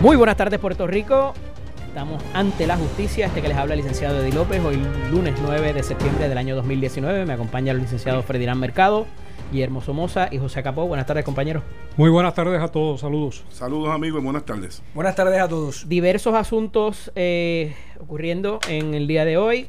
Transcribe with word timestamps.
Muy 0.00 0.16
buenas 0.16 0.38
tardes, 0.38 0.58
Puerto 0.58 0.86
Rico. 0.86 1.34
Estamos 1.86 2.24
ante 2.32 2.66
la 2.66 2.78
justicia. 2.78 3.26
Este 3.26 3.42
que 3.42 3.48
les 3.48 3.56
habla 3.58 3.74
el 3.74 3.80
licenciado 3.80 4.22
Eddie 4.22 4.32
López. 4.32 4.58
Hoy, 4.64 4.78
lunes 5.10 5.34
9 5.42 5.74
de 5.74 5.82
septiembre 5.82 6.26
del 6.26 6.38
año 6.38 6.56
2019. 6.56 7.26
Me 7.26 7.34
acompaña 7.34 7.72
el 7.72 7.80
licenciado 7.80 8.22
Ferdinand 8.22 8.58
Mercado, 8.58 9.06
Guillermo 9.52 9.82
Somoza 9.82 10.28
y 10.30 10.38
José 10.38 10.62
Capó. 10.62 10.86
Buenas 10.86 11.04
tardes, 11.04 11.22
compañeros. 11.22 11.64
Muy 11.98 12.08
buenas 12.08 12.32
tardes 12.32 12.62
a 12.62 12.68
todos. 12.68 13.02
Saludos. 13.02 13.44
Saludos, 13.50 13.90
amigos, 13.90 14.22
y 14.22 14.24
buenas 14.24 14.46
tardes. 14.46 14.82
Buenas 14.94 15.14
tardes 15.14 15.38
a 15.38 15.48
todos. 15.48 15.86
Diversos 15.86 16.34
asuntos 16.34 17.12
eh, 17.14 17.74
ocurriendo 18.00 18.58
en 18.70 18.94
el 18.94 19.06
día 19.06 19.26
de 19.26 19.36
hoy. 19.36 19.68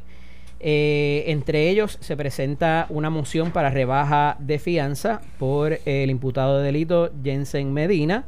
Eh, 0.61 1.25
entre 1.27 1.69
ellos 1.69 1.97
se 1.99 2.15
presenta 2.15 2.85
una 2.87 3.09
moción 3.09 3.51
para 3.51 3.69
rebaja 3.69 4.37
de 4.39 4.59
fianza 4.59 5.19
por 5.37 5.79
el 5.83 6.09
imputado 6.09 6.59
de 6.59 6.63
delito 6.63 7.11
Jensen 7.21 7.73
Medina. 7.73 8.27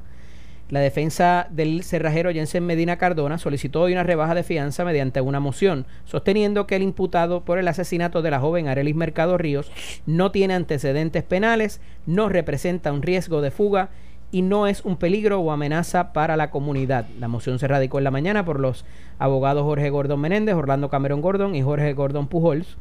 La 0.69 0.79
defensa 0.79 1.47
del 1.51 1.83
cerrajero 1.83 2.31
Jensen 2.31 2.65
Medina 2.65 2.97
Cardona 2.97 3.37
solicitó 3.37 3.81
hoy 3.81 3.93
una 3.93 4.03
rebaja 4.03 4.33
de 4.33 4.43
fianza 4.43 4.85
mediante 4.85 5.21
una 5.21 5.39
moción, 5.39 5.85
sosteniendo 6.05 6.65
que 6.65 6.77
el 6.77 6.81
imputado 6.81 7.41
por 7.41 7.59
el 7.59 7.67
asesinato 7.67 8.21
de 8.21 8.31
la 8.31 8.39
joven 8.39 8.67
Arelis 8.67 8.95
Mercado 8.95 9.37
Ríos 9.37 9.71
no 10.05 10.31
tiene 10.31 10.53
antecedentes 10.53 11.23
penales, 11.23 11.81
no 12.05 12.29
representa 12.29 12.91
un 12.91 13.01
riesgo 13.01 13.41
de 13.41 13.51
fuga 13.51 13.89
y 14.31 14.41
no 14.41 14.65
es 14.65 14.83
un 14.83 14.97
peligro 14.97 15.41
o 15.41 15.51
amenaza 15.51 16.11
para 16.11 16.37
la 16.37 16.49
comunidad. 16.49 17.05
La 17.19 17.27
moción 17.27 17.59
se 17.59 17.67
radicó 17.67 17.99
en 17.99 18.05
la 18.05 18.11
mañana 18.11 18.43
por 18.43 18.59
los 18.59 18.83
abogados 19.19 19.63
Jorge 19.63 19.91
Gordon 19.91 20.19
Menéndez, 20.19 20.55
Orlando 20.55 20.89
Cameron 20.89 21.21
Gordon 21.21 21.53
y 21.55 21.61
Jorge 21.61 21.93
Gordon 21.93 22.27
Pujols 22.27 22.77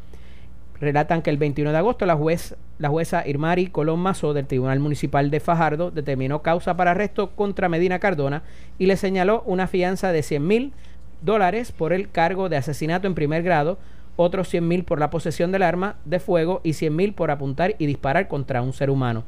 relatan 0.83 1.23
que 1.23 1.31
el 1.31 1.37
21 1.37 1.71
de 1.71 1.79
agosto 1.79 2.07
la, 2.07 2.17
juez, 2.17 2.57
la 2.79 2.89
jueza 2.89 3.23
Irmari 3.25 3.69
Colón 3.69 4.01
Mazo 4.01 4.35
del 4.35 4.49
Tribunal 4.49 4.81
Municipal 4.81 5.31
de 5.31 5.39
Fajardo 5.39 5.93
determinó 5.93 6.43
causa 6.43 6.77
para 6.77 6.91
arresto 6.91 7.31
contra 7.31 7.69
Medina 7.69 8.01
Cardona 8.01 8.43
y 8.81 8.87
le 8.87 8.97
señaló 8.97 9.45
una 9.47 9.69
fianza 9.69 10.11
de 10.11 10.25
100 10.25 10.45
mil 10.45 10.73
dólares 11.21 11.71
por 11.71 11.93
el 11.93 12.11
cargo 12.11 12.49
de 12.49 12.57
asesinato 12.57 13.07
en 13.07 13.15
primer 13.15 13.45
grado, 13.45 13.79
otros 14.17 14.49
100 14.49 14.67
mil 14.67 14.83
por 14.83 14.99
la 14.99 15.09
posesión 15.09 15.53
del 15.53 15.63
arma 15.63 15.95
de 16.05 16.19
fuego 16.19 16.61
y 16.65 16.73
100 16.73 16.97
mil 16.97 17.15
por 17.15 17.31
apuntar 17.31 17.77
y 17.79 17.87
disparar 17.87 18.27
contra 18.27 18.61
un 18.61 18.73
ser 18.73 18.91
humano. 18.91 19.23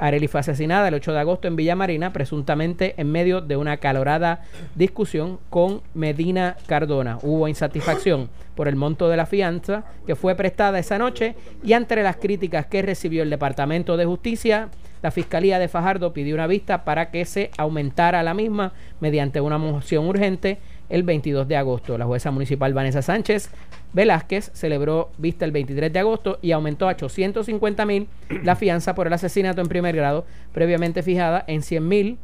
Areli 0.00 0.28
fue 0.28 0.40
asesinada 0.40 0.88
el 0.88 0.94
8 0.94 1.12
de 1.12 1.20
agosto 1.20 1.46
en 1.46 1.56
Villa 1.56 1.76
Marina, 1.76 2.12
presuntamente 2.12 2.94
en 2.96 3.12
medio 3.12 3.42
de 3.42 3.56
una 3.56 3.76
calorada 3.76 4.42
discusión 4.74 5.38
con 5.50 5.82
Medina 5.92 6.56
Cardona. 6.66 7.18
Hubo 7.22 7.46
insatisfacción 7.48 8.30
por 8.56 8.66
el 8.66 8.76
monto 8.76 9.10
de 9.10 9.18
la 9.18 9.26
fianza 9.26 9.84
que 10.06 10.16
fue 10.16 10.34
prestada 10.34 10.78
esa 10.78 10.98
noche 10.98 11.34
y 11.62 11.74
entre 11.74 12.02
las 12.02 12.16
críticas 12.16 12.66
que 12.66 12.82
recibió 12.82 13.22
el 13.22 13.30
Departamento 13.30 13.98
de 13.98 14.06
Justicia, 14.06 14.70
la 15.02 15.10
Fiscalía 15.10 15.58
de 15.58 15.68
Fajardo 15.68 16.12
pidió 16.12 16.34
una 16.34 16.46
vista 16.46 16.84
para 16.84 17.10
que 17.10 17.24
se 17.24 17.50
aumentara 17.56 18.22
la 18.22 18.34
misma 18.34 18.72
mediante 19.00 19.40
una 19.40 19.58
moción 19.58 20.06
urgente 20.06 20.58
el 20.90 21.02
22 21.04 21.48
de 21.48 21.56
agosto. 21.56 21.96
La 21.96 22.04
jueza 22.04 22.30
municipal 22.30 22.74
Vanessa 22.74 23.00
Sánchez 23.00 23.50
Velázquez 23.92 24.50
celebró 24.52 25.10
vista 25.18 25.44
el 25.44 25.52
23 25.52 25.92
de 25.92 25.98
agosto 25.98 26.38
y 26.42 26.52
aumentó 26.52 26.86
a 26.86 26.92
850 26.92 27.86
mil 27.86 28.08
la 28.42 28.56
fianza 28.56 28.94
por 28.94 29.06
el 29.06 29.12
asesinato 29.12 29.60
en 29.60 29.68
primer 29.68 29.96
grado, 29.96 30.26
previamente 30.52 31.02
fijada 31.02 31.44
en 31.46 31.62
100 31.62 31.88
mil 31.88 32.18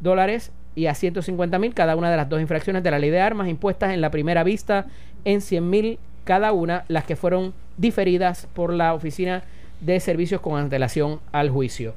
dólares 0.00 0.52
y 0.74 0.86
a 0.86 0.94
150 0.94 1.58
mil 1.58 1.74
cada 1.74 1.96
una 1.96 2.10
de 2.10 2.16
las 2.16 2.28
dos 2.28 2.40
infracciones 2.40 2.82
de 2.82 2.90
la 2.90 2.98
ley 2.98 3.10
de 3.10 3.20
armas 3.20 3.48
impuestas 3.48 3.92
en 3.92 4.00
la 4.00 4.10
primera 4.10 4.44
vista 4.44 4.86
en 5.24 5.40
100 5.40 5.68
mil 5.68 5.98
cada 6.24 6.52
una, 6.52 6.84
las 6.88 7.04
que 7.04 7.16
fueron 7.16 7.52
diferidas 7.76 8.46
por 8.54 8.72
la 8.72 8.94
Oficina 8.94 9.42
de 9.80 9.98
Servicios 10.00 10.40
con 10.40 10.58
antelación 10.58 11.20
al 11.32 11.50
juicio. 11.50 11.94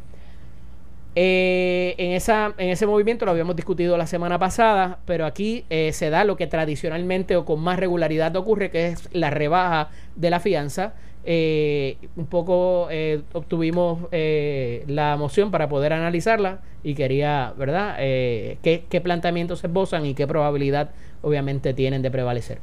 Eh, 1.17 1.95
en, 1.97 2.11
esa, 2.11 2.53
en 2.57 2.69
ese 2.69 2.85
movimiento 2.85 3.23
lo 3.23 3.31
habíamos 3.31 3.55
discutido 3.55 3.97
la 3.97 4.05
semana 4.05 4.37
pasada, 4.37 4.99
pero 5.05 5.25
aquí 5.25 5.63
eh, 5.69 5.93
se 5.93 6.09
da 6.09 6.25
lo 6.25 6.35
que 6.35 6.45
tradicionalmente 6.45 7.37
o 7.37 7.45
con 7.45 7.61
más 7.61 7.79
regularidad 7.79 8.35
ocurre, 8.35 8.69
que 8.69 8.87
es 8.87 9.07
la 9.13 9.29
rebaja 9.29 9.89
de 10.17 10.29
la 10.29 10.41
fianza. 10.41 10.93
Eh, 11.27 11.97
un 12.17 12.27
poco 12.27 12.89
obtuvimos 13.33 13.99
la 14.11 15.15
moción 15.17 15.49
para 15.49 15.69
poder 15.69 15.93
analizarla 15.93 16.59
y 16.83 16.93
quería, 16.93 17.53
¿verdad?, 17.57 17.97
qué, 17.97 18.83
qué 18.87 19.01
planteamientos 19.01 19.59
se 19.59 19.67
esbozan 19.67 20.05
y 20.05 20.13
qué 20.13 20.27
probabilidad 20.27 20.91
obviamente 21.23 21.73
tienen 21.73 22.03
de 22.03 22.11
prevalecer. 22.11 22.59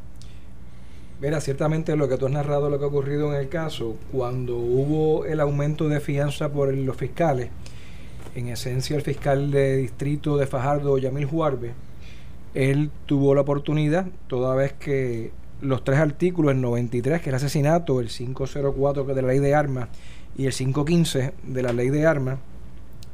Mira, 1.20 1.40
ciertamente 1.40 1.96
lo 1.96 2.08
que 2.08 2.18
tú 2.18 2.26
has 2.26 2.32
narrado, 2.32 2.68
lo 2.68 2.78
que 2.78 2.84
ha 2.84 2.88
ocurrido 2.88 3.32
en 3.32 3.40
el 3.40 3.48
caso, 3.48 3.96
cuando 4.12 4.56
hubo 4.56 5.24
el 5.24 5.40
aumento 5.40 5.88
de 5.88 5.98
fianza 5.98 6.52
por 6.52 6.72
los 6.72 6.96
fiscales, 6.96 7.48
en 8.34 8.48
esencia 8.48 8.96
el 8.96 9.02
fiscal 9.02 9.50
de 9.50 9.76
distrito 9.76 10.36
de 10.36 10.46
Fajardo, 10.46 10.98
Yamil 10.98 11.26
Juarbe, 11.26 11.72
él 12.54 12.90
tuvo 13.06 13.34
la 13.34 13.42
oportunidad, 13.42 14.06
toda 14.26 14.54
vez 14.54 14.72
que 14.74 15.32
los 15.60 15.84
tres 15.84 15.98
artículos, 15.98 16.52
el 16.52 16.60
93, 16.60 17.20
que 17.20 17.24
es 17.24 17.28
el 17.28 17.34
asesinato, 17.34 18.00
el 18.00 18.08
504, 18.08 19.06
que 19.06 19.14
de 19.14 19.22
la 19.22 19.28
ley 19.28 19.38
de 19.38 19.54
armas, 19.54 19.88
y 20.36 20.46
el 20.46 20.52
515 20.52 21.34
de 21.42 21.62
la 21.62 21.72
ley 21.72 21.90
de 21.90 22.06
armas, 22.06 22.38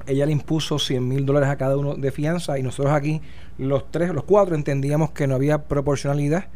ella 0.07 0.25
le 0.25 0.33
impuso 0.33 0.79
100 0.79 1.07
mil 1.07 1.27
dólares 1.27 1.51
a 1.51 1.57
cada 1.57 1.77
uno 1.77 1.95
de 1.95 2.11
fianza 2.11 2.59
y 2.59 2.63
nosotros 2.63 2.95
aquí, 2.95 3.21
los 3.59 3.91
tres, 3.91 4.15
los 4.15 4.25
cuatro, 4.25 4.55
entendíamos 4.55 5.11
que 5.11 5.27
no 5.27 5.35
había 5.35 5.65
proporcionalidad 5.65 6.47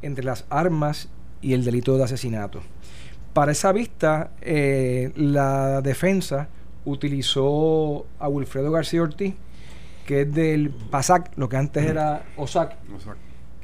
entre 0.00 0.24
las 0.24 0.46
armas 0.48 1.08
y 1.42 1.52
el 1.52 1.64
delito 1.64 1.96
de 1.98 2.04
asesinato. 2.04 2.60
Para 3.34 3.52
esa 3.52 3.72
vista, 3.72 4.30
eh, 4.40 5.12
la 5.16 5.82
defensa 5.82 6.48
utilizó 6.84 8.06
a 8.18 8.28
Wilfredo 8.28 8.70
García 8.70 9.02
Ortiz, 9.02 9.34
que 10.06 10.22
es 10.22 10.34
del 10.34 10.70
PASAC, 10.70 11.36
lo 11.36 11.48
que 11.48 11.56
antes 11.56 11.84
era 11.84 12.24
OSAC, 12.36 12.76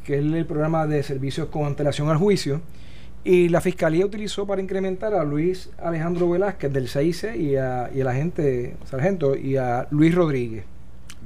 que 0.04 0.18
es 0.18 0.24
el 0.24 0.46
programa 0.46 0.86
de 0.86 1.02
servicios 1.02 1.48
con 1.48 1.66
antelación 1.66 2.08
al 2.08 2.16
juicio. 2.16 2.60
Y 3.22 3.50
la 3.50 3.60
fiscalía 3.60 4.06
utilizó 4.06 4.46
para 4.46 4.62
incrementar 4.62 5.12
a 5.12 5.24
Luis 5.24 5.68
Alejandro 5.78 6.30
Velázquez 6.30 6.72
del 6.72 6.88
CIC 6.88 7.36
y, 7.36 7.56
a, 7.56 7.90
y 7.94 8.00
el 8.00 8.08
agente 8.08 8.76
sargento 8.84 9.36
y 9.36 9.56
a 9.56 9.86
Luis 9.90 10.14
Rodríguez. 10.14 10.64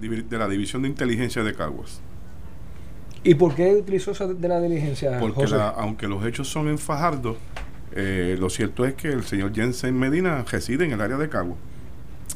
De 0.01 0.39
la 0.39 0.49
División 0.49 0.83
de 0.83 0.89
Inteligencia 0.89 1.45
de 1.45 1.55
Caguas. 1.55 2.01
¿Y 3.23 3.37
por 3.37 3.55
qué 3.55 3.75
utilizó 3.75 4.11
esa 4.11 4.27
de 4.27 4.49
la 4.49 4.61
diligencia? 4.61 5.19
Porque 5.19 5.47
aunque 5.77 6.09
los 6.09 6.25
hechos 6.27 6.49
son 6.49 6.69
en 6.69 6.79
Fajardo, 6.79 7.39
eh, 7.93 8.37
lo 8.39 8.51
cierto 8.51 8.85
es 8.85 8.95
que 8.95 9.09
el 9.09 9.23
señor 9.23 9.55
Jensen 9.55 9.99
Medina 9.99 10.45
reside 10.51 10.85
en 10.85 10.93
el 10.93 11.01
área 11.01 11.17
de 11.17 11.29
Caguas. 11.29 11.59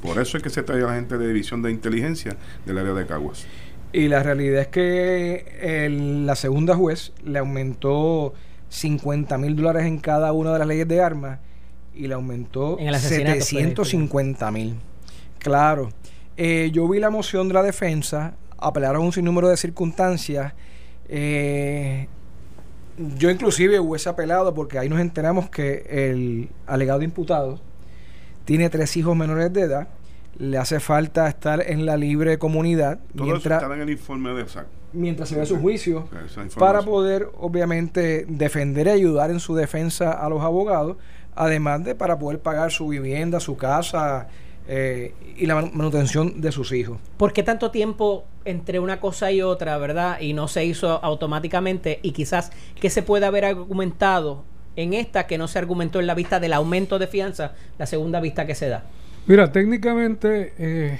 Por 0.02 0.20
eso 0.20 0.36
es 0.36 0.42
que 0.42 0.50
se 0.50 0.62
trae 0.62 0.82
a 0.82 0.86
la 0.86 0.94
gente 0.94 1.18
de 1.18 1.26
división 1.26 1.62
de 1.62 1.70
inteligencia 1.70 2.36
del 2.64 2.78
área 2.78 2.92
de 2.92 3.06
Caguas. 3.06 3.46
Y 3.92 4.08
la 4.08 4.22
realidad 4.22 4.60
es 4.60 4.68
que 4.68 5.88
la 6.24 6.36
segunda 6.36 6.76
juez 6.76 7.12
le 7.24 7.38
aumentó 7.38 8.34
50 8.68 9.38
mil 9.38 9.56
dólares 9.56 9.86
en 9.86 9.98
cada 9.98 10.32
una 10.32 10.52
de 10.52 10.58
las 10.58 10.68
leyes 10.68 10.86
de 10.86 11.00
armas 11.00 11.40
y 11.94 12.06
le 12.06 12.14
aumentó 12.14 12.78
750 12.78 14.50
mil. 14.50 14.76
Claro. 15.38 15.88
Eh, 16.36 16.70
yo 16.72 16.88
vi 16.88 17.00
la 17.00 17.10
moción 17.10 17.48
de 17.48 17.54
la 17.54 17.62
defensa, 17.62 18.34
apelaron 18.58 19.02
un 19.02 19.12
sinnúmero 19.12 19.48
de 19.48 19.56
circunstancias. 19.56 20.52
Eh, 21.08 22.06
yo 23.16 23.30
inclusive 23.30 23.80
hubiese 23.80 24.08
apelado 24.08 24.54
porque 24.54 24.78
ahí 24.78 24.88
nos 24.88 25.00
enteramos 25.00 25.48
que 25.48 25.86
el 25.88 26.50
alegado 26.66 27.02
imputado 27.02 27.60
tiene 28.48 28.70
tres 28.70 28.96
hijos 28.96 29.14
menores 29.14 29.52
de 29.52 29.60
edad, 29.60 29.88
le 30.38 30.56
hace 30.56 30.80
falta 30.80 31.28
estar 31.28 31.60
en 31.60 31.84
la 31.84 31.98
libre 31.98 32.38
comunidad. 32.38 32.98
mientras, 33.12 33.62
en 33.62 33.80
el 33.82 33.90
informe 33.90 34.32
de 34.32 34.48
SAC. 34.48 34.66
Mientras 34.94 35.28
se 35.28 35.38
ve 35.38 35.44
su 35.44 35.60
juicio, 35.60 36.08
para 36.58 36.80
poder 36.80 37.28
obviamente 37.36 38.24
defender 38.26 38.86
y 38.86 38.90
ayudar 38.90 39.30
en 39.30 39.38
su 39.38 39.54
defensa 39.54 40.12
a 40.12 40.30
los 40.30 40.40
abogados, 40.40 40.96
además 41.34 41.84
de 41.84 41.94
para 41.94 42.18
poder 42.18 42.40
pagar 42.40 42.72
su 42.72 42.88
vivienda, 42.88 43.38
su 43.38 43.58
casa, 43.58 44.28
eh, 44.66 45.12
y 45.36 45.44
la 45.44 45.56
manutención 45.56 46.40
de 46.40 46.50
sus 46.50 46.72
hijos. 46.72 46.96
¿Por 47.18 47.34
qué 47.34 47.42
tanto 47.42 47.70
tiempo 47.70 48.24
entre 48.46 48.80
una 48.80 48.98
cosa 48.98 49.30
y 49.30 49.42
otra, 49.42 49.76
verdad? 49.76 50.20
Y 50.20 50.32
no 50.32 50.48
se 50.48 50.64
hizo 50.64 51.04
automáticamente 51.04 52.00
y 52.02 52.12
quizás 52.12 52.50
que 52.80 52.88
se 52.88 53.02
puede 53.02 53.26
haber 53.26 53.44
argumentado 53.44 54.44
en 54.78 54.94
esta 54.94 55.26
que 55.26 55.38
no 55.38 55.48
se 55.48 55.58
argumentó 55.58 55.98
en 55.98 56.06
la 56.06 56.14
vista 56.14 56.38
del 56.38 56.52
aumento 56.52 57.00
de 57.00 57.08
fianza, 57.08 57.52
la 57.78 57.86
segunda 57.86 58.20
vista 58.20 58.46
que 58.46 58.54
se 58.54 58.68
da? 58.68 58.84
Mira, 59.26 59.50
técnicamente 59.50 60.54
eh, 60.56 60.98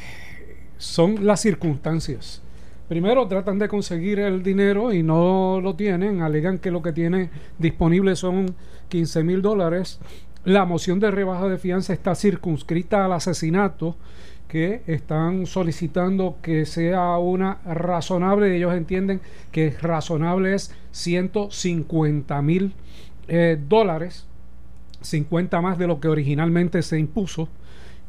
son 0.79 1.25
las 1.25 1.41
circunstancias. 1.41 2.43
Primero 2.89 3.29
tratan 3.29 3.61
de 3.61 3.69
conseguir 3.69 4.19
el 4.19 4.43
dinero 4.43 4.93
y 4.93 5.05
no 5.05 5.61
lo 5.63 5.77
tienen, 5.77 6.23
alegan 6.23 6.59
que 6.59 6.73
lo 6.73 6.83
que 6.83 6.93
tienen 6.93 7.31
disponible 7.59 8.17
son 8.17 8.57
15 8.89 9.23
mil 9.23 9.43
dólares. 9.43 10.01
La 10.45 10.65
moción 10.65 10.99
de 10.99 11.13
rebaja 11.13 11.47
de 11.47 11.59
fianza 11.59 11.93
está 11.93 12.17
circunscrita 12.17 13.05
al 13.05 13.13
asesinato 13.13 13.95
que 14.49 14.83
están 14.89 15.47
solicitando 15.47 16.39
que 16.43 16.67
sea 16.67 17.17
una 17.19 17.59
razonable, 17.65 18.57
ellos 18.57 18.75
entienden 18.75 19.21
que 19.53 19.71
razonable 19.81 20.55
es 20.55 20.75
150 20.91 22.43
mil 22.43 22.75
eh, 23.29 23.59
dólares, 23.69 24.27
50 25.03 25.61
más 25.61 25.79
de 25.79 25.87
lo 25.87 26.01
que 26.01 26.09
originalmente 26.09 26.83
se 26.83 26.99
impuso. 26.99 27.49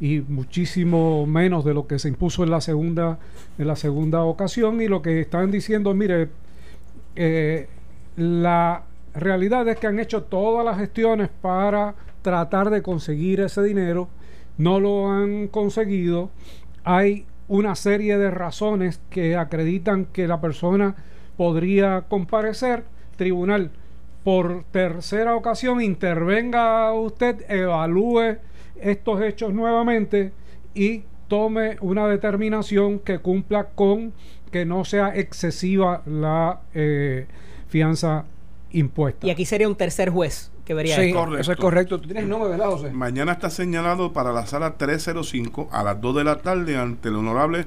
y 0.01 0.21
muchísimo 0.21 1.25
menos 1.25 1.65
de 1.65 1.73
lo 1.73 1.85
que 1.85 1.99
se 1.99 2.07
impuso 2.07 2.45
en 2.45 2.51
la 2.51 2.61
segunda 2.61 3.19
en 3.57 3.67
la 3.67 3.75
segunda 3.75 4.23
ocasión. 4.23 4.81
Y 4.81 4.87
lo 4.87 5.01
que 5.01 5.19
están 5.19 5.51
diciendo 5.51 5.93
mire 5.93 6.29
eh, 7.15 7.67
la 8.15 8.83
realidad 9.13 9.67
es 9.67 9.77
que 9.77 9.87
han 9.87 9.99
hecho 9.99 10.23
todas 10.23 10.65
las 10.65 10.77
gestiones 10.77 11.29
para 11.41 11.95
tratar 12.21 12.69
de 12.69 12.81
conseguir 12.81 13.41
ese 13.41 13.61
dinero. 13.61 14.07
No 14.57 14.79
lo 14.79 15.11
han 15.11 15.47
conseguido. 15.47 16.29
Hay 16.83 17.25
una 17.49 17.75
serie 17.75 18.17
de 18.17 18.31
razones 18.31 19.01
que 19.09 19.35
acreditan 19.35 20.05
que 20.05 20.27
la 20.27 20.39
persona 20.39 20.95
podría 21.35 22.05
comparecer. 22.07 22.83
Tribunal 23.17 23.71
por 24.23 24.63
tercera 24.71 25.35
ocasión 25.35 25.81
intervenga 25.81 26.91
usted 26.93 27.45
evalúe 27.49 28.37
estos 28.81 29.21
hechos 29.21 29.53
nuevamente 29.53 30.31
y 30.73 31.03
tome 31.27 31.77
una 31.81 32.07
determinación 32.07 32.99
que 32.99 33.19
cumpla 33.19 33.69
con 33.69 34.13
que 34.51 34.65
no 34.65 34.83
sea 34.83 35.15
excesiva 35.15 36.01
la 36.05 36.61
eh, 36.73 37.27
fianza 37.67 38.25
impuesta. 38.71 39.25
Y 39.25 39.29
aquí 39.29 39.45
sería 39.45 39.67
un 39.67 39.75
tercer 39.75 40.09
juez 40.09 40.51
que 40.65 40.73
vería 40.73 40.95
Sí, 40.95 41.07
esto. 41.07 41.19
Correcto. 41.19 41.41
eso 41.41 41.51
es 41.51 41.57
correcto. 41.57 41.99
Tú 41.99 42.07
tienes 42.07 42.23
el 42.23 42.29
nombre, 42.29 42.49
¿verdad, 42.49 42.67
José? 42.67 42.91
Mañana 42.91 43.33
está 43.33 43.49
señalado 43.49 44.13
para 44.13 44.31
la 44.31 44.45
sala 44.45 44.77
305 44.77 45.69
a 45.71 45.83
las 45.83 46.01
2 46.01 46.15
de 46.17 46.23
la 46.23 46.39
tarde 46.39 46.77
ante 46.77 47.09
el 47.09 47.15
honorable 47.15 47.65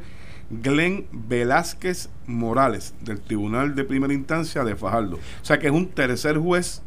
Glenn 0.63 1.07
Velázquez 1.13 2.09
Morales 2.27 2.95
del 3.01 3.21
Tribunal 3.21 3.75
de 3.75 3.85
Primera 3.85 4.13
Instancia 4.13 4.65
de 4.65 4.77
Fajardo. 4.77 5.17
O 5.17 5.45
sea 5.45 5.59
que 5.59 5.67
es 5.69 5.73
un 5.73 5.89
tercer 5.89 6.37
juez. 6.39 6.83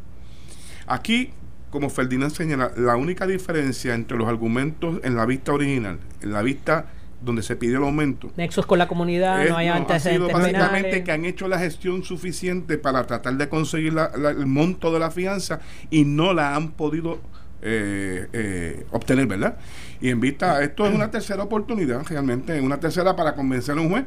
Aquí, 0.86 1.30
como 1.70 1.90
Ferdinand 1.90 2.32
señala, 2.32 2.70
la 2.76 2.96
única 2.96 3.26
diferencia 3.26 3.94
entre 3.94 4.16
los 4.16 4.28
argumentos 4.28 5.00
en 5.02 5.16
la 5.16 5.26
vista 5.26 5.52
original, 5.52 5.98
en 6.22 6.32
la 6.32 6.42
vista 6.42 6.86
donde 7.20 7.42
se 7.42 7.56
pidió 7.56 7.78
el 7.78 7.84
aumento, 7.84 8.30
Nexos 8.36 8.66
con 8.66 8.78
la 8.78 8.86
comunidad, 8.86 9.42
es- 9.42 9.50
no 9.50 9.56
hay 9.56 9.66
no, 9.68 9.72
ha 9.72 9.76
sido 9.78 9.82
antecedentes 9.94 10.32
básicamente 10.34 10.82
penales. 10.90 11.04
que 11.04 11.12
han 11.12 11.24
hecho 11.24 11.48
la 11.48 11.58
gestión 11.58 12.04
suficiente 12.04 12.78
para 12.78 13.04
tratar 13.06 13.36
de 13.36 13.48
conseguir 13.48 13.94
la- 13.94 14.12
la- 14.16 14.30
el 14.30 14.46
monto 14.46 14.92
de 14.92 15.00
la 15.00 15.10
fianza 15.10 15.60
y 15.90 16.04
no 16.04 16.34
la 16.34 16.54
han 16.54 16.72
podido 16.72 17.18
eh, 17.62 18.26
eh, 18.32 18.86
obtener, 18.90 19.26
¿verdad? 19.26 19.56
Y 20.00 20.10
en 20.10 20.20
vista, 20.20 20.62
esto 20.62 20.86
es 20.86 20.94
una 20.94 21.10
tercera 21.10 21.42
oportunidad, 21.42 22.02
realmente, 22.06 22.60
una 22.60 22.78
tercera 22.78 23.16
para 23.16 23.34
convencer 23.34 23.76
a 23.78 23.80
un 23.80 23.90
juez 23.90 24.04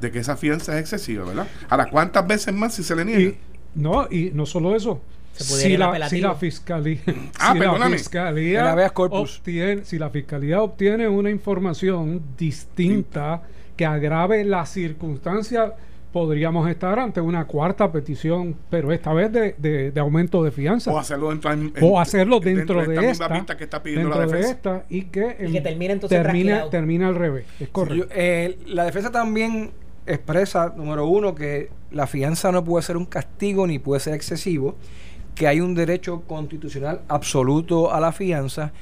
de 0.00 0.10
que 0.10 0.18
esa 0.20 0.36
fianza 0.36 0.74
es 0.74 0.80
excesiva, 0.82 1.24
¿verdad? 1.24 1.46
Ahora, 1.68 1.86
¿cuántas 1.90 2.26
veces 2.26 2.54
más 2.54 2.74
si 2.74 2.82
se 2.82 2.94
le 2.96 3.04
niega? 3.04 3.20
Y, 3.20 3.38
no, 3.74 4.06
y 4.10 4.30
no 4.32 4.46
solo 4.46 4.74
eso. 4.76 5.00
Se 5.32 5.44
pudiera 5.44 5.92
Si 5.92 5.98
la, 5.98 6.08
si 6.10 6.20
la 6.20 6.34
fiscalía, 6.34 7.00
Ah, 7.38 7.52
si 7.52 7.58
la 7.58 7.64
perdóname. 7.64 7.98
fiscalía 7.98 8.76
obtiene, 8.98 9.84
si 9.84 9.98
la 9.98 10.10
fiscalía 10.10 10.62
obtiene 10.62 11.08
una 11.08 11.30
información 11.30 12.22
distinta 12.36 13.42
que 13.76 13.86
agrave 13.86 14.44
la 14.44 14.66
circunstancia, 14.66 15.74
podríamos 16.12 16.68
estar 16.68 16.98
ante 16.98 17.20
una 17.20 17.46
cuarta 17.46 17.90
petición, 17.90 18.54
pero 18.70 18.92
esta 18.92 19.12
vez 19.14 19.32
de, 19.32 19.54
de- 19.58 19.90
de 19.90 20.00
aumento 20.00 20.44
de 20.44 20.50
fianza. 20.50 20.92
o 20.92 20.98
hacerlo 20.98 21.30
dentro, 21.30 21.50
en- 21.52 21.72
o 21.80 21.98
hacerlo 21.98 22.38
dentro, 22.38 22.84
de, 22.86 23.10
esta, 23.10 23.28
vista 23.28 23.56
que 23.56 23.64
está 23.64 23.82
pidiendo 23.82 24.08
dentro 24.10 24.20
la 24.20 24.26
de 24.26 24.32
defensa. 24.38 24.54
esta 24.76 24.84
y 24.90 25.02
que, 25.04 25.36
Y 25.48 25.52
que 25.52 25.60
termine 25.62 25.94
entonces 25.94 26.22
termine, 26.22 26.44
trasquilado. 26.50 26.70
termine 26.70 27.04
al 27.06 27.14
revés. 27.14 27.46
Es 27.58 27.68
correcto. 27.70 28.04
Yo- 28.06 28.10
eh, 28.14 28.58
la 28.66 28.84
defensa 28.84 29.10
también 29.10 29.70
expresa, 30.06 30.74
número 30.76 31.06
uno, 31.06 31.34
que 31.34 31.70
la 31.90 32.06
fianza 32.06 32.52
no 32.52 32.62
puede 32.62 32.82
ser 32.82 32.96
un 32.96 33.06
castigo 33.06 33.66
ni 33.66 33.78
puede 33.78 34.00
ser 34.00 34.14
excesivo, 34.14 34.76
que 35.34 35.46
hay 35.46 35.60
un 35.60 35.74
derecho 35.74 36.22
constitucional 36.26 37.00
absoluto 37.08 37.92
a 37.94 38.00
la 38.00 38.12
fianza. 38.12 38.72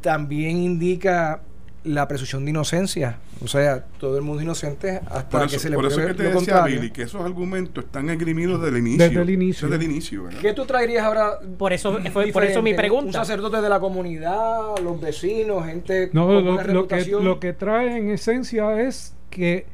También 0.00 0.56
indica 0.58 1.42
la 1.84 2.06
presunción 2.08 2.44
de 2.44 2.50
inocencia. 2.50 3.18
O 3.42 3.48
sea, 3.48 3.84
todo 3.98 4.16
el 4.16 4.22
mundo 4.22 4.40
es 4.40 4.44
inocente 4.44 5.00
hasta 5.08 5.28
Por 5.30 5.40
que 5.48 5.56
eso, 5.56 5.58
se 5.60 5.70
le 5.70 5.76
por 5.76 5.86
eso 5.86 5.94
pruebe 5.96 6.10
es 6.10 6.16
que 6.16 6.22
te 6.22 6.28
decía 6.28 6.36
contrario. 6.38 6.76
Billy 6.80 6.90
que 6.92 7.02
esos 7.02 7.22
argumentos 7.24 7.84
están 7.84 8.10
esgrimidos 8.10 8.60
desde 8.60 8.76
el 8.78 8.86
inicio. 8.86 9.08
Desde 9.08 9.22
el 9.22 9.30
inicio. 9.30 9.68
Desde 9.68 9.84
el 9.84 9.90
inicio, 9.90 10.22
¿verdad? 10.24 10.40
¿Qué 10.40 10.52
tú 10.52 10.66
traerías 10.66 11.04
ahora? 11.04 11.38
Por 11.58 11.72
eso, 11.72 11.98
fue, 12.12 12.32
por 12.32 12.44
eso 12.44 12.60
mi 12.62 12.70
diferente? 12.72 12.72
Un 12.72 12.76
pregunta. 12.76 13.18
sacerdote 13.20 13.60
de 13.62 13.68
la 13.68 13.80
comunidad, 13.80 14.78
los 14.82 15.00
vecinos, 15.00 15.64
gente 15.64 16.10
No, 16.12 16.26
con 16.26 16.34
lo, 16.34 16.42
buena 16.42 16.62
lo 16.72 16.86
que, 16.86 16.96
reputación. 16.96 17.24
lo 17.24 17.40
que 17.40 17.52
trae 17.54 17.96
en 17.96 18.10
esencia 18.10 18.80
es 18.82 19.14
que 19.30 19.66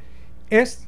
es 0.51 0.86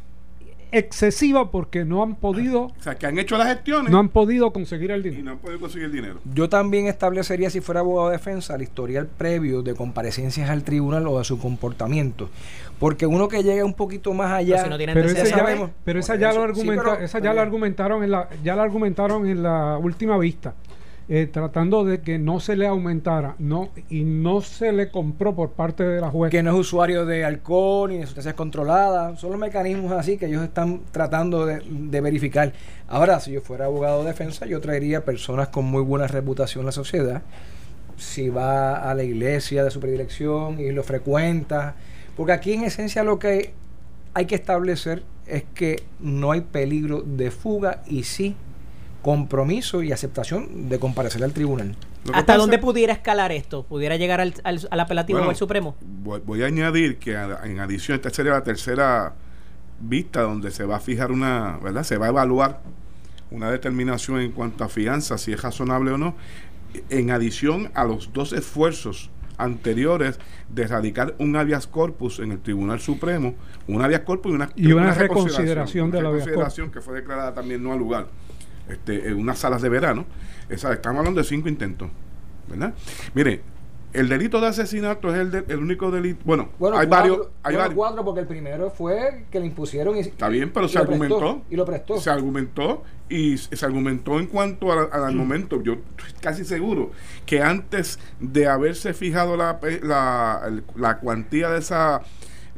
excesiva 0.73 1.50
porque 1.50 1.85
no 1.85 2.03
han 2.03 2.15
podido 2.17 2.62
O 2.65 2.73
sea, 2.81 2.97
que 2.97 3.06
han 3.06 3.19
hecho 3.19 3.37
las 3.38 3.49
gestiones 3.49 3.91
no 3.91 3.99
han 3.99 4.09
podido 4.09 4.53
conseguir 4.53 4.91
el 4.91 5.00
y 5.00 5.11
dinero. 5.11 5.25
no 5.25 5.31
han 5.32 5.38
podido 5.38 5.61
conseguir 5.61 5.87
el 5.87 5.93
dinero. 5.93 6.20
Yo 6.35 6.49
también 6.49 6.87
establecería, 6.87 7.50
si 7.50 7.61
fuera 7.61 7.81
abogado 7.81 8.09
de 8.11 8.17
defensa, 8.17 8.55
el 8.55 8.62
historial 8.62 9.06
previo 9.06 9.62
de 9.62 9.75
comparecencias 9.75 10.49
al 10.50 10.62
tribunal 10.65 11.06
o 11.06 11.19
de 11.19 11.25
su 11.25 11.38
comportamiento. 11.38 12.29
Porque 12.79 13.06
uno 13.06 13.26
que 13.29 13.43
llega 13.43 13.65
un 13.65 13.75
poquito 13.75 14.12
más 14.15 14.31
allá. 14.32 14.55
Pero 14.56 14.65
si 14.65 14.70
no 14.70 14.76
tiene 14.79 14.93
Pero, 14.94 15.06
ese 15.06 15.19
antecedentes. 15.19 15.41
ya, 15.41 15.44
sabemos. 15.53 15.70
pero 15.85 15.99
esa 16.00 16.17
ya 16.17 16.31
eso. 16.31 16.38
lo 16.47 16.55
Sí, 16.55 16.61
argumenta, 16.61 16.82
pero- 16.93 17.05
esa 17.05 17.19
ya 17.19 17.32
la 17.35 17.43
argumentaron 17.43 18.05
en 18.05 18.11
la 18.12 18.29
ya 18.44 18.55
la 18.56 18.62
argumentaron 18.62 19.26
en 19.26 19.43
la 19.43 19.79
última 19.79 20.17
vista. 20.19 20.55
Eh, 21.10 21.26
tratando 21.26 21.84
de 21.84 22.02
que 22.02 22.19
no 22.19 22.38
se 22.38 22.55
le 22.55 22.66
aumentara 22.66 23.34
no 23.38 23.70
y 23.88 24.05
no 24.05 24.43
se 24.43 24.72
le 24.72 24.90
compró 24.90 25.34
por 25.34 25.52
parte 25.52 25.82
de 25.82 26.02
la 26.02 26.10
juez 26.10 26.31
que 26.31 26.43
no 26.43 26.50
es 26.50 26.56
usuario 26.58 27.06
de 27.06 27.25
alcohol 27.25 27.88
ni 27.88 27.96
de 27.96 28.05
sustancias 28.05 28.34
controladas. 28.34 29.19
Son 29.19 29.31
los 29.31 29.40
mecanismos 29.40 29.90
así 29.93 30.19
que 30.19 30.26
ellos 30.26 30.43
están 30.43 30.82
tratando 30.93 31.46
de, 31.46 31.62
de 31.66 32.00
verificar. 32.02 32.52
Ahora, 32.88 33.20
si 33.20 33.32
yo 33.32 33.40
fuera 33.40 33.64
abogado 33.64 34.02
de 34.02 34.08
defensa, 34.08 34.44
yo 34.44 34.60
traería 34.60 35.06
personas 35.06 35.49
con 35.49 35.64
muy 35.64 35.82
buena 35.82 36.06
reputación 36.08 36.60
en 36.62 36.66
la 36.66 36.72
sociedad. 36.72 37.22
Si 37.96 38.28
va 38.28 38.90
a 38.90 38.94
la 38.94 39.02
iglesia 39.02 39.64
de 39.64 39.70
su 39.70 39.81
predilección 39.81 40.61
y 40.61 40.70
lo 40.72 40.82
frecuenta. 40.82 41.75
Porque 42.19 42.32
aquí 42.32 42.52
en 42.52 42.64
esencia 42.64 43.02
lo 43.02 43.19
que 43.19 43.54
hay 44.12 44.26
que 44.26 44.34
establecer 44.34 45.04
es 45.26 45.44
que 45.54 45.84
no 46.00 46.32
hay 46.32 46.43
peligro 46.43 47.00
de 47.00 47.31
fuga 47.31 47.82
y 47.87 48.02
sí 48.02 48.37
compromiso 49.03 49.83
y 49.83 49.93
aceptación 49.93 50.69
de 50.69 50.79
comparecer 50.79 51.23
al 51.25 51.33
tribunal. 51.33 51.77
¿Hasta 52.12 52.27
pasa- 52.27 52.39
dónde 52.39 52.59
pudiera 52.59 52.93
escalar 52.93 53.33
esto? 53.33 53.65
¿Pudiera 53.65 53.97
llegar 53.97 54.21
al, 54.21 54.35
al- 54.45 54.67
al 54.71 54.81
apelativo 54.81 55.19
Bueno, 55.19 55.29
o 55.29 55.31
al 55.31 55.37
Supremo? 55.37 55.77
Voy, 55.81 56.21
voy 56.25 56.43
a 56.43 56.47
añadir 56.47 56.99
que 56.99 57.17
a- 57.17 57.41
en 57.45 57.61
adición, 57.61 57.97
esta 57.97 58.11
sería 58.11 58.33
la 58.33 58.43
tercera 58.43 59.15
vista 59.81 60.23
donde 60.23 60.50
se 60.50 60.65
va 60.65 60.77
a 60.77 60.81
fijar 60.81 61.12
una, 61.12 61.59
¿verdad? 61.62 61.85
Se 61.85 61.97
va 61.99 62.06
a 62.06 62.09
evaluar 62.09 62.61
una 63.31 63.50
determinación 63.50 64.21
en 64.21 64.33
cuanto 64.33 64.65
a 64.65 64.69
fianza, 64.69 65.19
si 65.19 65.33
es 65.33 65.43
razonable 65.43 65.93
o 65.93 65.99
no, 65.99 66.17
en 66.91 67.11
adición 67.11 67.71
a 67.75 67.85
los 67.85 68.12
dos 68.12 68.33
esfuerzos 68.33 69.11
anteriores 69.37 70.19
de 70.49 70.67
radicar 70.67 71.15
un 71.19 71.37
habeas 71.37 71.67
corpus 71.69 72.19
en 72.19 72.33
el 72.33 72.41
Tribunal 72.41 72.81
Supremo, 72.81 73.35
un 73.69 73.81
habeas 73.83 74.00
corpus 74.00 74.33
y 74.33 74.35
una, 74.35 74.50
Y 74.56 74.73
una 74.73 74.93
reconsideración 74.95 75.91
del 75.93 76.06
habeas 76.06 76.25
reconsideración 76.25 76.71
que 76.73 76.81
fue 76.81 76.95
declarada 76.95 77.35
también 77.35 77.62
no 77.62 77.73
al 77.73 77.78
lugar, 77.78 78.09
este, 78.68 79.08
en 79.08 79.14
unas 79.18 79.38
salas 79.38 79.62
de 79.62 79.68
verano. 79.68 80.06
Esa, 80.48 80.72
estamos 80.72 80.98
hablando 81.00 81.20
de 81.20 81.26
cinco 81.26 81.48
intentos, 81.48 81.88
¿verdad? 82.48 82.75
Mire, 83.14 83.42
el 83.94 84.08
delito 84.08 84.38
de 84.40 84.48
asesinato 84.48 85.08
es 85.14 85.18
el, 85.18 85.30
de- 85.30 85.44
el 85.48 85.60
único 85.60 85.90
delito. 85.90 86.20
Bueno, 86.25 86.50
Bueno, 86.58 86.76
hay 86.78 86.87
cuatro, 86.87 87.10
varios. 87.10 87.26
Hay 87.42 87.54
bueno, 87.54 87.58
varios. 87.60 87.75
cuatro, 87.76 88.04
porque 88.04 88.20
el 88.20 88.26
primero 88.26 88.70
fue 88.70 89.25
que 89.30 89.40
le 89.40 89.46
impusieron 89.46 89.96
y 89.96 90.00
Está 90.00 90.28
bien, 90.28 90.50
pero 90.52 90.68
se 90.68 90.75
prestó, 90.78 90.92
argumentó. 90.92 91.42
y 91.50 91.56
lo 91.56 91.64
prestó. 91.64 91.98
Se 91.98 92.10
argumentó 92.10 92.82
y 93.08 93.38
se 93.38 93.64
argumentó 93.64 94.20
en 94.20 94.26
cuanto 94.26 94.70
a- 94.72 94.90
a- 94.92 95.06
al 95.06 95.14
momento. 95.16 95.62
Yo 95.62 95.72
estoy 95.72 96.12
casi 96.20 96.44
seguro 96.44 96.90
que 97.25 97.42
antes 97.42 97.98
de 98.20 98.46
haberse 98.46 98.92
fijado 98.92 99.38
la, 99.38 99.58
la, 99.82 100.50
la 100.76 100.98
cuantía 100.98 101.48
de 101.50 101.58
esa. 101.60 102.02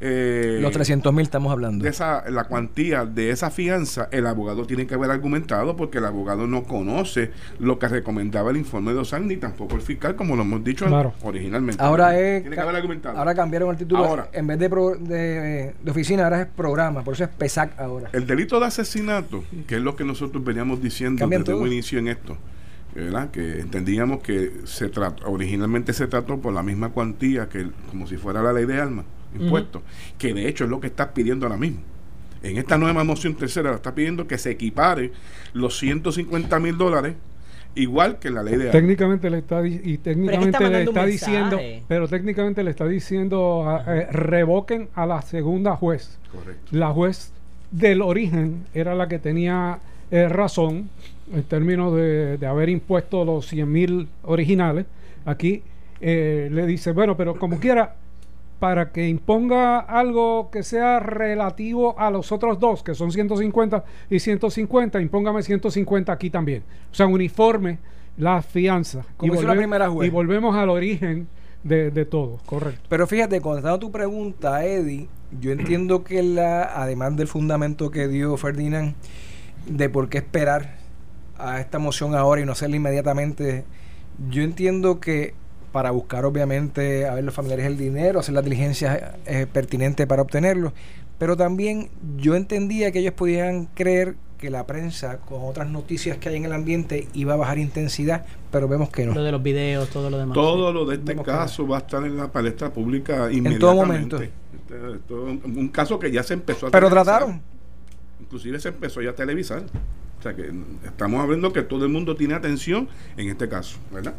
Eh, 0.00 0.58
Los 0.62 0.72
300 0.72 1.12
mil 1.12 1.22
estamos 1.22 1.52
hablando. 1.52 1.84
de 1.84 1.90
esa, 1.90 2.28
la 2.30 2.44
cuantía 2.44 3.04
de 3.04 3.30
esa 3.30 3.50
fianza, 3.50 4.08
el 4.10 4.26
abogado 4.26 4.64
tiene 4.66 4.86
que 4.86 4.94
haber 4.94 5.10
argumentado 5.10 5.76
porque 5.76 5.98
el 5.98 6.06
abogado 6.06 6.46
no 6.46 6.62
conoce 6.64 7.30
lo 7.58 7.78
que 7.78 7.88
recomendaba 7.88 8.50
el 8.50 8.56
informe 8.56 8.92
de 8.92 8.98
Osan 9.00 9.28
ni 9.28 9.36
tampoco 9.36 9.74
el 9.76 9.82
fiscal, 9.82 10.16
como 10.16 10.36
lo 10.36 10.42
hemos 10.42 10.64
dicho 10.64 10.86
Claro. 10.86 11.12
originalmente. 11.22 11.82
Ahora 11.82 12.18
es 12.18 12.42
Tiene 12.42 12.56
que 12.56 12.62
haber 12.62 12.76
argumentado. 12.76 13.18
ahora 13.18 13.34
cambiaron 13.34 13.70
el 13.70 13.76
título. 13.76 14.04
Ahora. 14.04 14.28
En 14.32 14.46
vez 14.46 14.58
de, 14.58 14.70
pro- 14.70 14.96
de, 14.96 15.74
de 15.82 15.90
oficina, 15.90 16.24
ahora 16.24 16.40
es 16.42 16.46
programa. 16.46 17.02
Por 17.04 17.14
eso 17.14 17.24
es 17.24 17.30
PESAC 17.30 17.78
ahora. 17.78 18.08
El 18.12 18.26
delito 18.26 18.58
de 18.58 18.66
asesinato, 18.66 19.44
que 19.66 19.76
es 19.76 19.82
lo 19.82 19.96
que 19.96 20.04
nosotros 20.04 20.42
veníamos 20.42 20.82
diciendo 20.82 21.20
Cambian 21.20 21.42
desde 21.42 21.52
todo. 21.52 21.62
un 21.62 21.68
inicio 21.68 21.98
en 21.98 22.08
esto, 22.08 22.36
¿verdad? 22.94 23.30
que 23.30 23.60
entendíamos 23.60 24.20
que 24.22 24.52
se 24.64 24.88
trató, 24.88 25.30
originalmente 25.30 25.92
se 25.92 26.06
trató 26.06 26.38
por 26.40 26.52
la 26.54 26.62
misma 26.62 26.88
cuantía 26.88 27.48
que 27.48 27.66
como 27.90 28.06
si 28.06 28.16
fuera 28.16 28.42
la 28.42 28.52
ley 28.52 28.64
de 28.66 28.80
armas, 28.80 29.04
impuestos, 29.38 29.82
que 30.18 30.34
de 30.34 30.48
hecho 30.48 30.64
es 30.64 30.70
lo 30.70 30.80
que 30.80 30.88
está 30.88 31.12
pidiendo 31.12 31.46
ahora 31.46 31.58
mismo. 31.58 31.80
En 32.42 32.56
esta 32.56 32.78
nueva 32.78 33.04
moción 33.04 33.34
tercera 33.34 33.74
está 33.74 33.94
pidiendo 33.94 34.26
que 34.26 34.38
se 34.38 34.50
equipare 34.50 35.12
los 35.52 35.78
150 35.78 36.58
mil 36.58 36.76
dólares 36.78 37.14
igual 37.74 38.18
que 38.18 38.30
la 38.30 38.42
ley 38.42 38.56
de 38.56 38.70
técnicamente 38.70 39.30
le 39.30 39.38
está 39.38 39.64
y 39.64 39.96
técnicamente 39.98 40.68
le 40.68 40.82
está 40.82 41.06
diciendo 41.06 41.56
pero 41.86 42.08
técnicamente 42.08 42.64
le 42.64 42.70
está 42.70 42.84
diciendo 42.88 43.80
eh, 43.86 44.08
revoquen 44.10 44.88
a 44.96 45.06
la 45.06 45.22
segunda 45.22 45.76
juez 45.76 46.18
Correcto. 46.32 46.76
la 46.76 46.90
juez 46.90 47.32
del 47.70 48.02
origen 48.02 48.64
era 48.74 48.96
la 48.96 49.06
que 49.06 49.20
tenía 49.20 49.78
eh, 50.10 50.28
razón 50.28 50.90
en 51.32 51.42
términos 51.44 51.94
de, 51.94 52.36
de 52.38 52.46
haber 52.46 52.68
impuesto 52.68 53.24
los 53.24 53.46
100 53.46 53.70
mil 53.70 54.08
originales. 54.22 54.86
Aquí 55.24 55.62
eh, 56.00 56.48
le 56.50 56.66
dice, 56.66 56.92
bueno, 56.92 57.16
pero 57.16 57.36
como 57.36 57.60
quiera, 57.60 57.96
para 58.60 58.92
que 58.92 59.08
imponga 59.08 59.78
algo 59.80 60.50
que 60.50 60.62
sea 60.62 61.00
relativo 61.00 61.98
a 61.98 62.10
los 62.10 62.30
otros 62.30 62.60
dos, 62.60 62.82
que 62.82 62.94
son 62.94 63.10
150 63.10 63.84
y 64.10 64.20
150, 64.20 65.00
impóngame 65.00 65.42
150 65.42 66.12
aquí 66.12 66.28
también. 66.28 66.62
O 66.92 66.94
sea, 66.94 67.06
uniforme 67.06 67.78
la 68.18 68.42
fianza. 68.42 69.04
Como 69.16 69.34
y, 69.34 69.36
hizo 69.38 69.46
la 69.48 69.54
primera 69.54 69.88
juez. 69.88 70.08
y 70.08 70.10
volvemos 70.10 70.54
al 70.54 70.68
origen 70.68 71.26
de, 71.64 71.90
de 71.90 72.04
todo, 72.04 72.38
correcto. 72.44 72.82
Pero 72.90 73.06
fíjate, 73.06 73.40
contestando 73.40 73.78
tu 73.78 73.90
pregunta, 73.90 74.64
Eddie, 74.66 75.08
yo 75.40 75.52
entiendo 75.52 76.04
que 76.04 76.22
la, 76.22 76.64
además 76.64 77.16
del 77.16 77.28
fundamento 77.28 77.90
que 77.90 78.08
dio 78.08 78.36
Ferdinand 78.36 78.94
de 79.66 79.88
por 79.88 80.10
qué 80.10 80.18
esperar 80.18 80.76
a 81.38 81.60
esta 81.60 81.78
moción 81.78 82.14
ahora 82.14 82.42
y 82.42 82.44
no 82.44 82.52
hacerla 82.52 82.76
inmediatamente, 82.76 83.64
yo 84.28 84.42
entiendo 84.42 85.00
que 85.00 85.32
para 85.72 85.90
buscar 85.90 86.24
obviamente 86.24 87.06
a 87.06 87.14
ver 87.14 87.24
los 87.24 87.34
familiares 87.34 87.66
el 87.66 87.76
dinero, 87.76 88.20
hacer 88.20 88.34
las 88.34 88.44
diligencias 88.44 89.00
eh, 89.26 89.46
pertinentes 89.52 90.06
para 90.06 90.22
obtenerlo, 90.22 90.72
pero 91.18 91.36
también 91.36 91.90
yo 92.16 92.34
entendía 92.34 92.90
que 92.92 92.98
ellos 93.00 93.14
podían 93.14 93.66
creer 93.66 94.16
que 94.38 94.48
la 94.50 94.66
prensa 94.66 95.18
con 95.18 95.42
otras 95.42 95.68
noticias 95.68 96.16
que 96.16 96.30
hay 96.30 96.36
en 96.36 96.46
el 96.46 96.52
ambiente 96.54 97.08
iba 97.12 97.34
a 97.34 97.36
bajar 97.36 97.58
intensidad, 97.58 98.24
pero 98.50 98.66
vemos 98.68 98.88
que 98.88 99.04
no. 99.04 99.12
Lo 99.14 99.22
de 99.22 99.32
los 99.32 99.42
videos, 99.42 99.90
todo 99.90 100.08
lo 100.08 100.16
demás. 100.18 100.34
Todo 100.34 100.72
lo 100.72 100.86
de 100.86 100.94
este 100.94 101.12
Vemos 101.12 101.26
caso 101.26 101.68
va 101.68 101.76
a 101.76 101.80
estar 101.80 102.02
en 102.04 102.16
la 102.16 102.32
palestra 102.32 102.72
pública 102.72 103.30
inmediatamente. 103.30 103.58
todo 103.58 103.74
momento. 103.74 104.16
Este- 104.22 104.40
un 105.44 105.68
caso 105.68 105.98
que 105.98 106.10
ya 106.10 106.22
se 106.22 106.34
empezó 106.34 106.68
a 106.68 106.70
Pero 106.70 106.88
televisar. 106.88 107.18
trataron. 107.18 107.42
Inclusive 108.20 108.60
se 108.60 108.68
empezó 108.68 109.02
ya 109.02 109.10
a 109.10 109.14
televisar. 109.14 109.62
O 110.18 110.22
sea 110.22 110.34
que 110.34 110.50
estamos 110.84 111.20
hablando 111.20 111.52
que 111.52 111.62
todo 111.62 111.84
el 111.84 111.90
mundo 111.90 112.14
tiene 112.16 112.34
atención 112.34 112.88
en 113.16 113.28
este 113.28 113.48
caso, 113.48 113.78
¿verdad? 113.92 114.14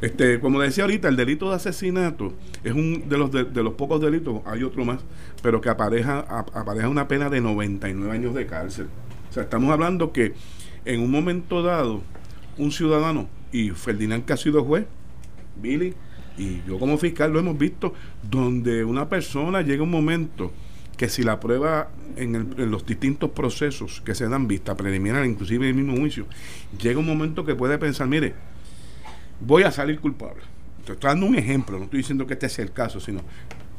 Este, 0.00 0.40
como 0.40 0.60
decía 0.60 0.84
ahorita, 0.84 1.08
el 1.08 1.16
delito 1.16 1.50
de 1.50 1.56
asesinato 1.56 2.32
es 2.64 2.72
un 2.72 3.08
de 3.08 3.18
los 3.18 3.30
de, 3.30 3.44
los 3.62 3.74
pocos 3.74 4.00
delitos, 4.00 4.40
hay 4.46 4.62
otro 4.62 4.84
más, 4.84 5.00
pero 5.42 5.60
que 5.60 5.68
apareja, 5.68 6.20
a- 6.20 6.46
apareja 6.58 6.88
una 6.88 7.06
pena 7.06 7.28
de 7.28 7.40
99 7.42 8.14
años 8.14 8.34
de 8.34 8.46
cárcel. 8.46 8.86
O 9.28 9.32
sea, 9.32 9.42
estamos 9.42 9.70
hablando 9.70 10.12
que 10.12 10.32
en 10.86 11.00
un 11.00 11.10
momento 11.10 11.62
dado, 11.62 12.02
un 12.56 12.72
ciudadano, 12.72 13.28
y 13.52 13.70
Ferdinand 13.70 14.24
que 14.24 14.32
ha 14.32 14.36
sido 14.38 14.64
juez, 14.64 14.86
Billy, 15.60 15.94
y 16.38 16.62
yo 16.66 16.78
como 16.78 16.96
fiscal 16.96 17.32
lo 17.32 17.38
hemos 17.40 17.58
visto, 17.58 17.92
donde 18.22 18.84
una 18.84 19.08
persona 19.08 19.60
llega 19.60 19.82
un 19.82 19.90
momento 19.90 20.50
que 20.96 21.08
si 21.08 21.22
la 21.22 21.40
prueba 21.40 21.90
en, 22.16 22.34
el- 22.36 22.54
en 22.56 22.70
los 22.70 22.86
distintos 22.86 23.30
procesos 23.30 24.00
que 24.02 24.14
se 24.14 24.28
dan 24.28 24.48
vista 24.48 24.76
preliminar, 24.76 25.26
inclusive 25.26 25.68
en 25.68 25.76
el 25.76 25.84
mismo 25.84 26.00
juicio, 26.00 26.26
llega 26.80 26.98
un 26.98 27.06
momento 27.06 27.44
que 27.44 27.54
puede 27.54 27.76
pensar, 27.78 28.06
mire, 28.08 28.34
voy 29.40 29.62
a 29.64 29.70
salir 29.70 30.00
culpable. 30.00 30.42
Te 30.84 30.92
estoy 30.92 31.08
dando 31.08 31.26
un 31.26 31.36
ejemplo, 31.36 31.78
no 31.78 31.84
estoy 31.84 31.98
diciendo 31.98 32.26
que 32.26 32.34
este 32.34 32.48
sea 32.48 32.64
el 32.64 32.72
caso, 32.72 33.00
sino 33.00 33.20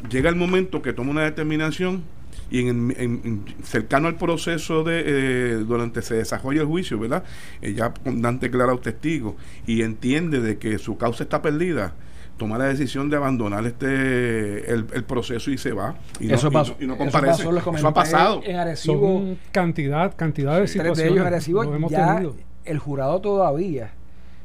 llega 0.10 0.30
el 0.30 0.36
momento 0.36 0.82
que 0.82 0.94
toma 0.94 1.12
una 1.12 1.24
determinación 1.24 2.04
y 2.50 2.60
en, 2.68 2.94
en- 2.98 3.22
en- 3.24 3.46
cercano 3.64 4.08
al 4.08 4.16
proceso 4.18 4.84
de 4.84 5.04
eh, 5.06 5.54
durante 5.68 6.02
se 6.02 6.16
desarrolla 6.16 6.62
el 6.62 6.68
juicio, 6.68 7.00
¿verdad? 7.00 7.24
Eh, 7.62 7.76
Dante 8.06 8.50
Clara 8.52 8.74
un 8.74 8.82
testigo 8.82 9.36
y 9.68 9.82
entiende 9.84 10.40
de 10.42 10.58
que 10.58 10.78
su 10.78 10.98
causa 10.98 11.24
está 11.24 11.42
perdida, 11.42 11.94
toma 12.38 12.58
la 12.58 12.66
decisión 12.66 13.10
de 13.10 13.18
abandonar 13.18 13.66
este 13.66 14.72
el, 14.72 14.86
el 14.94 15.04
proceso 15.04 15.52
y 15.52 15.58
se 15.58 15.72
va 15.74 15.96
y 16.20 16.28
no, 16.28 16.36
eso 16.36 16.48
y 16.48 16.52
pasó. 16.52 16.76
no- 16.80 16.84
y 16.84 16.88
no 16.88 16.94
eso 16.96 17.12
pasó, 17.22 17.88
ha 17.88 17.94
pasado. 17.94 18.42
En 18.44 18.56
Arecibo, 18.58 19.00
Son 19.20 19.38
cantidad, 19.52 20.16
cantidad 20.16 20.60
de 20.60 20.68
situaciones. 20.68 20.98
de 20.98 21.08
ellos 21.08 21.18
en 21.22 21.28
Arecibo, 21.28 21.64
lo 21.64 21.76
hemos 21.76 21.92
ya 21.92 22.22
el 22.66 22.80
jurado 22.80 23.22
todavía 23.22 23.94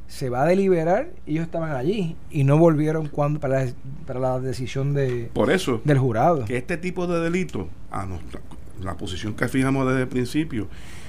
se 0.09 0.31
va 0.31 0.43
a 0.43 0.47
deliberar 0.47 1.09
y 1.27 1.33
ellos 1.33 1.45
estaban 1.47 1.73
allí 1.73 2.17
y 2.31 2.45
no 2.45 2.59
volvieron 2.59 3.09
cuando 3.09 3.41
para 3.41 3.65
la, 3.65 3.73
para 4.07 4.21
la 4.21 4.41
decisión 4.41 4.95
de, 4.95 5.31
Por 5.33 5.51
eso 5.51 5.81
del 5.85 5.99
jurado. 5.99 6.45
que 6.45 6.57
este 6.57 6.77
tipo 6.77 7.07
de 7.07 7.21
delito, 7.21 7.69
a 7.91 8.07
nuestra- 8.07 8.41
la 8.83 8.97
posición 8.97 9.35
que 9.35 9.49
fijamos 9.49 9.87
desde 9.89 10.03
el 10.03 10.09
principio, 10.09 10.69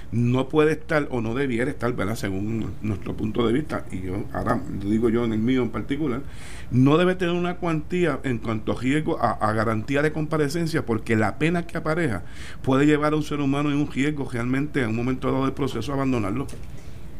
no 0.09 0.47
puede 0.47 0.71
estar 0.71 1.05
o 1.11 1.19
no 1.19 1.33
debiera 1.35 1.69
estar, 1.69 1.93
¿verdad? 1.93 2.15
Según 2.15 2.65
nuestro 2.81 3.13
punto 3.17 3.45
de 3.45 3.51
vista, 3.51 3.85
y 3.91 4.01
yo 4.03 4.23
ahora 4.31 4.61
lo 4.81 4.89
digo 4.89 5.09
yo 5.09 5.25
en 5.25 5.33
el 5.33 5.39
mío 5.39 5.61
en 5.63 5.69
particular, 5.69 6.21
no 6.71 6.97
debe 6.97 7.15
tener 7.15 7.35
una 7.35 7.57
cuantía 7.57 8.19
en 8.23 8.37
cuanto 8.37 8.71
a 8.71 8.81
riesgo, 8.81 9.19
a, 9.21 9.31
a 9.33 9.51
garantía 9.51 10.01
de 10.01 10.13
comparecencia, 10.13 10.85
porque 10.85 11.17
la 11.17 11.37
pena 11.37 11.67
que 11.67 11.77
apareja 11.77 12.23
puede 12.61 12.85
llevar 12.85 13.11
a 13.11 13.15
un 13.17 13.23
ser 13.23 13.41
humano 13.41 13.69
en 13.69 13.75
un 13.77 13.91
riesgo 13.91 14.29
realmente 14.31 14.81
en 14.81 14.89
un 14.91 14.95
momento 14.95 15.29
dado 15.29 15.43
del 15.43 15.53
proceso 15.53 15.91
a 15.91 15.95
abandonarlo. 15.95 16.47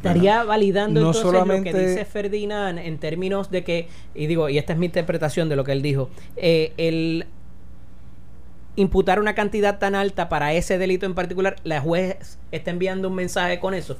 Estaría 0.07 0.43
validando 0.43 1.01
No 1.01 1.07
entonces 1.07 1.47
lo 1.47 1.63
que 1.63 1.73
dice 1.73 2.05
Ferdinand 2.05 2.79
en 2.79 2.97
términos 2.97 3.51
de 3.51 3.63
que, 3.63 3.87
y 4.15 4.27
digo, 4.27 4.49
y 4.49 4.57
esta 4.57 4.73
es 4.73 4.79
mi 4.79 4.85
interpretación 4.85 5.49
de 5.49 5.55
lo 5.55 5.63
que 5.63 5.71
él 5.71 5.81
dijo, 5.81 6.09
eh, 6.35 6.73
el 6.77 7.25
imputar 8.77 9.19
una 9.19 9.33
cantidad 9.35 9.79
tan 9.79 9.95
alta 9.95 10.29
para 10.29 10.53
ese 10.53 10.77
delito 10.77 11.05
en 11.05 11.15
particular, 11.15 11.57
la 11.63 11.81
juez 11.81 12.37
está 12.51 12.71
enviando 12.71 13.09
un 13.09 13.15
mensaje 13.15 13.59
con 13.59 13.73
eso. 13.73 13.97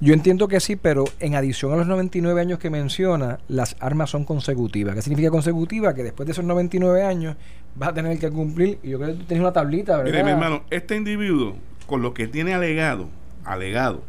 Yo 0.00 0.14
entiendo 0.14 0.48
que 0.48 0.60
sí, 0.60 0.76
pero 0.76 1.04
en 1.20 1.34
adición 1.34 1.72
a 1.72 1.76
los 1.76 1.86
99 1.86 2.40
años 2.40 2.58
que 2.58 2.70
menciona, 2.70 3.38
las 3.48 3.76
armas 3.80 4.10
son 4.10 4.24
consecutivas. 4.24 4.94
¿Qué 4.94 5.02
significa 5.02 5.30
consecutiva? 5.30 5.94
Que 5.94 6.02
después 6.02 6.26
de 6.26 6.32
esos 6.32 6.44
99 6.44 7.02
años 7.02 7.36
vas 7.74 7.90
a 7.90 7.94
tener 7.94 8.18
que 8.18 8.30
cumplir. 8.30 8.78
Y 8.82 8.90
yo 8.90 8.98
creo 8.98 9.12
que 9.12 9.18
tú 9.18 9.24
tienes 9.24 9.42
una 9.42 9.52
tablita, 9.52 9.98
¿verdad? 9.98 10.10
Mire, 10.10 10.24
mi 10.24 10.30
hermano, 10.30 10.62
este 10.70 10.96
individuo, 10.96 11.56
con 11.86 12.00
lo 12.00 12.14
que 12.14 12.26
tiene 12.26 12.54
alegado, 12.54 13.08
alegado, 13.44 14.02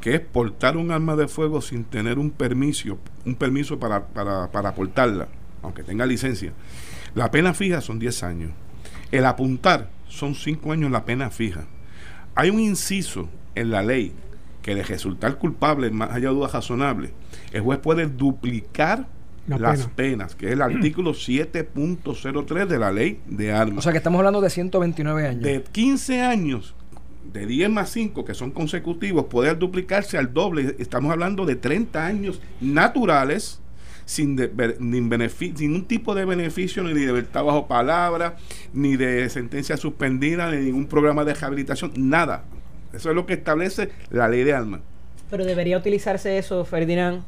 que 0.00 0.14
es 0.14 0.20
portar 0.20 0.76
un 0.76 0.90
arma 0.90 1.16
de 1.16 1.28
fuego 1.28 1.60
sin 1.60 1.84
tener 1.84 2.18
un 2.18 2.30
permiso, 2.30 2.98
un 3.24 3.34
permiso 3.34 3.78
para, 3.78 4.06
para, 4.06 4.50
para 4.50 4.74
portarla, 4.74 5.28
aunque 5.62 5.82
tenga 5.82 6.06
licencia, 6.06 6.52
la 7.14 7.30
pena 7.30 7.54
fija 7.54 7.80
son 7.80 7.98
10 7.98 8.22
años. 8.22 8.50
El 9.12 9.26
apuntar 9.26 9.90
son 10.08 10.34
5 10.34 10.72
años 10.72 10.90
la 10.90 11.04
pena 11.04 11.30
fija. 11.30 11.64
Hay 12.34 12.50
un 12.50 12.60
inciso 12.60 13.28
en 13.54 13.70
la 13.70 13.82
ley 13.82 14.12
que 14.62 14.74
de 14.74 14.82
resultar 14.82 15.36
culpable, 15.38 15.90
más 15.90 16.10
allá 16.10 16.28
de 16.28 16.34
dudas 16.34 16.52
razonables, 16.52 17.10
el 17.52 17.62
juez 17.62 17.78
puede 17.80 18.06
duplicar 18.06 19.06
La 19.46 19.58
las 19.58 19.86
pena. 19.86 19.96
penas, 19.96 20.34
que 20.36 20.46
es 20.46 20.52
el 20.52 20.62
artículo 20.62 21.12
7.03 21.12 22.66
de 22.66 22.78
la 22.78 22.92
ley 22.92 23.20
de 23.26 23.52
armas 23.52 23.78
O 23.78 23.82
sea 23.82 23.92
que 23.92 23.98
estamos 23.98 24.18
hablando 24.18 24.40
de 24.40 24.50
129 24.50 25.26
años. 25.26 25.42
de 25.42 25.62
15 25.62 26.20
años, 26.22 26.74
de 27.24 27.46
10 27.46 27.70
más 27.70 27.90
5 27.90 28.24
que 28.24 28.34
son 28.34 28.50
consecutivos, 28.50 29.26
poder 29.26 29.58
duplicarse 29.58 30.18
al 30.18 30.32
doble. 30.32 30.74
Estamos 30.78 31.12
hablando 31.12 31.46
de 31.46 31.56
30 31.56 32.04
años 32.06 32.40
naturales, 32.60 33.60
sin, 34.04 34.34
de- 34.36 34.76
ni 34.80 35.00
benefi- 35.00 35.54
sin 35.56 35.72
ningún 35.72 35.86
tipo 35.86 36.14
de 36.14 36.24
beneficio, 36.24 36.82
ni 36.82 36.92
de 36.92 37.06
libertad 37.06 37.44
bajo 37.44 37.68
palabra, 37.68 38.36
ni 38.72 38.96
de 38.96 39.28
sentencia 39.28 39.76
suspendida, 39.76 40.50
ni 40.50 40.56
ningún 40.64 40.86
programa 40.86 41.24
de 41.24 41.34
rehabilitación, 41.34 41.92
nada. 41.96 42.44
Eso 42.92 43.10
es 43.10 43.14
lo 43.14 43.24
que 43.26 43.34
establece 43.34 43.90
la 44.10 44.26
ley 44.28 44.42
de 44.42 44.52
armas. 44.54 44.80
Pero 45.30 45.44
debería 45.44 45.78
utilizarse 45.78 46.38
eso, 46.38 46.64
Ferdinand, 46.64 47.22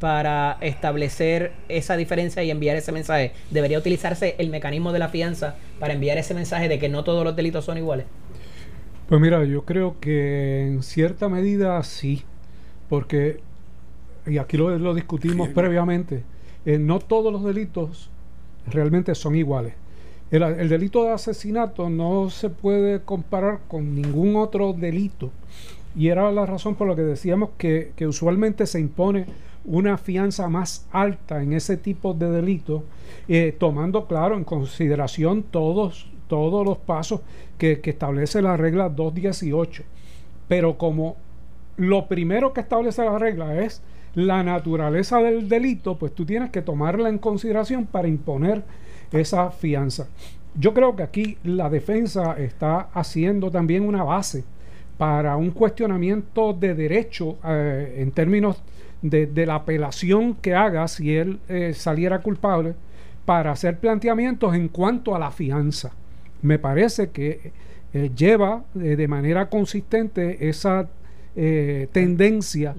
para 0.00 0.58
establecer 0.60 1.52
esa 1.68 1.96
diferencia 1.96 2.42
y 2.42 2.50
enviar 2.50 2.76
ese 2.76 2.90
mensaje. 2.92 3.32
Debería 3.50 3.78
utilizarse 3.78 4.34
el 4.38 4.50
mecanismo 4.50 4.92
de 4.92 4.98
la 4.98 5.08
fianza 5.08 5.54
para 5.78 5.94
enviar 5.94 6.18
ese 6.18 6.34
mensaje 6.34 6.68
de 6.68 6.78
que 6.80 6.88
no 6.88 7.04
todos 7.04 7.22
los 7.24 7.36
delitos 7.36 7.64
son 7.64 7.78
iguales. 7.78 8.06
Pues 9.08 9.20
mira, 9.20 9.44
yo 9.44 9.64
creo 9.64 9.96
que 10.00 10.66
en 10.66 10.82
cierta 10.82 11.28
medida 11.28 11.80
sí, 11.84 12.22
porque, 12.88 13.40
y 14.26 14.38
aquí 14.38 14.56
lo, 14.56 14.76
lo 14.78 14.94
discutimos 14.94 15.48
Sí. 15.48 15.54
previamente, 15.54 16.22
eh, 16.64 16.78
no 16.78 16.98
todos 16.98 17.32
los 17.32 17.44
delitos 17.44 18.10
realmente 18.66 19.14
son 19.14 19.36
iguales. 19.36 19.74
El, 20.32 20.42
el 20.42 20.68
delito 20.68 21.04
de 21.04 21.10
asesinato 21.12 21.88
no 21.88 22.30
se 22.30 22.50
puede 22.50 23.00
comparar 23.00 23.60
con 23.68 23.94
ningún 23.94 24.34
otro 24.34 24.72
delito. 24.72 25.30
Y 25.96 26.08
era 26.08 26.30
la 26.32 26.44
razón 26.44 26.74
por 26.74 26.88
la 26.88 26.96
que 26.96 27.02
decíamos 27.02 27.50
que, 27.56 27.92
que 27.94 28.08
usualmente 28.08 28.66
se 28.66 28.80
impone 28.80 29.26
una 29.64 29.98
fianza 29.98 30.48
más 30.48 30.84
alta 30.90 31.42
en 31.42 31.52
ese 31.52 31.76
tipo 31.76 32.12
de 32.12 32.30
delitos, 32.30 32.82
eh, 33.28 33.54
tomando, 33.56 34.06
claro, 34.06 34.36
en 34.36 34.44
consideración 34.44 35.44
todos, 35.44 36.08
todos 36.28 36.64
los 36.64 36.78
pasos 36.78 37.20
que, 37.58 37.80
establece 37.82 38.42
la 38.42 38.56
regla 38.56 38.88
218. 38.88 39.82
Pero 40.48 40.78
como 40.78 41.16
lo 41.76 42.06
primero 42.06 42.52
que 42.52 42.60
establece 42.60 43.04
la 43.04 43.18
regla 43.18 43.60
es 43.62 43.82
la 44.14 44.42
naturaleza 44.42 45.18
del 45.18 45.48
delito, 45.48 45.98
pues 45.98 46.14
tú 46.14 46.24
tienes 46.24 46.50
que 46.50 46.62
tomarla 46.62 47.08
en 47.08 47.18
consideración 47.18 47.86
para 47.86 48.08
imponer 48.08 48.62
esa 49.12 49.50
fianza. 49.50 50.08
Yo 50.58 50.72
creo 50.72 50.96
que 50.96 51.02
aquí 51.02 51.38
la 51.44 51.68
defensa 51.68 52.36
está 52.38 52.88
haciendo 52.94 53.50
también 53.50 53.84
una 53.86 54.04
base 54.04 54.44
para 54.96 55.36
un 55.36 55.50
cuestionamiento 55.50 56.54
de 56.54 56.74
derecho 56.74 57.36
eh, 57.44 57.96
en 57.98 58.10
términos 58.12 58.62
de, 59.02 59.26
de 59.26 59.44
la 59.44 59.56
apelación 59.56 60.34
que 60.34 60.54
haga 60.54 60.88
si 60.88 61.14
él 61.14 61.38
eh, 61.48 61.74
saliera 61.74 62.20
culpable 62.20 62.74
para 63.26 63.50
hacer 63.50 63.78
planteamientos 63.78 64.54
en 64.54 64.68
cuanto 64.68 65.14
a 65.14 65.18
la 65.18 65.30
fianza. 65.30 65.92
Me 66.42 66.58
parece 66.58 67.10
que 67.10 67.52
eh, 67.92 68.10
lleva 68.14 68.64
eh, 68.74 68.96
de 68.96 69.08
manera 69.08 69.48
consistente 69.48 70.48
esa 70.48 70.88
eh, 71.34 71.88
tendencia 71.92 72.74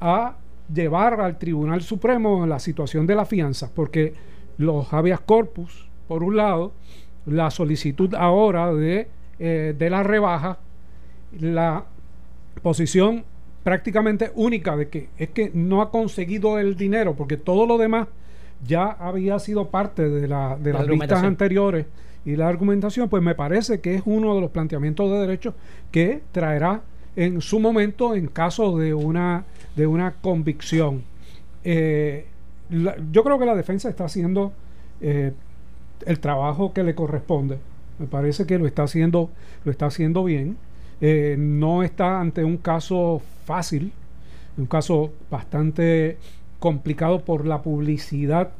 a 0.00 0.36
llevar 0.72 1.20
al 1.20 1.36
Tribunal 1.38 1.82
Supremo 1.82 2.46
la 2.46 2.58
situación 2.58 3.06
de 3.06 3.14
la 3.14 3.24
fianza, 3.24 3.70
porque 3.74 4.14
los 4.58 4.92
habeas 4.92 5.20
corpus 5.20 5.88
por 6.06 6.22
un 6.22 6.36
lado, 6.36 6.72
la 7.26 7.50
solicitud 7.50 8.14
ahora 8.14 8.72
de, 8.72 9.08
de 9.38 9.90
la 9.90 10.02
rebaja, 10.02 10.58
la 11.40 11.84
posición 12.62 13.24
prácticamente 13.64 14.30
única 14.34 14.76
de 14.76 14.88
que 14.88 15.08
es 15.16 15.30
que 15.30 15.50
no 15.54 15.82
ha 15.82 15.90
conseguido 15.90 16.58
el 16.58 16.76
dinero, 16.76 17.14
porque 17.14 17.36
todo 17.36 17.66
lo 17.66 17.78
demás 17.78 18.08
ya 18.64 18.84
había 18.84 19.38
sido 19.38 19.70
parte 19.70 20.08
de, 20.08 20.28
la, 20.28 20.56
de 20.56 20.72
las 20.72 20.86
vistas 20.86 21.22
anteriores 21.22 21.86
y 22.24 22.36
la 22.36 22.48
argumentación, 22.48 23.08
pues 23.08 23.22
me 23.22 23.34
parece 23.34 23.80
que 23.80 23.94
es 23.94 24.02
uno 24.04 24.34
de 24.34 24.40
los 24.40 24.50
planteamientos 24.50 25.10
de 25.10 25.18
derechos 25.18 25.54
que 25.90 26.22
traerá 26.30 26.82
en 27.16 27.40
su 27.40 27.58
momento 27.60 28.14
en 28.14 28.28
caso 28.28 28.78
de 28.78 28.94
una, 28.94 29.44
de 29.76 29.86
una 29.86 30.12
convicción. 30.12 31.02
Eh, 31.64 32.26
yo 33.10 33.24
creo 33.24 33.38
que 33.38 33.44
la 33.44 33.54
defensa 33.54 33.88
está 33.88 34.04
haciendo 34.04 34.52
eh, 35.00 35.32
el 36.06 36.20
trabajo 36.20 36.72
que 36.72 36.84
le 36.84 36.94
corresponde. 36.94 37.58
Me 37.98 38.06
parece 38.06 38.46
que 38.46 38.58
lo 38.58 38.66
está 38.66 38.84
haciendo, 38.84 39.30
lo 39.64 39.70
está 39.70 39.86
haciendo 39.86 40.24
bien. 40.24 40.56
Eh, 41.00 41.36
no 41.38 41.82
está 41.82 42.20
ante 42.20 42.44
un 42.44 42.56
caso 42.56 43.20
fácil, 43.44 43.92
un 44.56 44.66
caso 44.66 45.12
bastante 45.30 46.18
complicado 46.60 47.24
por 47.24 47.44
la 47.44 47.60
publicidad 47.62 48.52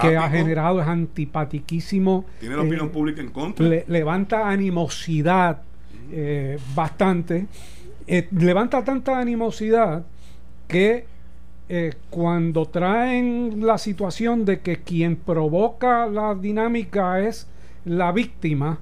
que 0.00 0.16
ha 0.16 0.28
generado, 0.30 0.80
es 0.80 0.88
antipatiquísimo. 0.88 2.24
Tiene 2.40 2.56
la 2.56 2.62
opinión 2.62 2.90
pública 2.90 3.20
en 3.20 3.30
contra. 3.30 3.66
levanta 3.86 4.48
animosidad 4.48 5.62
bastante. 6.74 7.46
levanta 8.30 8.84
tanta 8.84 9.18
animosidad 9.18 10.04
que 10.66 11.06
eh, 11.70 11.92
cuando 12.08 12.64
traen 12.66 13.66
la 13.66 13.76
situación 13.76 14.46
de 14.46 14.60
que 14.60 14.78
quien 14.78 15.16
provoca 15.16 16.06
la 16.06 16.34
dinámica 16.34 17.20
es 17.20 17.46
la 17.84 18.10
víctima, 18.10 18.78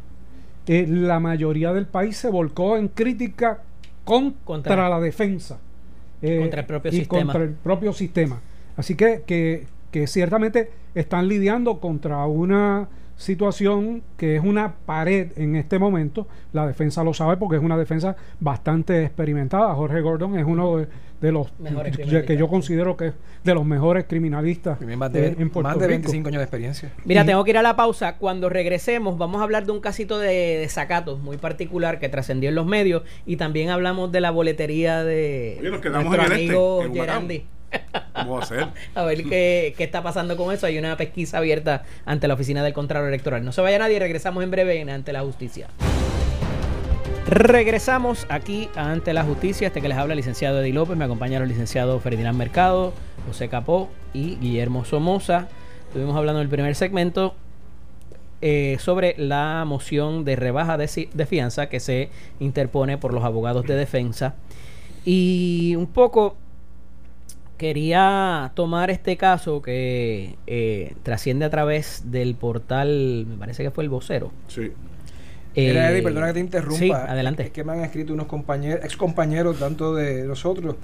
eh, 0.68 0.86
la 0.88 1.18
mayoría 1.18 1.72
del 1.72 1.86
país 1.86 2.16
se 2.16 2.30
volcó 2.30 2.76
en 2.76 2.86
crítica 2.86 3.62
contra, 4.04 4.88
la 4.88 5.00
defensa. 5.00 5.58
Eh, 6.22 6.38
contra 6.38 6.60
el 6.60 6.66
propio 6.66 6.92
y 6.92 6.96
sistema. 6.98 7.32
contra 7.32 7.42
el 7.42 7.54
propio 7.54 7.92
sistema. 7.92 8.40
Así 8.76 8.94
que, 8.94 9.22
que, 9.26 9.66
que 9.90 10.06
ciertamente 10.06 10.70
están 10.94 11.28
lidiando 11.28 11.80
contra 11.80 12.24
una 12.26 12.88
situación 13.16 14.02
que 14.16 14.36
es 14.36 14.44
una 14.44 14.74
pared 14.84 15.32
en 15.36 15.56
este 15.56 15.78
momento. 15.78 16.26
La 16.52 16.66
defensa 16.66 17.02
lo 17.02 17.14
sabe 17.14 17.36
porque 17.36 17.56
es 17.56 17.62
una 17.62 17.76
defensa 17.76 18.16
bastante 18.40 19.04
experimentada. 19.04 19.74
Jorge 19.74 20.00
Gordon 20.00 20.38
es 20.38 20.44
uno 20.44 20.86
de, 21.20 21.32
los 21.32 21.50
que 22.26 22.36
yo 22.36 22.48
considero 22.48 22.96
que 22.96 23.08
es 23.08 23.14
de 23.42 23.54
los 23.54 23.64
mejores 23.64 24.04
criminalistas 24.04 24.80
más 24.80 25.12
de, 25.12 25.28
en 25.28 25.50
Más 25.62 25.78
de 25.78 25.86
25 25.86 26.28
años 26.28 26.40
de 26.40 26.44
experiencia. 26.44 26.92
Mira, 27.04 27.24
tengo 27.24 27.42
que 27.44 27.50
ir 27.50 27.58
a 27.58 27.62
la 27.62 27.74
pausa. 27.74 28.16
Cuando 28.18 28.48
regresemos 28.48 29.16
vamos 29.16 29.40
a 29.40 29.44
hablar 29.44 29.64
de 29.64 29.72
un 29.72 29.80
casito 29.80 30.18
de 30.18 30.58
desacatos 30.58 31.20
muy 31.20 31.38
particular 31.38 31.98
que 31.98 32.08
trascendió 32.08 32.50
en 32.50 32.54
los 32.54 32.66
medios 32.66 33.02
y 33.24 33.36
también 33.36 33.70
hablamos 33.70 34.12
de 34.12 34.20
la 34.20 34.30
boletería 34.30 35.04
de 35.04 35.58
nuestro 35.62 36.22
este, 36.22 36.34
amigo 36.34 36.82
Gerandi. 36.92 37.46
Vamos 38.14 38.40
a 38.40 38.44
hacer. 38.44 38.68
a 38.94 39.04
ver 39.04 39.24
qué, 39.24 39.74
está 39.78 40.02
pasando 40.02 40.36
con 40.36 40.52
eso. 40.52 40.66
Hay 40.66 40.78
una 40.78 40.96
pesquisa 40.96 41.38
abierta 41.38 41.84
ante 42.04 42.28
la 42.28 42.34
Oficina 42.34 42.62
del 42.62 42.72
Contralor 42.72 43.08
Electoral. 43.08 43.44
No 43.44 43.52
se 43.52 43.60
vaya 43.60 43.78
nadie, 43.78 43.98
regresamos 43.98 44.42
en 44.42 44.50
breve 44.50 44.80
ante 44.90 45.12
la 45.12 45.22
justicia. 45.22 45.68
Regresamos 47.26 48.26
aquí 48.28 48.68
ante 48.76 49.12
la 49.12 49.24
justicia. 49.24 49.66
Este 49.66 49.80
que 49.80 49.88
les 49.88 49.98
habla 49.98 50.14
el 50.14 50.18
licenciado 50.18 50.60
Eddie 50.60 50.72
López. 50.72 50.96
Me 50.96 51.04
acompaña 51.04 51.38
el 51.38 51.48
licenciado 51.48 51.98
Ferdinand 52.00 52.38
Mercado, 52.38 52.92
José 53.26 53.48
Capó 53.48 53.90
y 54.14 54.36
Guillermo 54.36 54.84
Somoza. 54.84 55.48
Estuvimos 55.88 56.16
hablando 56.16 56.40
en 56.40 56.44
el 56.44 56.50
primer 56.50 56.74
segmento 56.74 57.34
eh, 58.42 58.76
sobre 58.78 59.14
la 59.18 59.64
moción 59.66 60.24
de 60.24 60.36
rebaja 60.36 60.76
de, 60.76 61.08
de, 61.12 61.26
fianza 61.26 61.68
que 61.68 61.80
se 61.80 62.10
interpone 62.38 62.98
por 62.98 63.12
los 63.12 63.24
abogados 63.24 63.66
de 63.66 63.74
defensa. 63.74 64.34
Y 65.04 65.74
un 65.76 65.86
poco 65.86 66.36
quería 67.56 68.52
tomar 68.54 68.90
este 68.90 69.16
caso 69.16 69.62
que 69.62 70.36
eh, 70.46 70.94
trasciende 71.02 71.44
a 71.44 71.50
través 71.50 72.10
del 72.10 72.34
portal, 72.34 73.26
me 73.28 73.36
parece 73.36 73.62
que 73.62 73.70
fue 73.70 73.84
el 73.84 73.90
vocero. 73.90 74.32
Sí. 74.48 74.72
Eh, 75.54 76.00
perdona 76.02 76.26
que 76.28 76.34
te 76.34 76.40
interrumpa. 76.40 76.78
Sí, 76.78 76.90
adelante. 76.92 77.44
Es 77.44 77.50
que 77.50 77.64
me 77.64 77.72
han 77.72 77.80
escrito 77.80 78.12
unos 78.12 78.26
compañeros, 78.26 78.84
ex 78.84 78.96
compañeros 78.96 79.58
tanto 79.58 79.94
de 79.94 80.24
nosotros, 80.24 80.76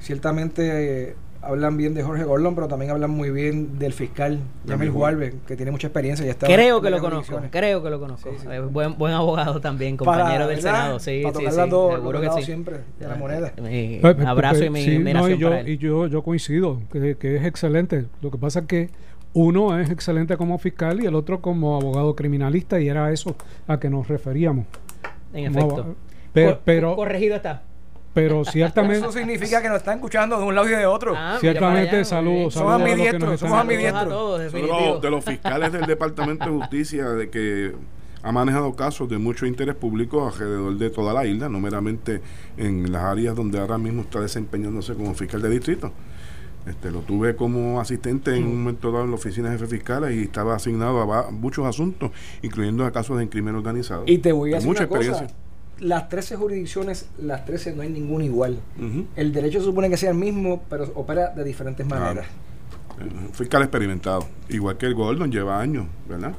ciertamente 0.00 1.14
hablan 1.46 1.76
bien 1.76 1.94
de 1.94 2.02
Jorge 2.02 2.24
Gordon, 2.24 2.54
pero 2.54 2.68
también 2.68 2.90
hablan 2.90 3.10
muy 3.10 3.30
bien 3.30 3.78
del 3.78 3.92
fiscal 3.92 4.40
Jamil 4.66 4.90
Hualbe, 4.90 5.34
que 5.46 5.56
tiene 5.56 5.70
mucha 5.70 5.88
experiencia. 5.88 6.24
Ya 6.26 6.34
creo 6.34 6.80
que 6.80 6.90
lo 6.90 7.00
conozco, 7.00 7.40
creo 7.50 7.82
que 7.82 7.90
lo 7.90 8.00
conozco. 8.00 8.30
Eh, 8.50 8.60
buen, 8.60 8.96
buen 8.98 9.14
abogado 9.14 9.60
también, 9.60 9.96
compañero 9.96 10.46
del 10.46 10.60
Senado. 10.60 10.98
Sí, 10.98 11.20
para 11.22 11.38
sí, 11.38 11.46
sí, 11.46 11.52
seguro 11.52 12.20
que 12.20 12.30
sí. 12.32 12.42
siempre 12.42 12.80
de 12.98 13.08
la 13.08 13.16
moneda. 13.16 13.52
Eh, 13.58 13.98
pues, 14.00 14.14
pues, 14.14 14.26
abrazo 14.26 14.64
y 14.64 14.70
mi 14.70 14.84
admiración 14.84 15.32
y 15.32 15.38
yo, 15.38 15.60
Y 15.66 15.78
yo, 15.78 16.06
yo 16.06 16.22
coincido, 16.22 16.80
que, 16.92 17.16
que 17.16 17.36
es 17.36 17.44
excelente. 17.44 18.06
Lo 18.20 18.30
que 18.30 18.38
pasa 18.38 18.60
es 18.60 18.66
que 18.66 18.90
uno 19.32 19.78
es 19.78 19.90
excelente 19.90 20.36
como 20.36 20.58
fiscal 20.58 21.02
y 21.02 21.06
el 21.06 21.14
otro 21.14 21.40
como 21.40 21.76
abogado 21.76 22.14
criminalista 22.14 22.80
y 22.80 22.88
era 22.88 23.12
eso 23.12 23.36
a 23.66 23.78
que 23.78 23.90
nos 23.90 24.08
referíamos. 24.08 24.66
En 25.32 25.46
efecto. 25.46 25.96
pero, 26.64 26.94
corregido 26.94 27.36
está 27.36 27.62
pero 28.14 28.44
ciertamente 28.44 29.00
eso 29.00 29.12
significa 29.12 29.60
que 29.60 29.68
nos 29.68 29.78
están 29.78 29.96
escuchando 29.96 30.38
de 30.38 30.44
un 30.44 30.54
lado 30.54 30.68
y 30.68 30.72
de 30.72 30.86
otro. 30.86 31.14
Ah, 31.16 31.36
ciertamente 31.40 32.04
saludos 32.04 32.54
somos 32.54 32.72
ambidiestros 32.72 33.40
somos 33.40 33.58
ambidiestros. 33.58 34.52
De 35.02 35.10
los 35.10 35.24
fiscales 35.24 35.72
del 35.72 35.84
departamento 35.84 36.44
de 36.46 36.50
justicia 36.52 37.08
de 37.10 37.28
que 37.28 37.74
ha 38.22 38.32
manejado 38.32 38.74
casos 38.74 39.08
de 39.08 39.18
mucho 39.18 39.44
interés 39.44 39.74
público 39.74 40.26
alrededor 40.26 40.78
de 40.78 40.90
toda 40.90 41.12
la 41.12 41.26
isla 41.26 41.48
no 41.48 41.60
meramente 41.60 42.22
en 42.56 42.90
las 42.90 43.02
áreas 43.02 43.34
donde 43.34 43.58
ahora 43.58 43.76
mismo 43.76 44.02
está 44.02 44.20
desempeñándose 44.20 44.94
como 44.94 45.14
fiscal 45.14 45.42
de 45.42 45.50
distrito. 45.50 45.92
Este, 46.66 46.90
lo 46.90 47.00
tuve 47.00 47.36
como 47.36 47.78
asistente 47.78 48.34
en 48.34 48.44
un 48.44 48.60
momento 48.60 48.90
dado 48.90 49.04
en 49.04 49.10
la 49.10 49.16
oficina 49.16 49.50
de 49.50 49.58
jefe 49.58 49.76
fiscales 49.76 50.16
y 50.16 50.22
estaba 50.22 50.54
asignado 50.54 51.12
a 51.12 51.30
muchos 51.30 51.66
asuntos, 51.66 52.10
incluyendo 52.40 52.86
a 52.86 52.90
casos 52.90 53.18
de 53.18 53.28
crimen 53.28 53.54
organizado. 53.54 54.04
Y 54.06 54.16
te 54.18 54.32
voy 54.32 54.52
a 54.52 54.54
decir 54.54 54.68
mucha 54.68 54.84
una 54.84 54.96
experiencia. 54.96 55.26
Cosa, 55.26 55.43
las 55.80 56.08
13 56.08 56.36
jurisdicciones, 56.36 57.08
las 57.18 57.44
13 57.44 57.74
no 57.74 57.82
hay 57.82 57.90
ninguna 57.90 58.24
igual. 58.24 58.58
El 59.16 59.32
derecho 59.32 59.60
supone 59.60 59.90
que 59.90 59.96
sea 59.96 60.10
el 60.10 60.16
mismo, 60.16 60.62
pero 60.68 60.90
opera 60.94 61.28
de 61.28 61.44
diferentes 61.44 61.86
maneras. 61.86 62.26
Fiscal 63.32 63.62
experimentado, 63.62 64.26
igual 64.48 64.76
que 64.76 64.86
el 64.86 64.94
Gordon, 64.94 65.30
lleva 65.30 65.60
años, 65.60 65.86
¿verdad? 66.08 66.32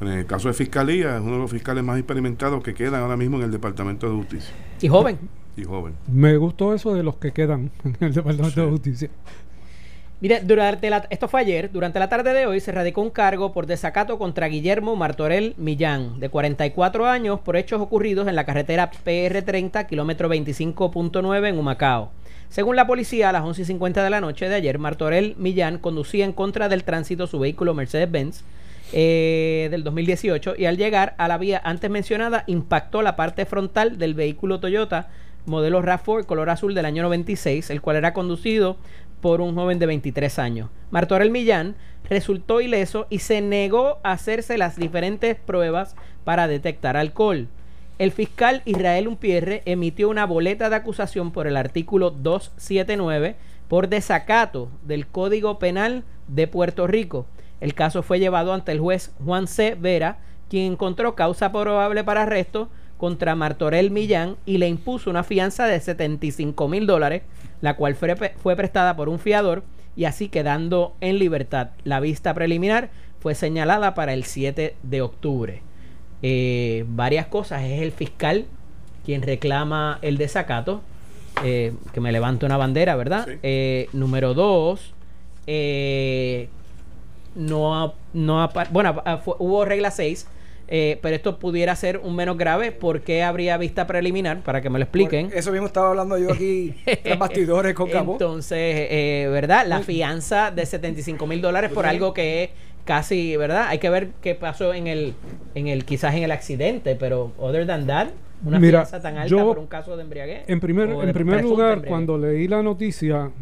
En 0.00 0.08
el 0.08 0.24
caso 0.24 0.48
de 0.48 0.54
fiscalía, 0.54 1.16
es 1.16 1.22
uno 1.22 1.32
de 1.32 1.38
los 1.38 1.50
fiscales 1.50 1.84
más 1.84 1.98
experimentados 1.98 2.62
que 2.62 2.72
quedan 2.72 3.02
ahora 3.02 3.18
mismo 3.18 3.36
en 3.36 3.42
el 3.42 3.50
Departamento 3.50 4.08
de 4.08 4.16
Justicia. 4.16 4.54
Y 4.80 4.88
joven. 4.88 5.18
Y 5.56 5.64
joven. 5.64 5.94
Me 6.10 6.38
gustó 6.38 6.72
eso 6.72 6.94
de 6.94 7.02
los 7.02 7.16
que 7.16 7.32
quedan 7.32 7.70
en 7.84 7.96
el 8.00 8.14
Departamento 8.14 8.64
de 8.64 8.70
Justicia. 8.70 9.10
Mire, 10.20 10.40
durante 10.42 10.90
la, 10.90 11.06
esto 11.08 11.28
fue 11.28 11.40
ayer, 11.40 11.72
durante 11.72 11.98
la 11.98 12.10
tarde 12.10 12.34
de 12.34 12.44
hoy 12.44 12.60
se 12.60 12.72
radicó 12.72 13.00
un 13.00 13.08
cargo 13.08 13.54
por 13.54 13.64
desacato 13.64 14.18
contra 14.18 14.48
Guillermo 14.48 14.94
Martorell 14.94 15.54
Millán, 15.56 16.20
de 16.20 16.28
44 16.28 17.06
años, 17.06 17.40
por 17.40 17.56
hechos 17.56 17.80
ocurridos 17.80 18.28
en 18.28 18.36
la 18.36 18.44
carretera 18.44 18.90
PR30, 18.90 19.86
kilómetro 19.86 20.28
25.9 20.28 21.48
en 21.48 21.58
Humacao. 21.58 22.10
Según 22.50 22.76
la 22.76 22.86
policía, 22.86 23.30
a 23.30 23.32
las 23.32 23.44
11.50 23.44 24.04
de 24.04 24.10
la 24.10 24.20
noche 24.20 24.46
de 24.46 24.56
ayer, 24.56 24.78
Martorell 24.78 25.36
Millán 25.38 25.78
conducía 25.78 26.26
en 26.26 26.34
contra 26.34 26.68
del 26.68 26.84
tránsito 26.84 27.26
su 27.26 27.38
vehículo 27.38 27.72
Mercedes-Benz 27.72 28.42
eh, 28.92 29.68
del 29.70 29.84
2018 29.84 30.54
y 30.58 30.66
al 30.66 30.76
llegar 30.76 31.14
a 31.16 31.28
la 31.28 31.38
vía 31.38 31.62
antes 31.64 31.88
mencionada 31.88 32.44
impactó 32.46 33.00
la 33.00 33.16
parte 33.16 33.46
frontal 33.46 33.96
del 33.96 34.12
vehículo 34.12 34.60
Toyota 34.60 35.08
modelo 35.46 35.82
RAV4 35.82 36.26
color 36.26 36.50
azul 36.50 36.74
del 36.74 36.84
año 36.84 37.02
96, 37.02 37.70
el 37.70 37.80
cual 37.80 37.96
era 37.96 38.12
conducido 38.12 38.76
por 39.20 39.40
un 39.40 39.54
joven 39.54 39.78
de 39.78 39.86
23 39.86 40.38
años. 40.38 40.70
Martorell 40.90 41.30
Millán 41.30 41.76
resultó 42.08 42.60
ileso 42.60 43.06
y 43.10 43.20
se 43.20 43.40
negó 43.40 43.98
a 44.02 44.12
hacerse 44.12 44.58
las 44.58 44.76
diferentes 44.76 45.36
pruebas 45.36 45.94
para 46.24 46.48
detectar 46.48 46.96
alcohol. 46.96 47.48
El 47.98 48.12
fiscal 48.12 48.62
Israel 48.64 49.08
Umpierre 49.08 49.62
emitió 49.66 50.08
una 50.08 50.24
boleta 50.24 50.70
de 50.70 50.76
acusación 50.76 51.32
por 51.32 51.46
el 51.46 51.56
artículo 51.56 52.10
279 52.10 53.36
por 53.68 53.88
desacato 53.88 54.70
del 54.82 55.06
Código 55.06 55.58
Penal 55.58 56.02
de 56.26 56.48
Puerto 56.48 56.86
Rico. 56.86 57.26
El 57.60 57.74
caso 57.74 58.02
fue 58.02 58.18
llevado 58.18 58.54
ante 58.54 58.72
el 58.72 58.80
juez 58.80 59.12
Juan 59.24 59.46
C. 59.46 59.76
Vera, 59.78 60.18
quien 60.48 60.72
encontró 60.72 61.14
causa 61.14 61.52
probable 61.52 62.02
para 62.02 62.22
arresto 62.22 62.70
contra 63.00 63.34
Martorell 63.34 63.90
Millán 63.90 64.36
y 64.44 64.58
le 64.58 64.68
impuso 64.68 65.08
una 65.08 65.24
fianza 65.24 65.66
de 65.66 65.80
75 65.80 66.68
mil 66.68 66.86
dólares 66.86 67.22
la 67.60 67.76
cual 67.76 67.94
fue, 67.94 68.56
prestada 68.56 68.96
por 68.96 69.08
un 69.08 69.18
fiador 69.18 69.62
y 69.96 70.04
así 70.04 70.28
quedando 70.28 70.94
en 71.00 71.18
libertad. 71.18 71.70
La 71.84 72.00
vista 72.00 72.34
preliminar 72.34 72.90
fue 73.20 73.34
señalada 73.34 73.94
para 73.94 74.12
el 74.14 74.24
7 74.24 74.76
de 74.82 75.02
octubre. 75.02 75.62
Eh, 76.22 76.84
varias 76.88 77.26
cosas, 77.26 77.62
es 77.62 77.82
el 77.82 77.92
fiscal 77.92 78.46
quien 79.04 79.22
reclama 79.22 79.98
el 80.02 80.18
desacato, 80.18 80.82
eh, 81.42 81.72
que 81.92 82.00
me 82.00 82.12
levante 82.12 82.44
una 82.46 82.56
bandera, 82.56 82.96
¿verdad? 82.96 83.26
Eh, 83.42 83.88
número 83.92 84.34
dos, 84.34 84.94
no, 87.34 87.94
no 88.12 88.50
bueno, 88.70 89.02
hubo 89.38 89.64
regla 89.64 89.90
6 89.90 90.26
eh, 90.72 91.00
pero 91.02 91.16
esto 91.16 91.40
pudiera 91.40 91.74
ser 91.74 91.98
un 91.98 92.14
menos 92.14 92.38
grave. 92.38 92.70
¿Por 92.70 93.00
qué 93.00 93.24
habría 93.24 93.56
vista 93.56 93.88
preliminar? 93.88 94.42
Para 94.42 94.60
que 94.60 94.70
me 94.70 94.78
lo 94.78 94.84
expliquen. 94.84 95.30
eso 95.34 95.50
mismo 95.50 95.66
estaba 95.66 95.90
hablando 95.90 96.16
yo 96.16 96.32
aquí 96.32 96.74
en 96.86 97.18
bastidores 97.18 97.74
con 97.74 97.90
Cabo. 97.90 98.12
Entonces, 98.12 98.58
eh, 98.58 99.28
¿verdad? 99.32 99.66
La 99.66 99.80
fianza 99.80 100.52
de 100.52 100.64
75 100.64 101.26
mil 101.26 101.42
dólares 101.42 101.72
por 101.72 101.86
algo 101.86 102.14
que 102.14 102.44
es 102.44 102.50
casi, 102.84 103.36
¿verdad? 103.36 103.66
Hay 103.66 103.78
que 103.78 103.90
ver 103.90 104.10
qué 104.22 104.36
pasó 104.36 104.72
en 104.72 104.86
el, 104.86 105.14
en 105.56 105.66
el 105.66 105.84
quizás 105.84 106.14
en 106.14 106.22
el 106.22 106.30
accidente, 106.30 106.94
pero 106.94 107.32
other 107.36 107.66
than 107.66 107.88
that, 107.88 108.08
una 108.44 108.60
fianza 108.60 109.00
tan 109.00 109.18
alta 109.18 109.36
por 109.36 109.58
un 109.58 109.66
caso 109.66 109.96
de 109.96 110.02
embriaguez. 110.02 110.44
En 110.46 110.60
primer, 110.60 110.88
en 110.88 111.12
primer 111.12 111.42
lugar, 111.42 111.82
cuando 111.84 112.16
leí 112.16 112.46
la 112.46 112.62
noticia 112.62 113.32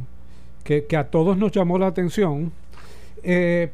que, 0.64 0.86
que, 0.86 0.96
a 0.96 1.04
todos 1.04 1.36
nos 1.36 1.52
llamó 1.52 1.78
la 1.78 1.88
atención, 1.88 2.52
eh, 3.22 3.70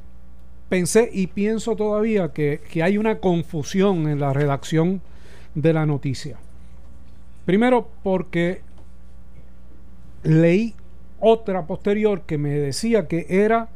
pensé 0.68 1.10
y 1.12 1.28
pienso 1.28 1.76
todavía 1.76 2.32
que, 2.32 2.60
hay 2.82 2.98
una 2.98 3.18
confusión 3.18 4.08
en 4.08 4.20
la 4.20 4.32
redacción 4.32 5.00
de 5.54 5.72
la 5.72 5.86
noticia. 5.86 6.36
Primero 7.44 7.88
porque 8.02 8.62
leí 10.22 10.74
otra 11.20 11.66
posterior 11.66 12.22
que 12.22 12.38
me 12.38 12.50
decía 12.50 13.06
que 13.06 13.26
era 13.28 13.68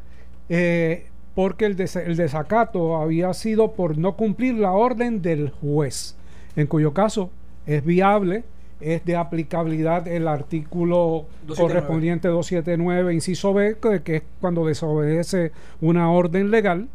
eh, 0.49 1.07
porque 1.35 1.67
el, 1.67 1.77
el, 1.81 2.17
desacato 2.17 2.97
había 2.97 3.33
sido 3.35 3.73
por 3.73 3.97
no 3.97 4.17
cumplir 4.17 4.55
la 4.55 4.73
orden 4.73 5.23
del 5.23 5.51
juez, 5.51 6.17
en 6.57 6.67
cuyo 6.67 6.93
caso 6.95 7.31
es 7.67 7.85
viable, 7.85 8.45
es 8.81 9.05
de 9.05 9.17
aplicabilidad 9.17 10.07
el 10.07 10.29
artículo 10.29 11.27
correspondiente 11.57 12.29
279, 12.29 13.15
inciso 13.15 13.53
B, 13.53 13.77
que 14.05 14.17
es 14.17 14.23
cuando 14.41 14.67
desobedece 14.67 15.53
una 15.81 16.11
orden 16.11 16.51
legal 16.51 16.89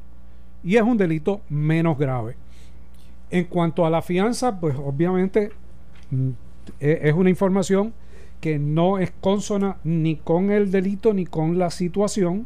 y 0.64 0.78
es 0.78 0.82
un 0.82 0.98
delito 0.98 1.42
menos 1.50 1.98
grave. 1.98 2.36
En 3.30 3.46
cuanto 3.46 3.86
a 3.86 3.90
la 3.90 4.02
fianza, 4.02 4.60
pues 4.60 4.76
obviamente 4.78 5.52
mm, 6.12 6.30
e, 6.80 7.00
es 7.04 7.14
una 7.14 7.30
información 7.30 7.94
que 8.40 8.60
no 8.60 9.00
es 9.00 9.12
consona 9.22 9.78
ni 9.84 10.18
con 10.18 10.52
el 10.52 10.72
delito 10.72 11.14
ni 11.14 11.26
con 11.26 11.58
la 11.58 11.70
situación 11.70 12.46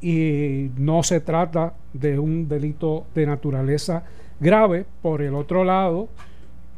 y 0.00 0.70
no 0.76 1.02
se 1.02 1.20
trata 1.20 1.74
de 1.92 2.18
un 2.18 2.48
delito 2.48 3.06
de 3.14 3.26
naturaleza 3.26 4.04
grave. 4.40 4.86
Por 5.02 5.22
el 5.22 5.34
otro 5.34 5.64
lado, 5.64 6.08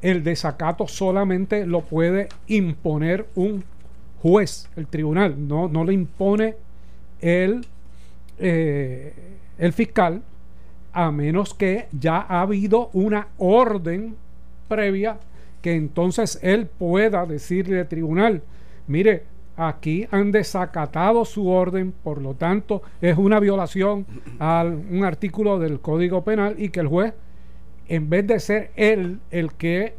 el 0.07 0.23
desacato 0.23 0.87
solamente 0.87 1.67
lo 1.67 1.81
puede 1.81 2.29
imponer 2.47 3.27
un 3.35 3.65
juez, 4.23 4.69
el 4.77 4.87
tribunal, 4.87 5.49
no, 5.49 5.67
no 5.69 5.85
lo 5.85 5.91
impone 5.91 6.55
el, 7.21 7.67
eh, 8.39 9.13
el 9.59 9.73
fiscal, 9.73 10.23
a 10.93 11.11
menos 11.11 11.55
que 11.55 11.89
ya 11.91 12.19
ha 12.19 12.43
habido 12.43 12.91
una 12.93 13.27
orden 13.39 14.15
previa 14.69 15.19
que 15.61 15.75
entonces 15.75 16.39
él 16.41 16.67
pueda 16.67 17.27
decirle 17.27 17.81
al 17.81 17.89
tribunal, 17.89 18.43
mire, 18.87 19.25
aquí 19.57 20.07
han 20.13 20.31
desacatado 20.31 21.25
su 21.25 21.49
orden, 21.49 21.93
por 22.05 22.23
lo 22.23 22.35
tanto 22.35 22.83
es 23.01 23.19
una 23.19 23.41
violación 23.41 24.07
a 24.39 24.65
un 24.65 25.05
artículo 25.05 25.59
del 25.59 25.81
Código 25.81 26.23
Penal 26.23 26.55
y 26.59 26.69
que 26.69 26.79
el 26.79 26.87
juez, 26.87 27.13
en 27.89 28.11
vez 28.11 28.27
de 28.27 28.41
ser 28.41 28.71
él 28.77 29.21
el 29.31 29.53
que 29.53 29.95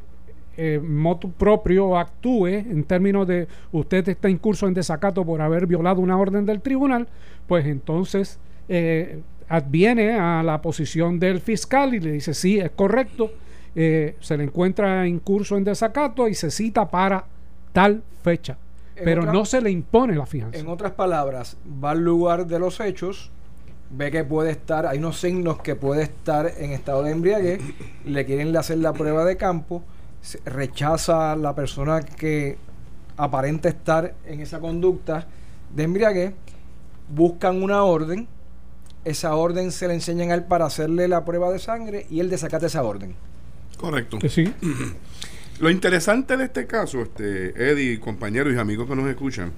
eh, 0.60 0.80
motu 0.80 1.32
propio 1.32 1.98
actúe 1.98 2.48
en 2.48 2.84
términos 2.84 3.28
de 3.28 3.48
usted 3.72 4.10
está 4.10 4.28
incurso 4.28 4.68
en 4.68 4.74
desacato 4.74 5.24
por 5.24 5.40
haber 5.40 5.68
violado 5.68 6.02
una 6.02 6.18
orden 6.18 6.48
del 6.48 6.62
tribunal, 6.62 7.08
pues 7.48 7.68
entonces 7.68 8.40
eh, 8.68 9.22
adviene 9.48 10.14
a 10.20 10.42
la 10.42 10.60
posición 10.62 11.20
del 11.20 11.42
fiscal 11.42 11.94
y 11.94 12.00
le 12.00 12.12
dice, 12.12 12.34
sí, 12.34 12.60
es 12.60 12.72
correcto, 12.72 13.32
eh, 13.76 14.16
se 14.20 14.36
le 14.36 14.46
encuentra 14.46 15.06
en 15.06 15.20
curso 15.20 15.58
en 15.58 15.64
desacato 15.64 16.28
y 16.28 16.34
se 16.34 16.50
cita 16.50 16.90
para 16.90 17.26
tal 17.72 18.02
fecha. 18.24 18.58
pero 18.96 19.32
no 19.32 19.46
se 19.46 19.62
le 19.62 19.70
impone 19.70 20.16
la 20.16 20.26
fianza. 20.26 20.58
En 20.58 20.68
otras 20.68 20.94
palabras, 20.94 21.56
va 21.84 21.92
al 21.92 22.04
lugar 22.04 22.48
de 22.48 22.58
los 22.58 22.80
hechos, 22.80 23.32
ve 23.90 24.12
que 24.12 24.24
puede 24.24 24.52
estar, 24.52 24.86
hay 24.86 24.98
unos 24.98 25.20
signos 25.20 25.62
que 25.62 25.76
puede 25.76 26.04
estar 26.04 26.52
en 26.58 26.72
estado 26.72 27.04
de 27.04 27.12
embriaguez, 27.12 27.62
le 28.06 28.26
quieren 28.26 28.56
hacer 28.58 28.80
la 28.80 28.94
prueba 28.94 29.26
de 29.26 29.38
campo, 29.38 29.84
rechaza 30.46 31.32
a 31.32 31.36
la 31.36 31.56
persona 31.56 32.02
que 32.02 32.58
aparenta 33.16 33.70
estar 33.70 34.14
en 34.26 34.42
esa 34.42 34.60
conducta 34.60 35.28
de 35.74 35.84
embriaguez, 35.84 36.34
buscan 37.10 37.64
una 37.64 37.84
orden, 37.84 38.28
esa 39.06 39.36
orden 39.36 39.72
se 39.72 39.88
le 39.88 39.94
enseñan 39.94 40.32
a 40.32 40.36
él 40.36 40.44
para 40.44 40.66
hacerle 40.66 41.08
la 41.08 41.24
prueba 41.24 41.52
de 41.52 41.60
sangre 41.60 42.06
y 42.10 42.20
él 42.20 42.30
desacata 42.30 42.66
esa 42.66 42.84
orden. 42.84 43.16
Correcto. 43.78 44.18
sí. 44.28 44.54
Lo 45.60 45.72
interesante 45.72 46.38
de 46.38 46.46
este 46.46 46.68
caso, 46.68 47.02
este, 47.02 47.72
Eddie, 47.72 48.00
compañeros 48.00 48.54
y 48.54 48.58
amigos 48.58 48.88
que 48.88 48.96
nos 48.96 49.08
escuchan, 49.08 49.52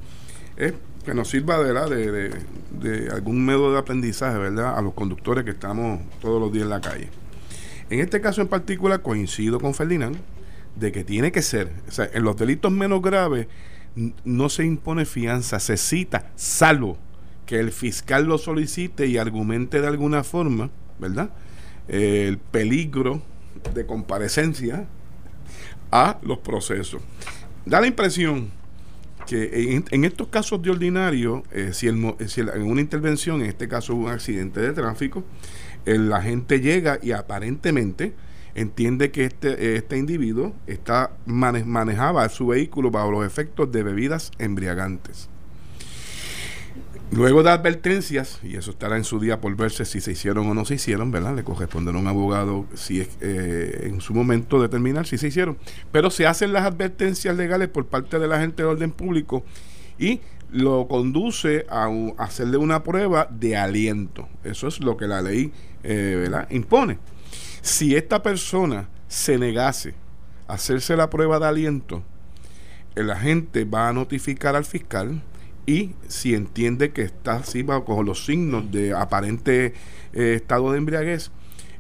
es 0.59 0.73
que 1.03 1.13
nos 1.13 1.29
sirva 1.29 1.57
de, 1.57 1.73
de, 2.11 2.31
de, 2.71 3.09
algún 3.09 3.43
método 3.43 3.73
de 3.73 3.79
aprendizaje, 3.79 4.37
¿verdad? 4.37 4.77
A 4.77 4.81
los 4.81 4.93
conductores 4.93 5.43
que 5.45 5.51
estamos 5.51 6.01
todos 6.21 6.39
los 6.39 6.51
días 6.51 6.65
en 6.65 6.69
la 6.69 6.81
calle. 6.81 7.09
En 7.89 7.99
este 7.99 8.21
caso 8.21 8.41
en 8.41 8.47
particular 8.47 9.01
coincido 9.01 9.59
con 9.59 9.73
Ferdinand 9.73 10.17
de 10.75 10.91
que 10.91 11.03
tiene 11.03 11.31
que 11.31 11.41
ser, 11.41 11.71
o 11.87 11.91
sea, 11.91 12.09
en 12.13 12.23
los 12.23 12.37
delitos 12.37 12.71
menos 12.71 13.01
graves 13.01 13.47
no 14.23 14.49
se 14.49 14.65
impone 14.65 15.05
fianza, 15.05 15.59
se 15.59 15.77
cita, 15.77 16.31
salvo 16.35 16.97
que 17.47 17.59
el 17.59 17.71
fiscal 17.71 18.25
lo 18.25 18.37
solicite 18.37 19.07
y 19.07 19.17
argumente 19.17 19.81
de 19.81 19.87
alguna 19.87 20.23
forma, 20.23 20.69
¿verdad? 20.99 21.31
el 21.87 22.37
peligro 22.37 23.21
de 23.73 23.85
comparecencia 23.85 24.85
a 25.91 26.19
los 26.21 26.37
procesos. 26.37 27.01
Da 27.65 27.81
la 27.81 27.87
impresión 27.87 28.51
que 29.29 29.83
en, 29.91 30.05
estos 30.05 30.27
casos 30.29 30.59
de 30.63 30.71
ordinario, 30.71 31.43
eh, 31.51 31.69
si, 31.71 31.85
el, 31.85 32.15
si 32.27 32.41
en 32.41 32.63
una 32.63 32.81
intervención, 32.81 33.41
en 33.41 33.47
este 33.47 33.67
caso 33.67 33.93
un 33.93 34.09
accidente 34.09 34.59
de 34.59 34.73
tráfico, 34.73 35.23
el 35.85 36.11
agente 36.11 36.59
llega 36.61 36.97
y 36.99 37.11
aparentemente 37.11 38.13
entiende 38.55 39.11
que 39.11 39.25
este, 39.25 39.75
este 39.75 39.97
individuo 39.99 40.55
está 40.65 41.11
manejaba 41.27 42.27
su 42.29 42.47
vehículo 42.47 42.89
bajo 42.89 43.11
los 43.11 43.25
efectos 43.25 43.71
de 43.71 43.83
bebidas 43.83 44.31
embriagantes. 44.39 45.29
Luego 47.11 47.41
de 47.41 47.49
advertencias, 47.49 48.39
y 48.43 48.55
eso 48.55 48.69
estará 48.69 48.95
en 48.95 49.03
su 49.03 49.19
día 49.19 49.41
por 49.41 49.55
verse 49.55 49.83
si 49.83 49.99
se 49.99 50.11
hicieron 50.11 50.47
o 50.47 50.53
no 50.53 50.63
se 50.63 50.75
hicieron, 50.75 51.09
¿verdad? 51.09 51.35
Le 51.35 51.43
corresponderá 51.43 51.97
a 51.97 52.01
un 52.01 52.07
abogado 52.07 52.67
si 52.75 53.01
es, 53.01 53.09
eh, 53.19 53.85
en 53.85 53.99
su 53.99 54.13
momento 54.13 54.61
determinar 54.61 55.07
si 55.07 55.17
se 55.17 55.27
hicieron. 55.27 55.57
Pero 55.91 56.11
se 56.11 56.27
hacen 56.27 56.53
las 56.53 56.65
advertencias 56.65 57.35
legales 57.35 57.69
por 57.69 57.87
parte 57.87 58.19
del 58.19 58.31
agente 58.31 58.61
de 58.61 58.69
orden 58.69 58.91
público 58.91 59.43
y 59.97 60.21
lo 60.51 60.87
conduce 60.87 61.65
a, 61.69 61.89
hacerle 62.19 62.57
una 62.57 62.83
prueba 62.83 63.27
de 63.31 63.57
aliento. 63.57 64.29
Eso 64.43 64.67
es 64.67 64.79
lo 64.79 64.95
que 64.95 65.07
la 65.07 65.23
ley 65.23 65.51
eh, 65.81 66.15
¿verdad? 66.19 66.47
impone. 66.51 66.99
Si 67.61 67.95
esta 67.95 68.21
persona 68.21 68.87
se 69.07 69.39
negase 69.39 69.95
a 70.47 70.53
hacerse 70.53 70.95
la 70.95 71.09
prueba 71.09 71.39
de 71.39 71.47
aliento, 71.47 72.03
el 72.95 73.09
agente 73.09 73.65
va 73.65 73.89
a 73.89 73.93
notificar 73.93 74.55
al 74.55 74.65
fiscal 74.65 75.23
y 75.69 75.93
si 76.07 76.33
entiende 76.33 76.89
que 76.93 77.03
está 77.03 77.33
así 77.35 77.61
bajo 77.61 78.01
los 78.01 78.25
signos 78.25 78.71
de 78.71 78.91
aparente 78.91 79.75
eh, 80.13 80.33
estado 80.33 80.71
de 80.71 80.79
embriaguez, 80.79 81.29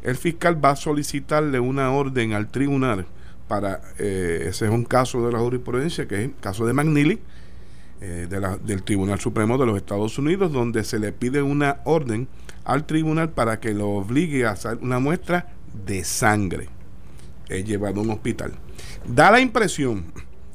el 0.03 0.15
fiscal 0.15 0.63
va 0.63 0.71
a 0.71 0.75
solicitarle 0.75 1.59
una 1.59 1.91
orden 1.91 2.33
al 2.33 2.51
tribunal 2.51 3.07
para, 3.47 3.81
eh, 3.97 4.45
ese 4.47 4.65
es 4.65 4.71
un 4.71 4.85
caso 4.85 5.25
de 5.25 5.33
la 5.33 5.39
jurisprudencia, 5.39 6.07
que 6.07 6.15
es 6.19 6.21
el 6.25 6.35
caso 6.39 6.67
de 6.67 6.73
McNeely, 6.73 7.19
eh, 8.01 8.27
del 8.63 8.83
Tribunal 8.83 9.19
Supremo 9.19 9.57
de 9.57 9.65
los 9.65 9.75
Estados 9.75 10.19
Unidos, 10.19 10.53
donde 10.53 10.83
se 10.83 10.99
le 10.99 11.11
pide 11.11 11.41
una 11.41 11.79
orden 11.85 12.27
al 12.65 12.85
tribunal 12.85 13.31
para 13.31 13.59
que 13.59 13.73
lo 13.73 13.89
obligue 13.89 14.45
a 14.45 14.51
hacer 14.51 14.77
una 14.83 14.99
muestra 14.99 15.47
de 15.87 16.03
sangre. 16.03 16.69
Es 17.49 17.65
llevado 17.65 18.01
a 18.01 18.03
un 18.03 18.11
hospital. 18.11 18.53
Da 19.07 19.31
la 19.31 19.39
impresión 19.39 20.05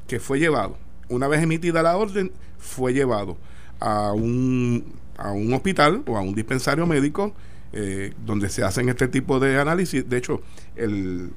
que 0.07 0.21
fue 0.21 0.39
llevado, 0.39 0.77
una 1.09 1.27
vez 1.27 1.43
emitida 1.43 1.83
la 1.83 1.97
orden, 1.97 2.31
fue 2.57 2.93
llevado 2.93 3.37
a 3.79 4.13
un, 4.13 4.85
a 5.17 5.31
un 5.31 5.53
hospital 5.53 6.03
o 6.07 6.17
a 6.17 6.21
un 6.21 6.33
dispensario 6.33 6.85
médico 6.85 7.33
eh, 7.77 8.13
donde 8.25 8.47
se 8.47 8.63
hacen 8.63 8.87
este 8.87 9.07
tipo 9.07 9.39
de 9.39 9.59
análisis. 9.59 10.07
De 10.07 10.17
hecho, 10.17 10.41
el, 10.75 11.31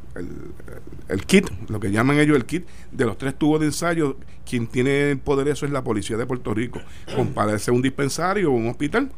el, 1.08 1.26
kit, 1.26 1.48
lo 1.68 1.80
que 1.80 1.90
llaman 1.90 2.18
ellos 2.18 2.36
el 2.36 2.44
kit 2.44 2.64
de 2.92 3.06
los 3.06 3.18
tres 3.18 3.36
tubos 3.36 3.58
de 3.58 3.66
ensayo, 3.66 4.16
quien 4.48 4.68
tiene 4.68 5.10
el 5.10 5.18
poder 5.18 5.48
eso 5.48 5.66
es 5.66 5.72
la 5.72 5.82
policía 5.82 6.16
de 6.16 6.26
Puerto 6.26 6.54
Rico. 6.54 6.80
Comparece 7.16 7.72
un 7.72 7.82
dispensario 7.82 8.52
o 8.52 8.54
un 8.54 8.68
hospital 8.68 9.10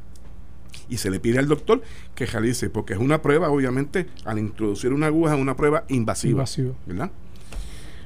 y 0.89 0.97
se 0.97 1.11
le 1.11 1.21
pide 1.21 1.39
al 1.39 1.47
doctor 1.47 1.83
que 2.15 2.25
realice, 2.27 2.71
porque 2.71 2.95
es 2.95 2.99
una 2.99 3.21
prueba, 3.21 3.51
obviamente, 3.51 4.07
al 4.25 4.39
introducir 4.39 4.93
una 4.93 5.07
aguja, 5.07 5.37
una 5.37 5.57
prueba 5.57 5.85
invasiva. 5.89 6.45
¿Verdad? 6.87 7.11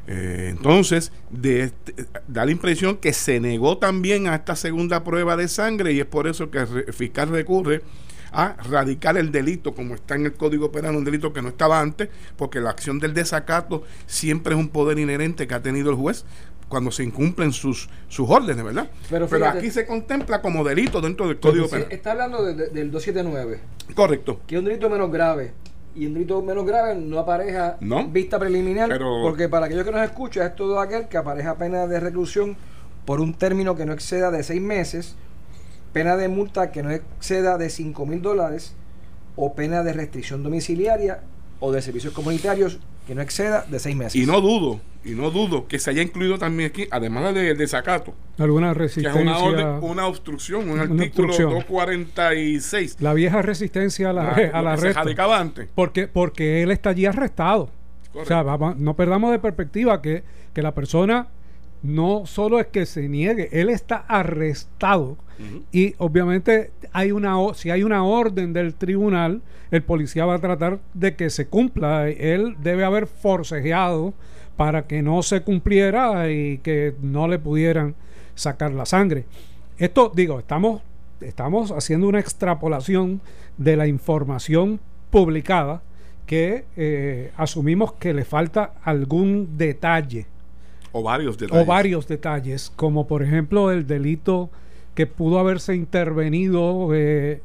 Eh, 0.07 0.49
entonces, 0.51 1.13
de 1.31 1.63
este, 1.65 1.95
da 2.29 2.45
la 2.45 2.53
impresión 2.53 2.97
que 2.97 3.13
se 3.13 3.41
negó 3.41 3.79
también 3.79 4.27
a 4.27 4.35
esta 4.35 4.57
segunda 4.57 5.03
prueba 5.03 5.37
de 5.37 5.49
sangre 5.49 5.93
y 5.93 6.01
es 6.01 6.07
por 6.07 6.27
eso 6.27 6.51
que 6.51 6.59
el 6.59 6.93
fiscal 6.93 7.31
recurre 7.31 7.83
a 8.33 8.57
radicar 8.69 9.17
el 9.17 9.31
delito 9.31 9.75
como 9.75 9.95
está 9.95 10.17
en 10.17 10.27
el 10.27 10.35
Código 10.35 10.73
Penal, 10.73 10.97
un 10.97 11.05
delito 11.05 11.33
que 11.33 11.41
no 11.41 11.49
estaba 11.49 11.81
antes, 11.81 12.09
porque 12.37 12.61
la 12.61 12.71
acción 12.71 12.99
del 12.99 13.15
desacato 13.15 13.85
siempre 14.07 14.55
es 14.55 14.61
un 14.61 14.69
poder 14.69 14.99
inherente 14.99 15.47
que 15.47 15.55
ha 15.55 15.63
tenido 15.63 15.91
el 15.91 15.97
juez 15.97 16.25
cuando 16.69 16.91
se 16.91 17.05
incumplen 17.05 17.53
sus, 17.53 17.89
sus 18.09 18.29
órdenes, 18.29 18.65
¿verdad? 18.65 18.91
Pero, 19.09 19.47
aquí 19.47 19.71
se 19.71 19.87
contempla 19.87 20.43
como 20.43 20.65
delito 20.65 21.01
dentro 21.01 21.29
del 21.29 21.39
Código 21.39 21.69
Penal. 21.69 21.87
Está 21.91 22.13
hablando 22.13 22.45
del 22.45 22.91
279. 22.91 23.61
Correcto. 23.95 24.41
Que 24.47 24.57
es 24.57 24.59
un 24.59 24.65
delito 24.65 24.91
menos 24.91 25.13
grave. 25.13 25.53
Y 25.95 26.07
un 26.07 26.15
delito 26.15 26.43
menos 26.43 26.67
grave 26.67 26.97
no 26.97 27.19
apareja 27.19 27.77
vista 28.09 28.39
preliminar, 28.39 28.99
porque 29.23 29.49
para 29.49 29.67
aquellos 29.67 29.85
que 29.85 29.93
nos 29.93 30.03
escuchan 30.03 30.47
es 30.47 30.57
todo 30.57 30.81
aquel 30.81 31.07
que 31.09 31.17
apareja 31.17 31.57
pena 31.57 31.87
de 31.87 32.01
reclusión 32.01 32.57
por 33.05 33.21
un 33.21 33.35
término 33.35 33.77
que 33.77 33.87
no 33.87 33.93
exceda 33.93 34.31
de 34.31 34.43
seis 34.43 34.61
meses, 34.61 35.15
pena 35.93 36.17
de 36.17 36.29
multa 36.29 36.73
que 36.73 36.83
no 36.83 36.91
exceda 36.91 37.59
de 37.59 37.71
cinco 37.71 38.07
mil 38.07 38.23
dólares 38.23 38.75
o 39.37 39.55
pena 39.55 39.83
de 39.83 39.93
restricción 39.93 40.43
domiciliaria 40.43 41.21
o 41.61 41.71
de 41.71 41.81
servicios 41.81 42.13
comunitarios 42.13 42.81
que 43.07 43.15
no 43.15 43.23
exceda 43.23 43.65
de 43.69 43.79
seis 43.79 43.97
meses. 43.97 44.17
Y 44.17 44.27
no 44.27 44.41
dudo, 44.41 44.81
y 45.05 45.11
no 45.11 45.31
dudo 45.31 45.67
que 45.67 45.79
se 45.79 45.91
haya 45.91 46.03
incluido 46.03 46.39
también 46.39 46.71
aquí, 46.71 46.87
además 46.91 47.35
del 47.35 47.57
desacato, 47.57 48.15
alguna 48.39 48.75
resistencia, 48.75 49.23
que 49.23 49.31
es 49.31 49.43
una, 49.43 49.79
una 49.81 50.07
obstrucción, 50.07 50.69
un 50.69 50.81
artículo 50.81 51.29
246. 51.29 52.97
La 53.01 53.15
vieja 53.15 53.43
resistencia 53.43 54.11
a 54.11 54.13
la, 54.13 54.31
a 54.31 54.63
la 54.63 54.77
Se 54.77 54.95
antes. 54.97 55.69
Porque, 55.75 56.09
porque 56.09 56.63
él 56.63 56.71
está 56.71 56.91
allí 56.91 57.07
arrestado. 57.07 57.71
O 58.15 58.25
sea, 58.25 58.45
no 58.77 58.95
perdamos 58.95 59.33
de 59.33 59.39
perspectiva 59.39 60.01
que, 60.01 60.23
que 60.53 60.63
la 60.63 60.73
persona 60.75 61.29
no 61.85 62.25
solo 62.25 62.59
es 62.59 62.67
que 62.69 62.87
se 62.87 63.09
niegue, 63.09 63.51
él 63.53 63.69
está 63.69 63.97
arrestado 64.09 65.19
y 65.71 65.95
obviamente 65.99 66.71
hay 66.93 67.13
una 67.13 67.37
si 67.55 67.71
hay 67.71 67.83
una 67.83 68.05
orden 68.05 68.53
del 68.55 68.75
tribunal, 68.75 69.43
el 69.71 69.83
policía 69.83 70.25
va 70.25 70.37
a 70.37 70.39
tratar 70.39 70.79
de 70.95 71.15
que 71.15 71.29
se 71.29 71.47
cumpla. 71.47 72.09
Él 72.09 72.57
debe 72.63 72.85
haber 72.85 73.07
forcejeado 73.07 74.15
para 74.57 74.87
que 74.87 75.03
no 75.03 75.23
se 75.23 75.43
cumpliera 75.43 76.31
y 76.31 76.59
que 76.59 76.95
no 77.03 77.29
le 77.29 77.39
pudieran 77.39 77.95
sacar 78.35 78.73
la 78.73 78.87
sangre. 78.87 79.27
Esto 79.77 80.11
digo, 80.15 80.39
estamos 80.39 80.81
estamos 81.21 81.71
haciendo 81.71 82.09
una 82.09 82.21
extrapolación 82.21 83.21
de 83.59 83.77
la 83.77 83.87
información 83.87 84.81
publicada 85.11 85.83
que 86.27 86.65
eh, 86.77 87.33
asumimos 87.37 87.93
que 87.95 88.15
le 88.15 88.25
falta 88.25 88.75
algún 88.83 89.59
detalle 89.59 90.27
o 90.95 91.03
varios 91.03 91.37
detalles. 91.37 91.63
O 91.63 91.67
varios 91.67 92.07
detalles, 92.07 92.73
como 92.77 93.09
por 93.09 93.25
ejemplo 93.25 93.73
el 93.73 93.87
delito 93.87 94.49
que 94.95 95.09
pudo 95.09 95.41
haberse 95.41 95.75
intervenido 95.75 96.91
eh, 96.95 97.43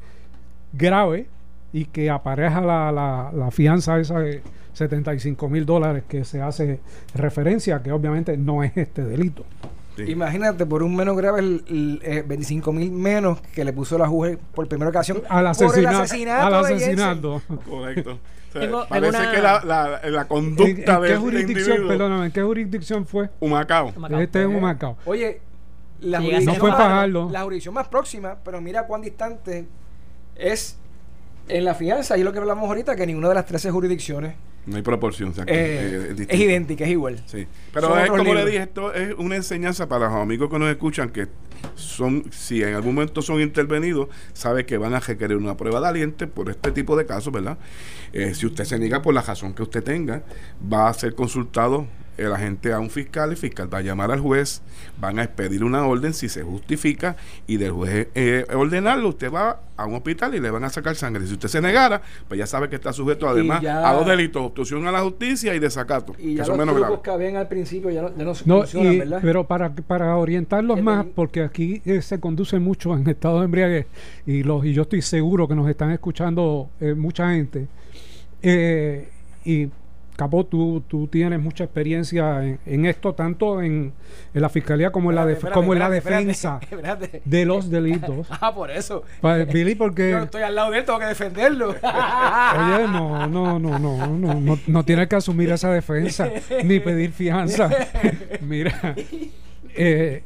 grave 0.72 1.26
y 1.72 1.86
que 1.86 2.10
apareja 2.10 2.60
la, 2.60 2.92
la, 2.92 3.50
fianza 3.50 3.98
esa 3.98 4.20
de 4.20 4.40
75 4.74 5.48
mil 5.48 5.66
dólares 5.66 6.04
que 6.08 6.24
se 6.24 6.40
hace 6.40 6.78
referencia, 7.12 7.82
que 7.82 7.90
obviamente 7.90 8.36
no 8.36 8.62
es 8.62 8.76
este 8.76 9.04
delito. 9.04 9.44
Imagínate, 9.98 10.64
por 10.64 10.84
un 10.84 10.94
menos 10.94 11.16
grave, 11.16 11.40
el, 11.40 12.24
25 12.26 12.70
eh, 12.70 12.72
mil 12.72 12.92
menos 12.92 13.40
que 13.40 13.64
le 13.64 13.72
puso 13.72 13.98
la 13.98 14.06
juez 14.06 14.38
por 14.54 14.68
primera 14.68 14.90
ocasión 14.90 15.22
al 15.28 15.48
asesinato. 15.48 15.98
Al 16.30 16.54
asesinato. 16.54 17.42
Correcto 17.68 18.20
parece 18.88 19.30
que 19.30 19.42
la, 19.42 20.00
la, 20.04 20.28
conducta 20.28 20.96
¿En, 20.96 21.02
qué 21.02 21.16
jurisdicción, 21.16 21.88
perdóname, 21.88 22.26
¿en 22.26 22.32
qué 22.32 22.42
jurisdicción 22.42 23.06
fue? 23.06 23.30
Humacao. 23.40 23.92
Este 24.18 24.42
es 24.42 24.46
Humacao. 24.46 24.96
Oye, 25.04 25.40
la 26.00 26.18
jurisdicción, 26.20 26.54
no 26.54 26.60
fue 26.60 26.70
más, 26.70 27.08
la 27.08 27.42
jurisdicción 27.42 27.74
más 27.74 27.88
próxima, 27.88 28.36
pero 28.44 28.60
mira 28.60 28.86
cuán 28.86 29.02
distante 29.02 29.66
es 30.36 30.76
en 31.48 31.64
la 31.64 31.74
fianza, 31.74 32.16
y 32.16 32.22
lo 32.22 32.32
que 32.32 32.38
hablamos 32.38 32.68
ahorita, 32.68 32.96
que 32.96 33.06
ninguna 33.06 33.28
de 33.28 33.34
las 33.34 33.46
13 33.46 33.70
jurisdicciones 33.70 34.34
no 34.70 34.76
hay 34.76 34.82
proporción. 34.82 35.34
Eh, 35.46 36.14
es, 36.28 36.40
idéntica, 36.40 36.84
es 36.84 36.90
igual. 36.90 37.20
Sí. 37.26 37.46
Pero 37.72 37.98
es 37.98 38.08
como 38.08 38.34
le 38.34 38.46
dije, 38.46 38.62
esto 38.62 38.92
es 38.94 39.14
una 39.18 39.36
enseñanza 39.36 39.88
para 39.88 40.06
los 40.06 40.14
amigos 40.14 40.48
que 40.48 40.58
nos 40.58 40.70
escuchan 40.70 41.10
que 41.10 41.28
son, 41.74 42.24
si 42.30 42.62
en 42.62 42.74
algún 42.74 42.94
momento 42.94 43.20
son 43.20 43.40
intervenidos, 43.40 44.08
sabe 44.32 44.64
que 44.64 44.78
van 44.78 44.94
a 44.94 45.00
requerir 45.00 45.36
una 45.36 45.56
prueba 45.56 45.80
de 45.80 45.88
aliente 45.88 46.26
por 46.26 46.48
este 46.48 46.72
tipo 46.72 46.96
de 46.96 47.04
casos, 47.04 47.32
¿verdad? 47.32 47.58
Eh, 48.12 48.34
si 48.34 48.46
usted 48.46 48.64
se 48.64 48.78
niega 48.78 49.02
por 49.02 49.12
la 49.14 49.22
razón 49.22 49.54
que 49.54 49.62
usted 49.62 49.82
tenga, 49.82 50.22
va 50.72 50.88
a 50.88 50.94
ser 50.94 51.14
consultado 51.14 51.86
el 52.20 52.32
agente 52.32 52.72
a 52.72 52.78
un 52.78 52.90
fiscal, 52.90 53.30
el 53.30 53.36
fiscal 53.36 53.72
va 53.72 53.78
a 53.78 53.80
llamar 53.80 54.10
al 54.10 54.20
juez, 54.20 54.62
van 55.00 55.18
a 55.18 55.24
expedir 55.24 55.64
una 55.64 55.86
orden 55.86 56.12
si 56.12 56.28
se 56.28 56.42
justifica 56.42 57.16
y 57.46 57.56
del 57.56 57.72
juez 57.72 58.08
eh, 58.14 58.44
ordenarlo, 58.54 59.08
usted 59.08 59.32
va 59.32 59.60
a 59.76 59.86
un 59.86 59.94
hospital 59.94 60.34
y 60.34 60.40
le 60.40 60.50
van 60.50 60.62
a 60.64 60.68
sacar 60.68 60.94
sangre. 60.94 61.26
Si 61.26 61.32
usted 61.32 61.48
se 61.48 61.60
negara, 61.62 62.02
pues 62.28 62.38
ya 62.38 62.46
sabe 62.46 62.68
que 62.68 62.76
está 62.76 62.92
sujeto 62.92 63.26
además 63.26 63.64
a 63.64 63.92
dos 63.94 64.06
delitos, 64.06 64.42
obstrucción 64.42 64.86
a 64.86 64.92
la 64.92 65.00
justicia 65.00 65.54
y 65.54 65.58
desacato. 65.58 66.14
Y 66.18 66.34
ya 66.34 66.42
que 66.42 66.46
son 66.46 66.58
menos 66.58 66.76
graves. 66.76 67.00
que 67.02 67.10
habían 67.10 67.36
al 67.36 67.48
principio 67.48 67.90
ya 67.90 68.02
no, 68.02 68.34
se 68.34 68.46
no 68.46 68.60
¿verdad? 68.60 69.20
Pero 69.22 69.46
para, 69.46 69.74
para 69.74 70.16
orientarlos 70.16 70.82
más, 70.82 71.06
porque 71.14 71.42
aquí 71.42 71.80
eh, 71.86 72.02
se 72.02 72.20
conduce 72.20 72.58
mucho 72.58 72.94
en 72.94 73.08
estado 73.08 73.38
de 73.38 73.46
embriaguez 73.46 73.86
y, 74.26 74.42
los, 74.42 74.64
y 74.66 74.74
yo 74.74 74.82
estoy 74.82 75.00
seguro 75.00 75.48
que 75.48 75.54
nos 75.54 75.68
están 75.68 75.90
escuchando 75.90 76.68
eh, 76.80 76.94
mucha 76.94 77.30
gente. 77.30 77.66
y 79.44 79.70
Capó, 80.20 80.44
tú, 80.44 80.82
tú 80.86 81.06
tienes 81.06 81.40
mucha 81.40 81.64
experiencia 81.64 82.44
en, 82.44 82.84
esto, 82.84 83.14
tanto 83.14 83.62
en, 83.62 83.94
la 84.34 84.50
fiscalía 84.50 84.92
como 84.92 85.08
en 85.08 85.16
la, 85.16 85.34
como 85.54 85.72
en 85.72 85.78
la 85.78 85.88
defensa 85.88 86.60
de 87.24 87.46
los 87.46 87.70
delitos. 87.70 88.26
ah, 88.42 88.54
por 88.54 88.70
eso. 88.70 89.02
Billy, 89.50 89.76
porque. 89.76 90.10
Yo 90.10 90.18
estoy 90.18 90.42
al 90.42 90.54
lado 90.54 90.72
de 90.72 90.80
él, 90.80 90.84
tengo 90.84 90.98
que 90.98 91.06
defenderlo. 91.06 91.68
Oye, 91.70 92.86
no, 92.92 93.26
no, 93.28 93.58
no, 93.58 93.78
no, 93.78 94.08
no, 94.08 94.40
no, 94.40 94.58
no 94.66 94.84
tienes 94.84 95.08
que 95.08 95.16
asumir 95.16 95.52
esa 95.52 95.72
defensa 95.72 96.28
ni 96.64 96.80
pedir 96.80 97.12
fianza. 97.12 97.70
Mira. 98.42 98.94
Eh, 99.74 100.22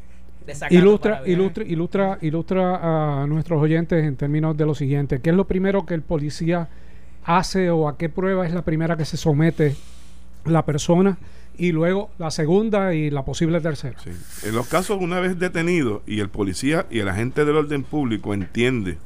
ilustra, 0.70 1.22
ilustra, 1.24 1.64
ilustra, 1.64 2.18
ilustra 2.20 3.20
a 3.22 3.26
nuestros 3.28 3.62
oyentes 3.62 4.02
en 4.02 4.16
términos 4.16 4.57
de 4.57 4.66
lo 4.66 4.74
siguiente. 4.74 5.20
¿Qué 5.20 5.30
es 5.30 5.37
lo 5.37 5.46
primero 5.46 5.87
que 5.87 5.94
el 5.94 6.02
policía 6.02 6.68
hace 7.24 7.70
o 7.70 7.88
a 7.88 7.96
qué 7.96 8.08
prueba 8.08 8.46
es 8.46 8.52
la 8.52 8.62
primera 8.62 8.96
que 8.96 9.04
se 9.04 9.16
somete 9.16 9.76
la 10.44 10.64
persona 10.64 11.18
y 11.56 11.72
luego 11.72 12.10
la 12.18 12.30
segunda 12.30 12.94
y 12.94 13.10
la 13.10 13.24
posible 13.24 13.60
tercera. 13.60 13.96
En 14.42 14.54
los 14.54 14.66
casos 14.66 14.98
una 15.00 15.20
vez 15.20 15.38
detenido 15.38 16.02
y 16.06 16.20
el 16.20 16.28
policía 16.28 16.87
y 16.90 16.98
el 16.98 17.08
agente 17.08 17.44
del 17.44 17.56
orden 17.56 17.84
público 17.84 18.34
entiende 18.34 18.98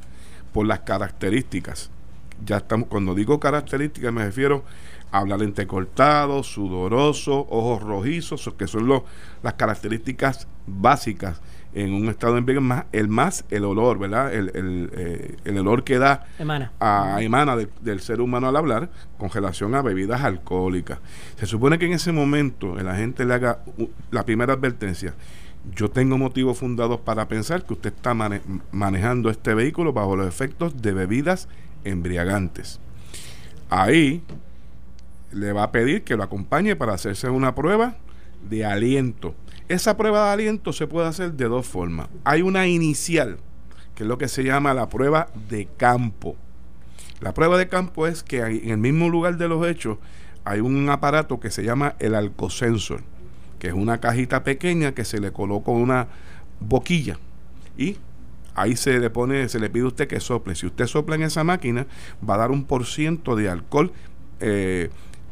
por 0.53 0.65
las 0.65 0.79
características, 0.79 1.91
ya 2.45 2.57
estamos, 2.57 2.87
cuando 2.87 3.13
digo 3.13 3.39
características 3.39 4.11
me 4.11 4.25
refiero 4.25 4.63
a 5.11 5.19
hablar 5.19 5.41
entrecortado, 5.41 6.43
sudoroso, 6.43 7.47
ojos 7.49 7.81
rojizos, 7.81 8.49
que 8.57 8.67
son 8.67 8.87
los, 8.87 9.03
las 9.43 9.53
características 9.53 10.47
básicas 10.65 11.41
en 11.73 11.93
un 11.93 12.09
estado 12.09 12.33
de 12.33 12.39
embriaguez 12.39 12.63
más 12.63 12.85
el 12.91 13.07
más 13.09 13.45
el 13.51 13.63
olor 13.63 13.99
verdad 13.99 14.33
el, 14.33 14.49
el, 14.55 14.89
eh, 14.93 15.37
el 15.45 15.57
olor 15.59 15.83
que 15.83 15.99
da 15.99 16.25
emana, 16.39 16.71
a, 16.79 17.21
emana 17.21 17.55
del 17.55 17.99
ser 17.99 18.21
humano 18.21 18.47
al 18.47 18.55
hablar 18.55 18.89
con 19.17 19.29
relación 19.29 19.75
a 19.75 19.81
bebidas 19.81 20.21
alcohólicas. 20.21 20.99
Se 21.37 21.45
supone 21.45 21.77
que 21.77 21.85
en 21.85 21.93
ese 21.93 22.11
momento 22.11 22.79
el 22.79 22.87
agente 22.87 23.25
le 23.25 23.33
haga 23.35 23.59
la 24.11 24.25
primera 24.25 24.53
advertencia 24.53 25.13
yo 25.75 25.89
tengo 25.89 26.17
motivos 26.17 26.57
fundados 26.57 26.99
para 27.01 27.27
pensar 27.27 27.63
que 27.63 27.73
usted 27.73 27.93
está 27.93 28.13
manejando 28.71 29.29
este 29.29 29.53
vehículo 29.53 29.93
bajo 29.93 30.15
los 30.15 30.27
efectos 30.27 30.81
de 30.81 30.93
bebidas 30.93 31.47
embriagantes. 31.83 32.79
Ahí 33.69 34.23
le 35.31 35.53
va 35.53 35.63
a 35.63 35.71
pedir 35.71 36.03
que 36.03 36.15
lo 36.15 36.23
acompañe 36.23 36.75
para 36.75 36.93
hacerse 36.93 37.29
una 37.29 37.53
prueba 37.55 37.95
de 38.49 38.65
aliento 38.65 39.35
esa 39.69 39.95
prueba 39.95 40.25
de 40.25 40.33
aliento 40.33 40.73
se 40.73 40.87
puede 40.87 41.07
hacer 41.07 41.33
de 41.33 41.45
dos 41.45 41.67
formas. 41.67 42.09
Hay 42.23 42.41
una 42.41 42.67
inicial, 42.67 43.37
que 43.95 44.03
es 44.03 44.09
lo 44.09 44.17
que 44.17 44.27
se 44.27 44.43
llama 44.43 44.73
la 44.73 44.89
prueba 44.89 45.29
de 45.47 45.67
campo. 45.77 46.35
La 47.21 47.33
prueba 47.33 47.57
de 47.57 47.67
campo 47.67 48.07
es 48.07 48.23
que 48.23 48.39
en 48.39 48.69
el 48.69 48.77
mismo 48.77 49.09
lugar 49.09 49.37
de 49.37 49.47
los 49.47 49.65
hechos 49.67 49.99
hay 50.43 50.59
un 50.59 50.89
aparato 50.89 51.39
que 51.39 51.51
se 51.51 51.63
llama 51.63 51.95
el 51.99 52.15
alcosensor, 52.15 53.03
que 53.59 53.67
es 53.67 53.73
una 53.73 53.99
cajita 53.99 54.43
pequeña 54.43 54.93
que 54.93 55.05
se 55.05 55.19
le 55.19 55.31
coloca 55.31 55.71
una 55.71 56.07
boquilla 56.59 57.19
y 57.77 57.97
ahí 58.55 58.75
se 58.75 58.99
le 58.99 59.09
pone, 59.09 59.47
se 59.49 59.59
le 59.59 59.69
pide 59.69 59.83
a 59.83 59.87
usted 59.87 60.07
que 60.07 60.19
sople. 60.19 60.55
Si 60.55 60.65
usted 60.65 60.87
sopla 60.87 61.15
en 61.15 61.23
esa 61.23 61.43
máquina, 61.43 61.85
va 62.27 62.35
a 62.35 62.37
dar 62.39 62.51
un 62.51 62.65
por 62.65 62.85
ciento 62.85 63.35
de 63.35 63.49
alcohol 63.49 63.91
eh, 64.39 64.89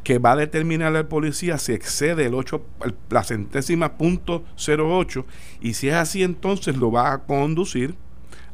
que 0.08 0.18
va 0.18 0.32
a 0.32 0.36
determinar 0.36 0.96
al 0.96 1.06
policía 1.06 1.58
si 1.58 1.74
excede 1.74 2.24
el 2.24 2.32
8, 2.32 2.64
la 3.10 3.24
centésima 3.24 3.98
punto 3.98 4.42
08 4.56 5.26
y 5.60 5.74
si 5.74 5.90
es 5.90 5.96
así 5.96 6.22
entonces 6.22 6.78
lo 6.78 6.90
va 6.90 7.12
a 7.12 7.18
conducir 7.26 7.94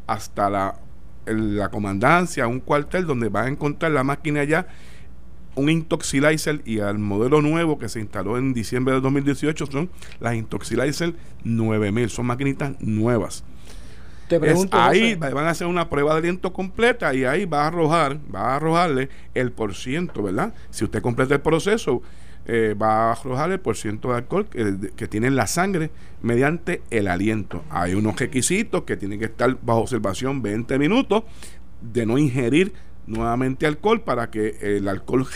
hasta 0.09 0.51
la, 0.51 0.81
la 1.27 1.69
comandancia, 1.69 2.49
un 2.49 2.59
cuartel 2.59 3.07
donde 3.07 3.29
va 3.29 3.43
a 3.43 3.49
encontrar 3.49 3.93
la 3.93 4.03
máquina 4.03 4.43
ya 4.43 4.67
un 5.55 5.71
Intoxilizer 5.71 6.61
y 6.65 6.81
al 6.81 6.99
modelo 6.99 7.41
nuevo 7.41 7.79
que 7.79 7.89
se 7.89 8.01
instaló 8.01 8.37
en 8.37 8.53
diciembre 8.53 8.95
de 8.95 9.01
2018 9.01 9.67
son 9.67 9.91
las 10.19 10.35
Intoxilizer 10.35 11.15
9000, 11.45 12.11
son 12.11 12.27
maquinitas 12.27 12.75
nuevas. 12.81 13.45
Te 14.35 14.41
pregunto, 14.41 14.77
ahí 14.77 15.15
José. 15.15 15.35
van 15.35 15.47
a 15.47 15.51
hacer 15.51 15.67
una 15.67 15.89
prueba 15.89 16.13
de 16.13 16.19
aliento 16.19 16.53
completa 16.53 17.15
y 17.15 17.25
ahí 17.25 17.45
va 17.45 17.65
a 17.65 17.67
arrojar, 17.69 18.19
va 18.35 18.53
a 18.53 18.57
arrojarle 18.57 19.09
el 19.35 19.53
por 19.53 19.75
ciento, 19.75 20.23
¿verdad? 20.23 20.53
Si 20.71 20.85
usted 20.85 21.01
completa 21.03 21.35
el 21.35 21.41
proceso, 21.41 22.03
eh, 22.47 22.75
va 22.81 23.11
a 23.11 23.13
arrojar 23.13 23.53
el 23.53 23.61
por 23.61 23.77
ciento 23.77 24.11
de 24.11 24.17
alcohol 24.17 24.47
que, 24.47 24.91
que 24.97 25.09
tiene 25.09 25.29
en 25.29 25.37
la 25.37 25.47
sangre 25.47 25.91
mediante 26.21 26.83
el 26.91 27.09
aliento. 27.09 27.65
Hay 27.71 27.95
unos 27.95 28.19
requisitos 28.19 28.83
que 28.83 28.97
tienen 28.97 29.19
que 29.19 29.27
estar 29.27 29.57
bajo 29.63 29.81
observación 29.81 30.43
20 30.43 30.79
minutos 30.79 31.23
de 31.81 32.07
no 32.07 32.19
ingerir 32.19 32.73
nuevamente 33.07 33.67
alcohol 33.67 34.01
para 34.03 34.31
que 34.31 34.57
el 34.63 34.89
alcohol 34.89 35.27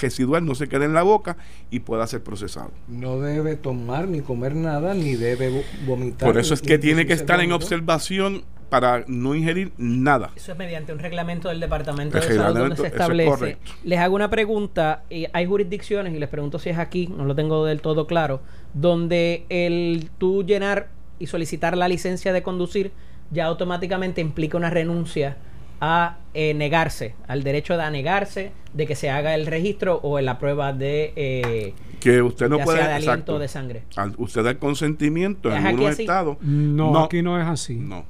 residual 0.00 0.44
no 0.44 0.54
se 0.54 0.68
quede 0.68 0.84
en 0.84 0.94
la 0.94 1.02
boca 1.02 1.36
y 1.70 1.80
pueda 1.80 2.06
ser 2.06 2.22
procesado. 2.22 2.70
No 2.88 3.18
debe 3.20 3.56
tomar 3.56 4.08
ni 4.08 4.20
comer 4.20 4.54
nada, 4.54 4.94
ni 4.94 5.14
debe 5.16 5.50
vo- 5.50 5.64
vomitar. 5.86 6.28
Por 6.28 6.38
eso 6.38 6.54
es 6.54 6.62
ni- 6.62 6.68
que 6.68 6.74
ni 6.78 6.82
tiene 6.82 7.06
que 7.06 7.12
estar 7.14 7.40
en 7.40 7.52
observación 7.52 8.42
para 8.68 9.04
no 9.08 9.34
ingerir 9.34 9.72
nada. 9.78 10.30
Eso 10.36 10.52
es 10.52 10.58
mediante 10.58 10.92
un 10.92 11.00
reglamento 11.00 11.48
del 11.48 11.58
Departamento 11.58 12.16
de 12.18 12.22
Salud 12.22 12.56
donde 12.56 12.76
se 12.76 12.86
es 12.86 12.92
establece. 12.92 13.28
correcto. 13.28 13.72
les 13.82 13.98
hago 13.98 14.14
una 14.14 14.30
pregunta. 14.30 15.02
y 15.10 15.26
hay 15.32 15.46
jurisdicciones, 15.46 16.14
y 16.14 16.20
les 16.20 16.28
pregunto 16.28 16.60
si 16.60 16.70
es 16.70 16.78
aquí, 16.78 17.08
no 17.08 17.24
lo 17.24 17.34
tengo 17.34 17.64
del 17.64 17.80
todo 17.80 18.06
claro, 18.06 18.42
donde 18.72 19.44
el 19.48 20.10
tú 20.18 20.44
llenar 20.44 20.88
y 21.18 21.26
solicitar 21.26 21.76
la 21.76 21.88
licencia 21.88 22.32
de 22.32 22.42
conducir 22.44 22.92
ya 23.32 23.46
automáticamente 23.46 24.20
implica 24.20 24.56
una 24.56 24.70
renuncia 24.70 25.36
a 25.80 26.18
eh, 26.34 26.54
negarse, 26.54 27.14
al 27.26 27.42
derecho 27.42 27.76
de 27.76 27.82
a 27.82 27.90
negarse 27.90 28.52
de 28.74 28.86
que 28.86 28.94
se 28.94 29.10
haga 29.10 29.34
el 29.34 29.46
registro 29.46 29.96
o 30.02 30.18
en 30.18 30.26
la 30.26 30.38
prueba 30.38 30.72
de, 30.72 31.12
eh, 31.16 31.74
Que 32.00 32.22
usted 32.22 32.48
no 32.48 32.58
puede. 32.58 32.78
sea 32.78 32.88
de 32.88 32.94
aliento 32.94 33.38
de 33.38 33.48
sangre. 33.48 33.82
Al 33.96 34.14
usted 34.18 34.44
da 34.44 34.50
el 34.50 34.58
consentimiento 34.58 35.50
en 35.50 35.54
¿Es 35.54 35.60
aquí 35.60 35.68
algunos 35.68 35.98
estados. 35.98 36.36
No, 36.42 37.04
aquí 37.04 37.22
no 37.22 37.40
es 37.40 37.46
así. 37.46 37.76
No. 37.76 38.04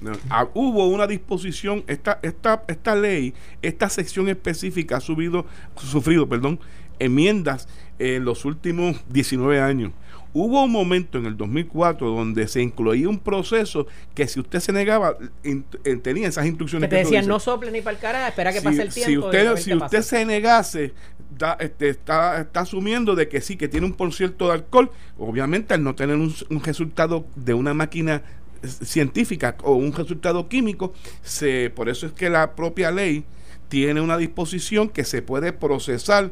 No. 0.00 0.12
Ah, 0.30 0.46
hubo 0.54 0.86
una 0.86 1.08
disposición, 1.08 1.82
esta, 1.88 2.20
esta, 2.22 2.62
esta 2.68 2.94
ley, 2.94 3.34
esta 3.62 3.88
sección 3.88 4.28
específica 4.28 4.98
ha 4.98 5.00
subido, 5.00 5.44
sufrido 5.76 6.28
perdón, 6.28 6.60
enmiendas 7.00 7.68
en 7.98 8.24
los 8.24 8.44
últimos 8.44 9.02
19 9.08 9.60
años. 9.60 9.92
Hubo 10.34 10.62
un 10.64 10.70
momento 10.70 11.18
en 11.18 11.26
el 11.26 11.36
2004 11.36 12.08
donde 12.10 12.46
se 12.48 12.60
incluía 12.62 13.08
un 13.08 13.18
proceso 13.18 13.86
que 14.14 14.28
si 14.28 14.38
usted 14.40 14.60
se 14.60 14.72
negaba, 14.72 15.16
in- 15.42 15.64
tenía 16.02 16.28
esas 16.28 16.42
Que 16.44 16.48
instrucciones 16.48 16.90
te 16.90 16.96
tú 16.96 17.02
decían 17.04 17.26
no 17.26 17.40
sople 17.40 17.70
ni 17.70 17.80
para 17.80 17.96
el 17.96 18.00
cara, 18.02 18.28
espera 18.28 18.52
que 18.52 18.58
Si- 18.60 18.64
pase 18.64 18.82
el 18.82 18.92
si 18.92 19.04
tiempo. 19.04 19.26
a 19.26 19.30
usted, 19.30 19.56
si 19.56 19.72
usted 19.74 19.78
pasa. 19.78 20.02
se 20.02 20.24
negase, 20.26 20.92
da- 21.36 21.56
este, 21.60 21.88
está, 21.88 22.40
está 22.42 22.60
asumiendo 22.60 23.14
de 23.14 23.28
que 23.28 23.40
sí, 23.40 23.56
que 23.56 23.68
tiene 23.68 23.86
un 23.86 23.94
por 23.94 24.12
ciento 24.12 24.48
de 24.48 24.52
alcohol. 24.54 24.90
Obviamente, 25.18 25.74
al 25.74 25.82
no 25.82 25.94
tener 25.94 26.16
un, 26.16 26.34
un 26.50 26.62
resultado 26.62 27.24
de 27.34 27.54
una 27.54 27.72
máquina 27.74 28.22
científica 28.62 29.56
o 29.62 29.74
un 29.74 29.92
resultado 29.92 30.48
químico, 30.48 30.92
se, 31.22 31.70
por 31.70 31.88
eso 31.88 32.06
es 32.06 32.12
que 32.12 32.28
la 32.28 32.54
propia 32.54 32.90
ley 32.90 33.24
tiene 33.68 34.00
una 34.00 34.16
disposición 34.16 34.88
que 34.88 35.04
se 35.04 35.22
puede 35.22 35.52
procesar 35.52 36.30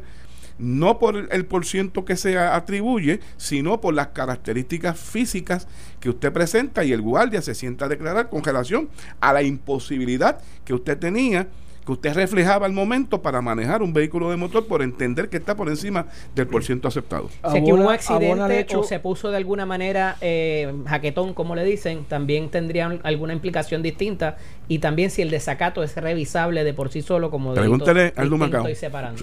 no 0.59 0.99
por 0.99 1.27
el- 1.31 1.45
por 1.45 1.65
ciento 1.65 2.05
que 2.05 2.15
se 2.15 2.37
atribuye, 2.37 3.19
sino 3.37 3.79
por 3.81 3.93
las 3.93 4.07
características 4.07 4.99
físicas 4.99 5.67
que 5.99 6.09
usted 6.09 6.31
presenta 6.33 6.83
y 6.83 6.93
el 6.93 7.01
guardia 7.01 7.41
se 7.41 7.55
sienta 7.55 7.85
a 7.85 7.89
declarar 7.89 8.29
con 8.29 8.43
relación 8.43 8.89
a 9.19 9.33
la 9.33 9.43
imposibilidad 9.43 10.39
que 10.65 10.73
usted 10.73 10.97
tenía, 10.97 11.47
que 11.87 11.93
usted 11.93 12.13
reflejaba 12.13 12.65
al 12.65 12.73
momento 12.73 13.21
para 13.21 13.41
manejar 13.41 13.81
un 13.81 13.93
vehículo 13.93 14.29
de 14.29 14.35
motor 14.35 14.67
por 14.67 14.81
entender 14.81 15.29
que 15.29 15.37
está 15.37 15.55
por 15.55 15.69
encima 15.69 16.07
del 16.35 16.45
por 16.45 16.61
ciento 16.61 16.89
aceptado. 16.89 17.29
Si 17.49 17.57
aquí 17.59 17.71
hubo 17.71 17.81
un 17.81 17.89
accidente 17.93 18.59
hecho- 18.59 18.81
o 18.81 18.83
se 18.83 18.99
puso 18.99 19.31
de 19.31 19.37
alguna 19.37 19.65
manera 19.65 20.17
eh, 20.19 20.73
jaquetón, 20.85 21.33
como 21.33 21.55
le 21.55 21.63
dicen, 21.63 22.03
también 22.03 22.49
tendría 22.49 22.87
alguna 23.03 23.31
implicación 23.31 23.81
distinta. 23.81 24.35
Y 24.67 24.79
también 24.79 25.09
si 25.09 25.21
el 25.21 25.29
desacato 25.29 25.81
es 25.81 25.95
revisable 25.95 26.65
de 26.65 26.73
por 26.73 26.89
sí 26.89 27.01
solo 27.01 27.31
como 27.31 27.53
Pregúntele 27.53 28.11
al 28.17 28.29
Macao. 28.31 28.65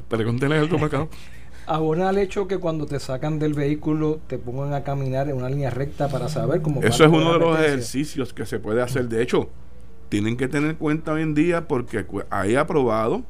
Pregúntele 0.09 0.57
al 0.57 0.70
Macao. 0.81 1.11
Abona 1.66 2.09
el 2.11 2.18
hecho 2.18 2.46
que 2.48 2.57
cuando 2.59 2.87
te 2.87 2.98
sacan 2.98 3.38
del 3.38 3.53
vehículo 3.53 4.20
te 4.27 4.38
pongan 4.38 4.72
a 4.72 4.85
caminar 4.85 5.29
en 5.29 5.37
una 5.37 5.50
línea 5.50 5.68
recta 5.70 6.09
para 6.09 6.29
saber 6.31 6.62
cómo 6.62 6.83
Eso 6.83 7.05
es 7.05 7.11
uno 7.11 7.35
de 7.35 7.38
los 7.38 7.59
ejercicios 7.59 8.33
que 8.33 8.46
se 8.46 8.59
puede 8.59 8.81
hacer. 8.81 9.09
De 9.09 9.22
hecho, 9.22 9.48
tienen 10.14 10.37
que 10.37 10.46
tener 10.46 10.77
cuenta 10.77 11.12
hoy 11.12 11.22
en 11.22 11.35
día 11.35 11.66
porque 11.66 12.07
hay 12.31 12.55
aprobado 12.55 13.24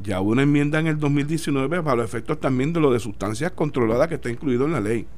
ya 0.00 0.20
hubo 0.20 0.30
una 0.30 0.42
enmienda 0.42 0.78
en 0.78 0.86
el 0.86 0.96
2019 0.96 1.82
para 1.82 1.96
los 1.96 2.04
efectos 2.04 2.38
también 2.38 2.72
de 2.72 2.78
lo 2.78 2.92
de 2.92 3.00
sustancias 3.00 3.50
controladas 3.50 4.06
que 4.06 4.14
está 4.14 4.30
incluido 4.30 4.64
en 4.64 4.70
la 4.70 4.80
ley. 4.80 5.08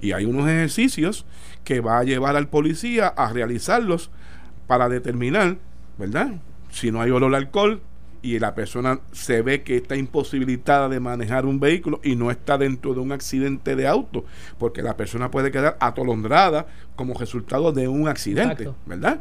Y 0.00 0.12
hay 0.12 0.24
unos 0.24 0.48
ejercicios 0.48 1.26
que 1.64 1.80
va 1.80 1.98
a 1.98 2.04
llevar 2.04 2.34
al 2.34 2.48
policía 2.48 3.08
a 3.08 3.30
realizarlos 3.30 4.10
para 4.66 4.88
determinar, 4.88 5.58
¿verdad? 5.98 6.36
Si 6.70 6.90
no 6.90 7.02
hay 7.02 7.10
olor 7.10 7.34
a 7.34 7.36
alcohol 7.36 7.82
y 8.22 8.38
la 8.38 8.54
persona 8.54 9.00
se 9.12 9.42
ve 9.42 9.62
que 9.62 9.76
está 9.76 9.96
imposibilitada 9.96 10.88
de 10.88 10.98
manejar 10.98 11.44
un 11.44 11.60
vehículo 11.60 12.00
y 12.02 12.16
no 12.16 12.30
está 12.30 12.56
dentro 12.56 12.94
de 12.94 13.00
un 13.00 13.12
accidente 13.12 13.76
de 13.76 13.86
auto, 13.86 14.24
porque 14.58 14.80
la 14.80 14.96
persona 14.96 15.30
puede 15.30 15.50
quedar 15.50 15.76
atolondrada 15.78 16.66
como 16.96 17.12
resultado 17.12 17.70
de 17.70 17.86
un 17.86 18.08
accidente, 18.08 18.62
Exacto. 18.62 18.76
¿verdad? 18.86 19.20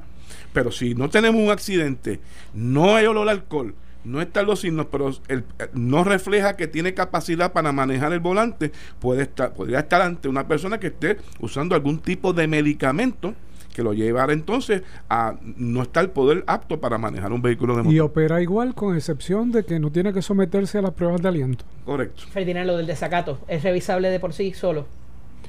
Pero 0.54 0.72
si 0.72 0.96
no 0.96 1.10
tenemos 1.10 1.42
un 1.42 1.50
accidente, 1.50 2.20
no 2.54 2.96
hay 2.96 3.06
olor 3.06 3.28
a 3.30 3.32
alcohol, 3.32 3.74
no 4.04 4.22
están 4.22 4.46
los 4.46 4.62
signos, 4.62 4.88
pero 4.92 5.10
el- 5.28 5.44
eh, 5.60 5.68
no 5.74 6.04
refleja 6.04 6.56
que 6.56 6.68
tiene 6.68 6.94
capacidad 6.94 7.52
para 7.52 7.72
manejar 7.72 8.14
el 8.14 8.20
volante, 8.20 8.72
puede 9.00 9.24
estar, 9.24 9.54
podría 9.54 9.80
estar 9.80 10.02
ante 10.02 10.30
una 10.30 10.48
persona 10.48 10.80
que 10.80 10.88
esté 10.88 11.18
usando 11.40 11.76
algún 11.76 12.00
tipo 12.00 12.32
de 12.34 12.48
medicamento 12.48 13.34
que 13.74 13.84
lo 13.84 13.94
llevará 13.94 14.34
entonces 14.34 14.82
a 15.08 15.36
no 15.56 15.84
estar 15.84 16.10
poder 16.12 16.44
apto 16.48 16.80
para 16.80 16.98
manejar 16.98 17.32
un 17.32 17.44
vehículo 17.44 17.76
de 17.76 17.84
motor. 17.84 17.94
Y 17.94 18.00
opera 18.00 18.42
igual, 18.42 18.74
con 18.74 18.96
excepción 18.96 19.52
de 19.52 19.66
que 19.66 19.80
no 19.80 19.92
tiene 19.92 20.14
que 20.14 20.24
someterse 20.24 20.80
a 20.80 20.82
las 20.82 20.94
pruebas 20.94 21.22
de 21.22 21.28
aliento. 21.28 21.64
Correcto. 21.86 22.24
Ferdinand, 22.32 22.66
lo 22.66 22.78
del 22.78 22.88
desacato, 22.88 23.38
¿es 23.48 23.62
revisable 23.62 24.10
de 24.10 24.20
por 24.20 24.34
sí 24.34 24.52
solo? 24.54 24.88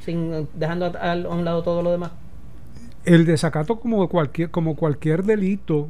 Sin, 0.04 0.46
dejando 0.52 0.86
a, 0.86 1.12
a 1.12 1.14
un 1.16 1.44
lado 1.44 1.62
todo 1.62 1.82
lo 1.82 1.90
demás. 1.90 2.10
El 3.14 3.24
desacato 3.24 3.80
como 3.80 4.08
cualquier, 4.08 4.50
como 4.50 4.76
cualquier 4.76 5.24
delito, 5.24 5.88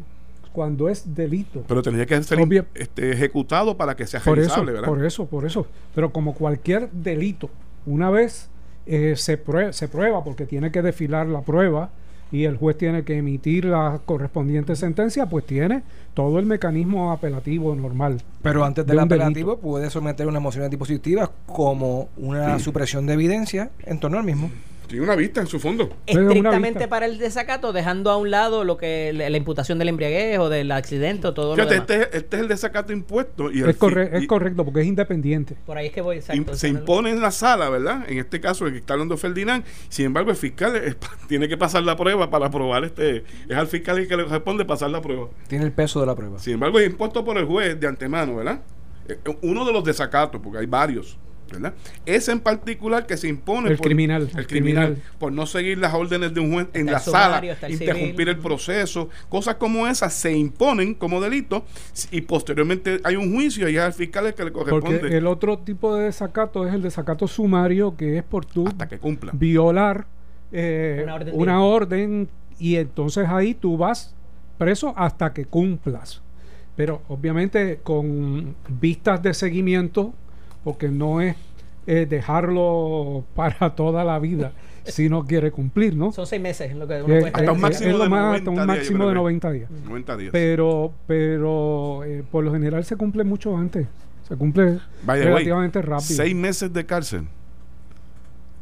cuando 0.53 0.89
es 0.89 1.15
delito. 1.15 1.63
Pero 1.69 1.83
tendría 1.83 2.07
que 2.07 2.23
ser 2.23 2.41
Obvio. 2.41 2.67
este, 2.75 3.13
ejecutado 3.13 3.77
para 3.77 3.95
que 3.97 4.07
sea 4.07 4.21
Por 4.21 4.39
eso, 4.39 4.49
realizable, 4.49 4.73
¿verdad? 4.73 4.89
por 4.89 5.05
eso, 5.05 5.27
por 5.27 5.45
eso. 5.47 5.67
Pero 5.95 6.11
como 6.13 6.35
cualquier 6.35 6.91
delito, 6.91 7.51
una 7.87 8.11
vez 8.11 8.49
eh, 8.87 9.15
se, 9.17 9.43
prue- 9.45 9.73
se 9.73 9.87
prueba, 9.89 10.25
porque 10.25 10.47
tiene 10.47 10.71
que 10.73 10.83
desfilar 10.83 11.27
la 11.27 11.43
prueba 11.43 11.91
y 12.31 12.45
el 12.45 12.57
juez 12.57 12.77
tiene 12.77 13.05
que 13.05 13.17
emitir 13.17 13.65
la 13.65 14.01
correspondiente 14.05 14.77
sentencia, 14.77 15.27
pues 15.27 15.47
tiene 15.47 15.83
todo 16.15 16.39
el 16.39 16.45
mecanismo 16.47 17.11
apelativo 17.13 17.75
normal. 17.75 18.21
Pero 18.43 18.65
antes 18.65 18.85
de 18.85 18.91
del 18.91 18.99
apelativo 19.01 19.53
delito. 19.53 19.67
puede 19.69 19.91
someter 19.91 20.27
una 20.27 20.41
moción 20.41 20.69
dispositiva 20.69 21.31
como 21.47 22.09
una 22.19 22.59
supresión 22.59 23.07
de 23.07 23.15
evidencia 23.15 23.71
en 23.87 23.99
torno 24.01 24.19
al 24.19 24.25
mismo. 24.25 24.51
Tiene 24.89 25.05
una 25.05 25.15
vista 25.15 25.41
en 25.41 25.47
su 25.47 25.61
fondo. 25.61 25.91
Estrictamente 26.07 26.89
para 26.89 27.07
el 27.07 27.19
desacato, 27.19 27.73
dejando 27.73 28.11
a 28.11 28.17
un 28.17 28.31
lado 28.31 28.65
lo 28.65 28.77
que 28.79 29.13
la, 29.15 29.29
la 29.31 29.37
imputación 29.37 29.79
del 29.79 29.89
embriaguez 29.91 30.39
o 30.39 30.49
del 30.49 30.73
accidente 30.73 31.27
o 31.29 31.35
todo 31.35 31.55
lo 31.57 31.67
demás. 31.67 31.81
este, 31.81 32.03
es- 32.03 32.09
este 32.23 32.37
es 32.37 32.43
el 32.43 32.49
desacato 32.49 32.93
impuesto 32.93 33.51
y, 33.51 33.61
el 33.61 33.69
Es, 33.71 33.77
corre- 33.77 34.11
es 34.17 34.27
correcto, 34.27 34.65
porque 34.65 34.81
es 34.81 34.87
independiente. 34.87 35.57
Por 35.67 35.77
ahí 35.77 35.87
es 35.89 35.93
que 35.93 36.01
voy, 36.01 36.17
exacto. 36.17 36.55
se 36.57 36.69
impone 36.69 37.11
en 37.11 37.21
la 37.21 37.31
sala, 37.31 37.69
¿verdad? 37.69 38.05
En 38.09 38.19
este 38.19 38.41
caso, 38.41 38.67
el 38.67 38.73
que 38.73 38.79
está 38.79 38.95
hablando 38.95 39.17
Ferdinand. 39.17 39.65
Sin 39.91 40.07
embargo, 40.07 40.31
el 40.31 40.37
fiscal 40.37 40.75
es- 40.77 40.97
tiene 41.29 41.49
que 41.49 41.57
pasar 41.57 41.83
la 41.83 41.97
prueba 41.97 42.31
para 42.31 42.47
aprobar 42.47 42.85
este. 42.85 43.25
Es 43.49 43.57
al 43.57 43.67
fiscal 43.69 43.99
el 43.99 44.09
que 44.09 44.17
le 44.17 44.25
corresponde 44.25 44.65
pasar 44.65 44.91
la 44.91 45.01
prueba. 45.03 45.29
Tiene 45.49 45.65
el 45.67 45.73
peso 45.73 46.01
de 46.01 46.07
la 46.07 46.15
prueba. 46.17 46.39
Sin 46.39 46.55
embargo, 46.55 46.79
es 46.81 46.87
impuesto 46.89 47.25
por 47.25 47.37
el 47.37 47.45
juez 47.45 47.79
de 47.79 47.87
antemano, 47.87 48.37
¿verdad? 48.37 48.61
Eh, 49.09 49.19
Uno 49.43 49.65
de 49.67 49.73
los 49.73 49.85
desacatos, 49.85 50.41
porque 50.43 50.59
hay 50.59 50.67
varios, 50.67 51.19
¿verdad? 51.51 51.75
Ese 52.07 52.33
en 52.33 52.41
particular 52.41 53.07
que 53.07 53.17
se 53.17 53.29
impone 53.29 53.71
El 53.71 53.79
criminal, 53.81 54.29
el 54.33 54.39
el 54.39 54.47
criminal, 54.47 54.87
criminal. 54.87 55.13
por 55.19 55.33
no 55.33 55.47
seguir 55.47 55.79
las 55.79 55.95
órdenes 55.95 56.35
de 56.35 56.41
un 56.41 56.53
juez 56.53 56.67
en 56.75 56.87
la 56.87 56.99
sala, 56.99 57.27
sumario, 57.27 57.53
está 57.53 57.67
el 57.67 57.73
interrumpir 57.75 58.11
civil. 58.11 58.29
el 58.29 58.39
proceso, 58.39 59.09
cosas 59.29 59.57
como 59.57 59.87
esas 59.87 60.13
se 60.15 60.37
imponen 60.37 60.95
como 60.95 61.21
delito 61.21 61.65
y 62.11 62.21
posteriormente 62.23 63.01
hay 63.05 63.17
un 63.17 63.35
juicio 63.35 63.69
y 63.69 63.77
es 63.77 63.83
al 63.83 63.93
fiscal 63.93 64.27
el 64.27 64.35
que 64.35 64.45
le 64.45 64.53
corresponde 64.53 64.99
Porque 64.99 65.17
el 65.17 65.27
otro 65.27 65.59
tipo 65.59 65.95
de 65.95 66.05
desacato 66.05 66.67
es 66.67 66.75
el 66.75 66.83
desacato 66.83 67.27
sumario, 67.27 67.97
que 67.97 68.19
es 68.19 68.25
por 68.25 68.45
tú 68.45 68.67
hasta 68.67 68.89
que 68.89 68.99
cumpla. 68.99 69.33
violar 69.35 70.07
eh, 70.53 71.01
Una 71.05 71.15
orden 71.15 71.35
una 71.35 71.63
orden 71.63 72.29
y 72.59 72.77
entonces 72.77 73.29
ahí 73.29 73.55
tú 73.55 73.77
vas 73.77 74.15
preso 74.59 74.93
hasta 74.97 75.33
que 75.33 75.45
cumplas. 75.45 76.21
Pero 76.77 77.03
obviamente 77.09 77.81
con 77.83 78.55
vistas 78.69 79.23
de 79.23 79.35
seguimiento, 79.35 80.15
porque 80.65 80.89
no 80.89 81.21
es 81.21 81.37
eh, 81.87 82.07
dejarlo 82.09 83.25
para 83.35 83.75
toda 83.75 84.05
la 84.05 84.19
vida 84.19 84.53
si 84.85 85.09
no 85.09 85.25
quiere 85.27 85.51
cumplir, 85.51 85.95
¿no? 85.97 86.13
Son 86.13 86.27
seis 86.27 86.41
meses 86.41 86.75
lo 86.75 86.87
que 86.87 87.03
uno 87.03 87.15
Eh, 87.15 87.21
puede 87.21 87.33
Hasta 87.35 87.53
un 87.53 87.59
eh, 87.59 87.61
máximo 87.61 87.91
es 87.91 87.97
lo 87.97 88.03
de 88.05 88.09
más- 88.11 88.21
90 88.25 88.39
hasta 88.39 88.51
un 88.51 88.55
días, 88.57 88.67
yo 88.67 88.73
máximo 88.75 88.99
creo 88.99 89.09
de 89.09 89.13
que- 89.13 89.19
90 89.19 89.51
días. 89.53 89.71
90 89.85 90.17
días. 90.17 90.31
Pero, 90.33 90.93
pero 91.07 92.05
eh, 92.05 92.25
por 92.31 92.45
lo 92.45 92.53
general 92.53 92.85
se 92.85 92.97
cumple 92.97 93.25
mucho 93.25 93.57
antes. 93.57 93.87
Se 94.29 94.37
cumple 94.37 94.79
By 95.05 95.19
the 95.21 95.25
way, 95.27 95.35
relativamente 95.35 95.81
rápido. 95.83 96.01
Seis 96.17 96.35
meses 96.35 96.73
de 96.73 96.85
cárcel 96.87 97.25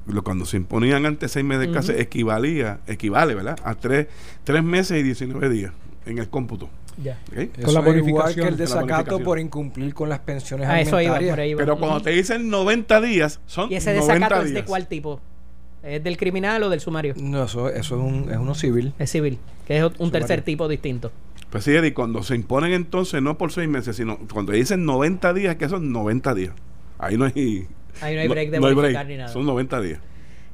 lo, 0.07 0.23
cuando 0.23 0.45
se 0.47 0.57
imponían 0.57 1.05
antes 1.05 1.33
seis 1.33 1.45
meses 1.45 1.67
de 1.67 1.73
cárcel, 1.73 1.99
equivalía, 1.99 2.79
equivale, 2.87 3.35
¿verdad? 3.35 3.59
A 3.65 3.75
tres, 3.75 4.07
tres 4.45 4.63
meses 4.63 5.01
y 5.01 5.03
19 5.03 5.49
días 5.49 5.73
en 6.07 6.19
el 6.19 6.29
cómputo. 6.29 6.69
Ya. 7.03 7.19
Eso 7.31 7.39
la 7.39 7.45
es 7.45 7.67
igual 7.67 7.85
bonificación. 7.85 8.35
que 8.35 8.41
el 8.41 8.49
Con 8.49 8.57
desacato 8.57 9.21
por 9.21 9.39
incumplir 9.39 9.93
con 9.95 10.09
las 10.09 10.21
pensiones 10.21 10.67
Ah, 10.69 10.81
eso 10.81 11.01
iba, 11.01 11.17
alimentarias. 11.17 11.33
por 11.33 11.41
ahí 11.41 11.51
iba. 11.51 11.59
Pero 11.59 11.79
cuando 11.79 12.01
te 12.01 12.11
dicen 12.11 12.49
90 12.49 13.01
días, 13.03 13.41
son 13.47 13.71
¿Y 13.71 13.77
ese 13.77 13.93
90 13.95 14.15
desacato 14.15 14.41
es 14.43 14.49
de 14.49 14.55
días. 14.55 14.67
cuál 14.67 14.87
tipo? 14.87 15.21
¿Es 15.83 16.03
del 16.03 16.17
criminal 16.17 16.63
o 16.63 16.69
del 16.71 16.81
sumario? 16.81 17.15
No, 17.17 17.45
eso, 17.45 17.69
eso 17.69 17.95
es, 17.97 18.01
un, 18.01 18.31
es 18.31 18.37
uno 18.39 18.55
civil. 18.55 18.93
Es 18.99 19.11
civil, 19.11 19.39
que 19.67 19.79
es 19.79 19.85
un 19.99 20.11
tercer 20.11 20.43
tipo 20.43 20.69
distinto. 20.69 21.13
Pues 21.51 21.63
sí, 21.65 21.71
Eddie, 21.77 21.95
cuando 21.95 22.23
se 22.25 22.35
imponen 22.35 22.73
entonces, 22.73 23.23
no 23.23 23.39
por 23.39 23.53
seis 23.53 23.69
meses, 23.69 23.95
sino 23.97 24.19
cuando 24.33 24.53
dicen 24.53 24.85
90 24.85 25.33
días, 25.35 25.57
que 25.57 25.69
son 25.69 25.93
90 25.93 26.35
días. 26.35 26.53
Ahí 26.99 27.17
no 27.17 27.27
hay... 27.27 27.67
Ahí 28.01 28.15
no 28.15 28.21
hay 28.23 28.29
break 28.29 28.51
de 28.51 28.59
no 28.61 28.75
break. 28.75 29.07
ni 29.07 29.17
nada. 29.17 29.29
Son 29.29 29.47
90 29.47 29.81
días. 29.81 30.01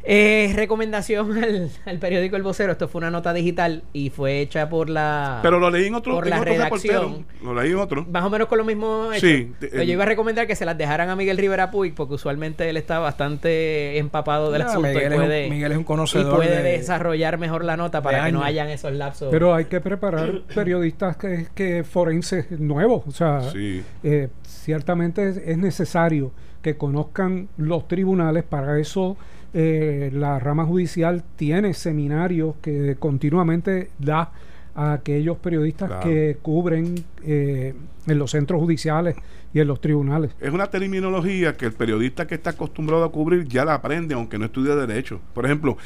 Eh, 0.05 0.53
recomendación 0.57 1.37
al, 1.45 1.71
al 1.87 1.99
periódico 1.99 2.37
El 2.37 2.43
Vocero. 2.43 2.73
Esto 2.73 2.89
fue 2.89 2.99
una 3.01 3.11
nota 3.11 3.33
digital 3.33 3.85
y 3.93 4.11
fue 4.11 4.41
hecha 4.41 4.69
por 4.69 4.91
la. 4.91 5.39
Pero 5.43 5.59
lo 5.61 5.71
leí 5.71 5.87
en 5.87 5.95
otro, 5.95 6.15
por 6.15 6.25
en 6.25 6.31
la 6.31 6.41
otro 6.41 6.53
redacción. 6.53 6.95
reportero. 6.95 7.25
Lo 7.45 7.61
leí 7.63 7.71
en 7.73 7.79
otro. 7.79 8.07
más 8.11 8.25
o 8.25 8.31
menos 8.31 8.49
con 8.49 8.59
lo 8.59 8.65
mismo 8.65 9.13
hecho. 9.13 9.27
Sí, 9.27 9.53
Pero 9.61 9.81
el- 9.83 9.87
yo 9.87 9.93
iba 9.95 10.03
a 10.03 10.07
recomendar 10.07 10.47
que 10.47 10.57
se 10.57 10.65
las 10.65 10.77
dejaran 10.77 11.09
a 11.09 11.17
Miguel 11.17 11.39
Rivera 11.39 11.71
Puig 11.71 11.95
porque 11.95 12.15
usualmente 12.15 12.69
él 12.69 12.77
está 12.77 12.99
bastante 12.99 13.99
empapado 13.99 14.51
del 14.51 14.63
No, 14.63 14.69
asunto 14.69 14.89
Miguel, 14.89 15.03
y 15.03 15.07
es 15.07 15.15
puede, 15.21 15.45
un, 15.45 15.51
Miguel 15.51 15.73
es 15.73 15.77
un 15.79 15.83
y 15.83 15.87
conocedor 15.87 16.37
puede 16.37 16.63
de- 16.63 16.79
desarrollar 16.79 17.39
mejor 17.39 17.65
la 17.65 17.77
nota 17.77 18.03
para 18.03 18.25
que 18.27 18.33
no 18.33 18.43
hayan 18.43 18.69
esos 18.69 18.93
lapsos. 18.93 19.29
Pero 19.31 19.55
hay 19.55 19.67
que 19.67 19.81
preparar 19.81 20.43
periodistas 20.55 21.17
que, 21.17 21.47
que 21.55 21.85
forenses 21.85 22.51
nuevos. 22.59 23.03
O 23.07 23.13
sea, 23.13 23.41
Sí. 23.53 23.83
eh, 24.03 24.29
ciertamente 24.45 25.29
es, 25.29 25.37
es 25.37 25.59
necesario 25.59 26.33
que 26.63 26.77
conozcan 26.77 27.49
los 27.57 27.89
tribunales. 27.89 28.45
Para 28.45 28.79
eso 28.79 29.17
eh, 29.55 30.11
la 30.13 30.39
rama 30.39 30.65
judicial 30.65 31.23
tiene 31.37 31.75
seminarios 31.75 32.57
que 32.63 32.97
continuamente 32.99 33.91
da 33.99 34.33
a 34.75 34.95
aquellos 34.95 35.37
periodistas 35.39 35.89
Claro. 35.89 36.09
que 36.09 36.39
cubren 36.41 36.95
eh, 37.25 37.75
en 38.07 38.19
los 38.19 38.31
centros 38.31 38.61
judiciales 38.61 39.17
y 39.53 39.61
en 39.61 39.69
los 39.69 39.81
tribunales. 39.83 40.35
Es 40.41 40.51
una 40.51 40.69
terminología 40.69 41.57
que 41.57 41.67
el 41.67 41.73
periodista 41.73 42.27
que 42.27 42.35
está 42.35 42.51
acostumbrado 42.51 43.05
a 43.05 43.13
cubrir 43.13 43.47
ya 43.47 43.67
la 43.67 43.75
aprende, 43.75 44.15
aunque 44.15 44.39
no 44.39 44.47
estudie 44.47 44.75
Derecho. 44.75 45.21
Por 45.35 45.45
ejemplo, 45.45 45.77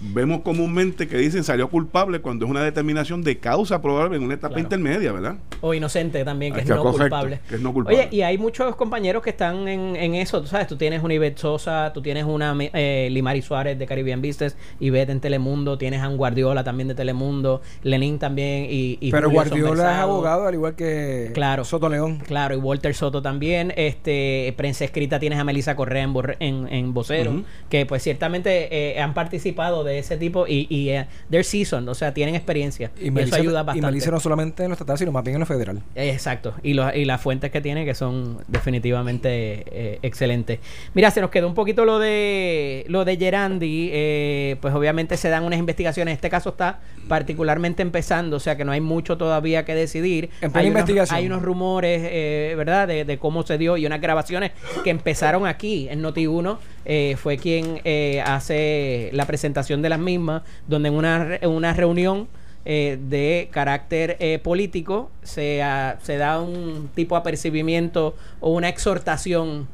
vemos 0.00 0.42
comúnmente 0.42 1.08
que 1.08 1.16
dicen 1.16 1.44
salió 1.44 1.68
culpable 1.70 2.20
cuando 2.20 2.44
es 2.44 2.50
una 2.50 2.62
determinación 2.62 3.22
de 3.22 3.38
causa 3.38 3.80
probable 3.80 4.16
en 4.16 4.22
una 4.24 4.34
etapa 4.34 4.54
Claro. 4.54 4.62
intermedia, 4.64 5.12
¿verdad? 5.12 5.36
o 5.60 5.72
inocente 5.74 6.24
también, 6.24 6.52
que 6.52 6.60
es 6.60 6.66
que 6.66 6.74
no 6.74 6.82
culpable. 6.92 7.40
que 7.48 7.54
es 7.54 7.60
no 7.60 7.72
culpable. 7.72 7.98
Oye, 8.00 8.08
y 8.10 8.22
hay 8.22 8.36
muchos 8.36 8.74
compañeros 8.76 9.22
que 9.22 9.30
están 9.30 9.68
en, 9.68 9.96
en 9.96 10.14
eso, 10.14 10.40
tú 10.40 10.48
sabes, 10.48 10.66
tú 10.66 10.76
tienes 10.76 11.02
una 11.02 11.14
Ivette 11.14 11.38
Sosa, 11.38 11.92
tú 11.94 12.02
tienes 12.02 12.24
una 12.24 12.54
eh, 12.58 13.08
Limari 13.12 13.42
Suárez 13.42 13.78
de 13.78 13.86
Caribbean 13.86 14.20
Business, 14.20 14.56
Ivette 14.80 15.10
en 15.10 15.20
Telemundo, 15.20 15.78
tienes 15.78 16.00
a 16.02 16.08
un 16.08 16.16
Guardiola 16.16 16.64
también 16.64 16.88
de 16.88 16.94
Telemundo, 16.94 17.62
Lenin 17.82 18.18
también 18.18 18.66
y, 18.68 18.98
y 19.00 19.10
Pero 19.12 19.28
Julio 19.30 19.34
Guardiola 19.44 19.92
es 19.92 19.98
abogado, 19.98 20.46
al 20.48 20.54
igual 20.54 20.74
que 20.74 21.30
Claro. 21.32 21.64
Soto 21.64 21.88
León. 21.88 22.18
Claro, 22.26 22.54
y 22.54 22.58
Walter 22.58 22.94
Soto 22.94 23.22
también. 23.22 23.72
Este, 23.76 24.52
prensa 24.56 24.84
escrita 24.84 25.18
tienes 25.20 25.38
a 25.38 25.44
Melissa 25.44 25.76
Correa 25.76 26.02
en, 26.02 26.12
Borre- 26.12 26.36
en, 26.40 26.66
en 26.68 26.92
Vocero, 26.92 27.42
que 27.70 27.86
pues 27.86 28.02
ciertamente 28.02 28.68
eh, 28.96 29.00
han 29.00 29.14
participado 29.14 29.61
de 29.70 29.98
ese 29.98 30.16
tipo 30.16 30.46
y, 30.46 30.66
y 30.68 30.88
eh, 30.90 31.06
they're 31.30 31.44
seasoned, 31.44 31.88
o 31.88 31.94
sea, 31.94 32.12
tienen 32.12 32.34
experiencia. 32.34 32.90
Y, 33.00 33.10
Melissa- 33.10 33.36
eso 33.36 33.42
ayuda 33.42 33.60
Y 33.60 33.64
bastante. 33.64 33.86
Melissa 33.86 34.10
no 34.10 34.20
solamente 34.20 34.62
en 34.64 34.70
lo 34.70 34.74
estatal, 34.74 34.98
sino 34.98 35.12
más 35.12 35.22
bien 35.24 35.36
en 35.36 35.40
lo 35.40 35.46
federal. 35.46 35.80
Eh, 35.94 36.10
Exacto, 36.10 36.54
y, 36.62 36.74
los- 36.74 36.94
y 36.94 37.04
las 37.04 37.20
fuentes 37.20 37.50
que 37.50 37.60
tiene 37.60 37.84
que 37.84 37.94
son 37.94 38.38
definitivamente 38.48 39.64
eh, 39.70 39.98
excelentes. 40.02 40.58
Mira, 40.94 41.10
se 41.10 41.20
nos 41.20 41.30
quedó 41.30 41.46
un 41.46 41.54
poquito 41.54 41.84
lo 41.84 41.98
de 41.98 42.84
lo 42.88 43.04
de 43.04 43.16
Gerandi, 43.16 43.90
eh, 43.92 44.56
pues 44.60 44.74
obviamente 44.74 45.16
se 45.16 45.28
dan 45.28 45.44
unas 45.44 45.58
investigaciones, 45.58 46.14
este 46.14 46.30
caso 46.30 46.50
está 46.50 46.80
particularmente 47.08 47.82
empezando, 47.82 48.36
o 48.36 48.40
sea 48.40 48.56
que 48.56 48.64
no 48.64 48.72
hay 48.72 48.80
mucho 48.80 49.16
todavía 49.16 49.64
que 49.64 49.74
decidir. 49.74 50.30
En 50.40 50.50
hay 50.54 50.66
unos- 50.66 50.80
investigación. 50.80 51.16
hay 51.18 51.26
unos 51.26 51.42
rumores, 51.42 52.00
eh, 52.04 52.54
¿verdad?, 52.56 52.88
de, 52.88 53.04
de 53.04 53.18
cómo 53.18 53.42
se 53.44 53.58
dio 53.58 53.76
y 53.76 53.86
unas 53.86 54.00
grabaciones 54.00 54.52
que 54.84 54.90
empezaron 54.90 55.46
aquí 55.46 55.88
en 55.90 56.02
Noti1, 56.02 56.58
eh, 56.84 57.16
fue 57.16 57.38
quien 57.38 57.80
eh, 57.84 58.22
hace 58.24 59.10
la 59.12 59.26
presentación 59.26 59.82
de 59.82 59.88
las 59.88 59.98
mismas, 59.98 60.42
donde 60.66 60.88
en 60.88 60.94
una, 60.94 61.38
una 61.42 61.72
reunión 61.72 62.28
eh, 62.64 62.96
de 63.08 63.48
carácter 63.50 64.16
eh, 64.20 64.38
político 64.38 65.10
se, 65.24 65.62
ah, 65.62 65.98
se 66.00 66.16
da 66.16 66.40
un 66.40 66.90
tipo 66.94 67.16
de 67.16 67.20
apercibimiento 67.20 68.14
o 68.38 68.50
una 68.50 68.68
exhortación 68.68 69.66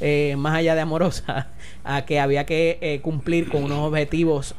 eh, 0.00 0.34
más 0.36 0.56
allá 0.56 0.74
de 0.74 0.80
amorosa 0.80 1.46
a 1.84 2.04
que 2.04 2.18
había 2.18 2.44
que 2.44 2.78
eh, 2.80 3.00
cumplir 3.00 3.48
con 3.48 3.62
unos 3.62 3.78
objetivos 3.78 4.56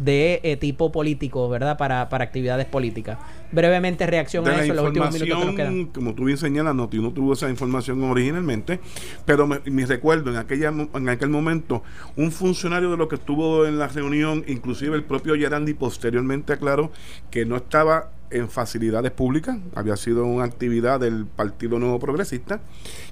de 0.00 0.40
eh, 0.42 0.56
tipo 0.56 0.92
político, 0.92 1.48
¿verdad? 1.48 1.76
Para, 1.76 2.08
para 2.08 2.24
actividades 2.24 2.66
políticas. 2.66 3.18
Brevemente 3.50 4.06
reacción 4.06 4.44
de 4.44 4.50
a 4.50 4.62
eso 4.62 4.72
en 4.72 4.76
los 4.76 4.86
últimos 4.86 5.12
minutos 5.12 5.38
que 5.38 5.44
nos 5.44 5.54
quedan. 5.54 5.86
como 5.86 6.14
tú 6.14 6.24
bien 6.24 6.38
señalas, 6.38 6.74
no 6.74 6.88
tuvo 6.88 7.32
esa 7.32 7.50
información 7.50 8.02
originalmente, 8.04 8.80
pero 9.24 9.46
me, 9.46 9.60
me 9.66 9.86
recuerdo 9.86 10.30
en 10.30 10.36
aquella 10.36 10.68
en 10.68 11.08
aquel 11.08 11.28
momento, 11.28 11.82
un 12.16 12.32
funcionario 12.32 12.90
de 12.90 12.96
lo 12.96 13.08
que 13.08 13.16
estuvo 13.16 13.66
en 13.66 13.78
la 13.78 13.88
reunión, 13.88 14.44
inclusive 14.46 14.96
el 14.96 15.04
propio 15.04 15.34
Gerandi 15.34 15.74
posteriormente 15.74 16.52
aclaró 16.52 16.90
que 17.30 17.44
no 17.44 17.56
estaba 17.56 18.10
en 18.30 18.48
facilidades 18.48 19.12
públicas, 19.12 19.58
había 19.74 19.96
sido 19.96 20.24
una 20.24 20.44
actividad 20.44 21.00
del 21.00 21.26
Partido 21.26 21.78
Nuevo 21.78 21.98
Progresista, 21.98 22.60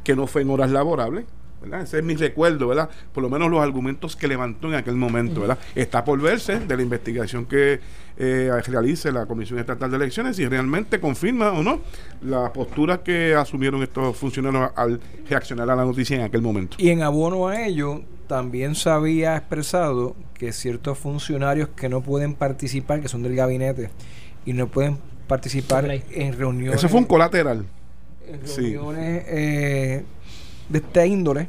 que 0.03 0.16
no 0.16 0.26
fue 0.26 0.43
en 0.43 0.51
horas 0.51 0.70
laborables. 0.70 1.26
¿Verdad? 1.61 1.82
Ese 1.82 1.98
es 1.98 2.04
mi 2.04 2.14
recuerdo, 2.14 2.68
¿verdad? 2.68 2.88
Por 3.12 3.22
lo 3.22 3.30
menos 3.30 3.50
los 3.50 3.61
argumentos 3.61 4.16
que 4.16 4.28
levantó 4.28 4.68
en 4.68 4.74
aquel 4.74 4.96
momento, 4.96 5.40
¿verdad? 5.42 5.58
Está 5.74 6.04
por 6.04 6.20
verse 6.20 6.61
de 6.61 6.76
la 6.76 6.82
investigación 6.82 7.46
que 7.46 7.80
eh, 8.16 8.50
realice 8.66 9.12
la 9.12 9.26
Comisión 9.26 9.58
Estatal 9.58 9.90
de 9.90 9.96
Elecciones 9.96 10.36
si 10.36 10.46
realmente 10.46 11.00
confirma 11.00 11.52
o 11.52 11.62
no 11.62 11.80
la 12.22 12.52
postura 12.52 13.02
que 13.02 13.34
asumieron 13.34 13.82
estos 13.82 14.16
funcionarios 14.16 14.70
al 14.76 15.00
reaccionar 15.28 15.70
a 15.70 15.76
la 15.76 15.84
noticia 15.84 16.16
en 16.16 16.22
aquel 16.22 16.42
momento. 16.42 16.76
Y 16.78 16.90
en 16.90 17.02
abono 17.02 17.48
a 17.48 17.66
ello, 17.66 18.02
también 18.26 18.74
se 18.74 18.90
había 18.90 19.36
expresado 19.36 20.14
que 20.34 20.52
ciertos 20.52 20.98
funcionarios 20.98 21.68
que 21.70 21.88
no 21.88 22.00
pueden 22.00 22.34
participar, 22.34 23.00
que 23.00 23.08
son 23.08 23.22
del 23.22 23.34
gabinete, 23.34 23.90
y 24.46 24.52
no 24.52 24.68
pueden 24.68 24.98
participar 25.26 25.88
en 25.90 26.36
reuniones, 26.38 26.76
Eso 26.78 26.88
fue 26.88 27.00
un 27.00 27.06
colateral. 27.06 27.64
en 28.26 28.46
sí. 28.46 28.74
reuniones 28.74 29.24
eh, 29.28 30.04
de 30.70 30.78
esta 30.78 31.04
índole, 31.04 31.48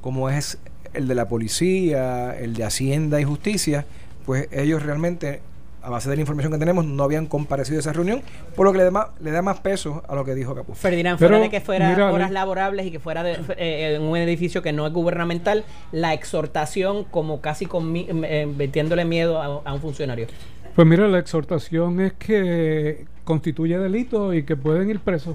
como 0.00 0.30
es 0.30 0.58
el 0.94 1.06
de 1.08 1.14
la 1.14 1.28
policía, 1.28 2.34
el 2.38 2.54
de 2.54 2.64
Hacienda 2.64 3.20
y 3.20 3.24
Justicia, 3.24 3.84
pues 4.24 4.48
ellos 4.52 4.82
realmente, 4.82 5.40
a 5.82 5.90
base 5.90 6.08
de 6.08 6.16
la 6.16 6.20
información 6.22 6.52
que 6.52 6.58
tenemos, 6.58 6.84
no 6.84 7.02
habían 7.02 7.26
comparecido 7.26 7.78
a 7.78 7.80
esa 7.80 7.92
reunión, 7.92 8.22
por 8.54 8.64
lo 8.64 8.72
que 8.72 8.78
le 8.78 8.84
da 8.84 8.90
más, 8.90 9.06
le 9.20 9.30
da 9.32 9.42
más 9.42 9.60
peso 9.60 10.02
a 10.08 10.14
lo 10.14 10.24
que 10.24 10.34
dijo 10.34 10.54
Capuz. 10.54 10.78
Ferdinand, 10.78 11.18
Pero, 11.18 11.30
fuera 11.30 11.42
de 11.44 11.50
que 11.50 11.60
fuera 11.60 11.90
mira, 11.90 12.12
horas 12.12 12.30
le- 12.30 12.34
laborables 12.34 12.86
y 12.86 12.90
que 12.90 13.00
fuera 13.00 13.22
de, 13.22 13.32
eh, 13.58 13.96
en 13.96 14.02
un 14.02 14.16
edificio 14.16 14.62
que 14.62 14.72
no 14.72 14.86
es 14.86 14.92
gubernamental, 14.92 15.64
la 15.92 16.14
exhortación 16.14 17.04
como 17.04 17.40
casi 17.40 17.66
con, 17.66 17.90
mi- 17.92 18.06
eh, 18.08 18.46
metiéndole 18.46 19.04
miedo 19.04 19.42
a, 19.42 19.46
a 19.68 19.74
un 19.74 19.80
funcionario. 19.80 20.28
Pues 20.76 20.86
mira, 20.88 21.06
la 21.08 21.18
exhortación 21.18 22.00
es 22.00 22.12
que 22.14 23.04
constituye 23.24 23.78
delito 23.78 24.32
y 24.32 24.44
que 24.44 24.56
pueden 24.56 24.90
ir 24.90 25.00
presos. 25.00 25.34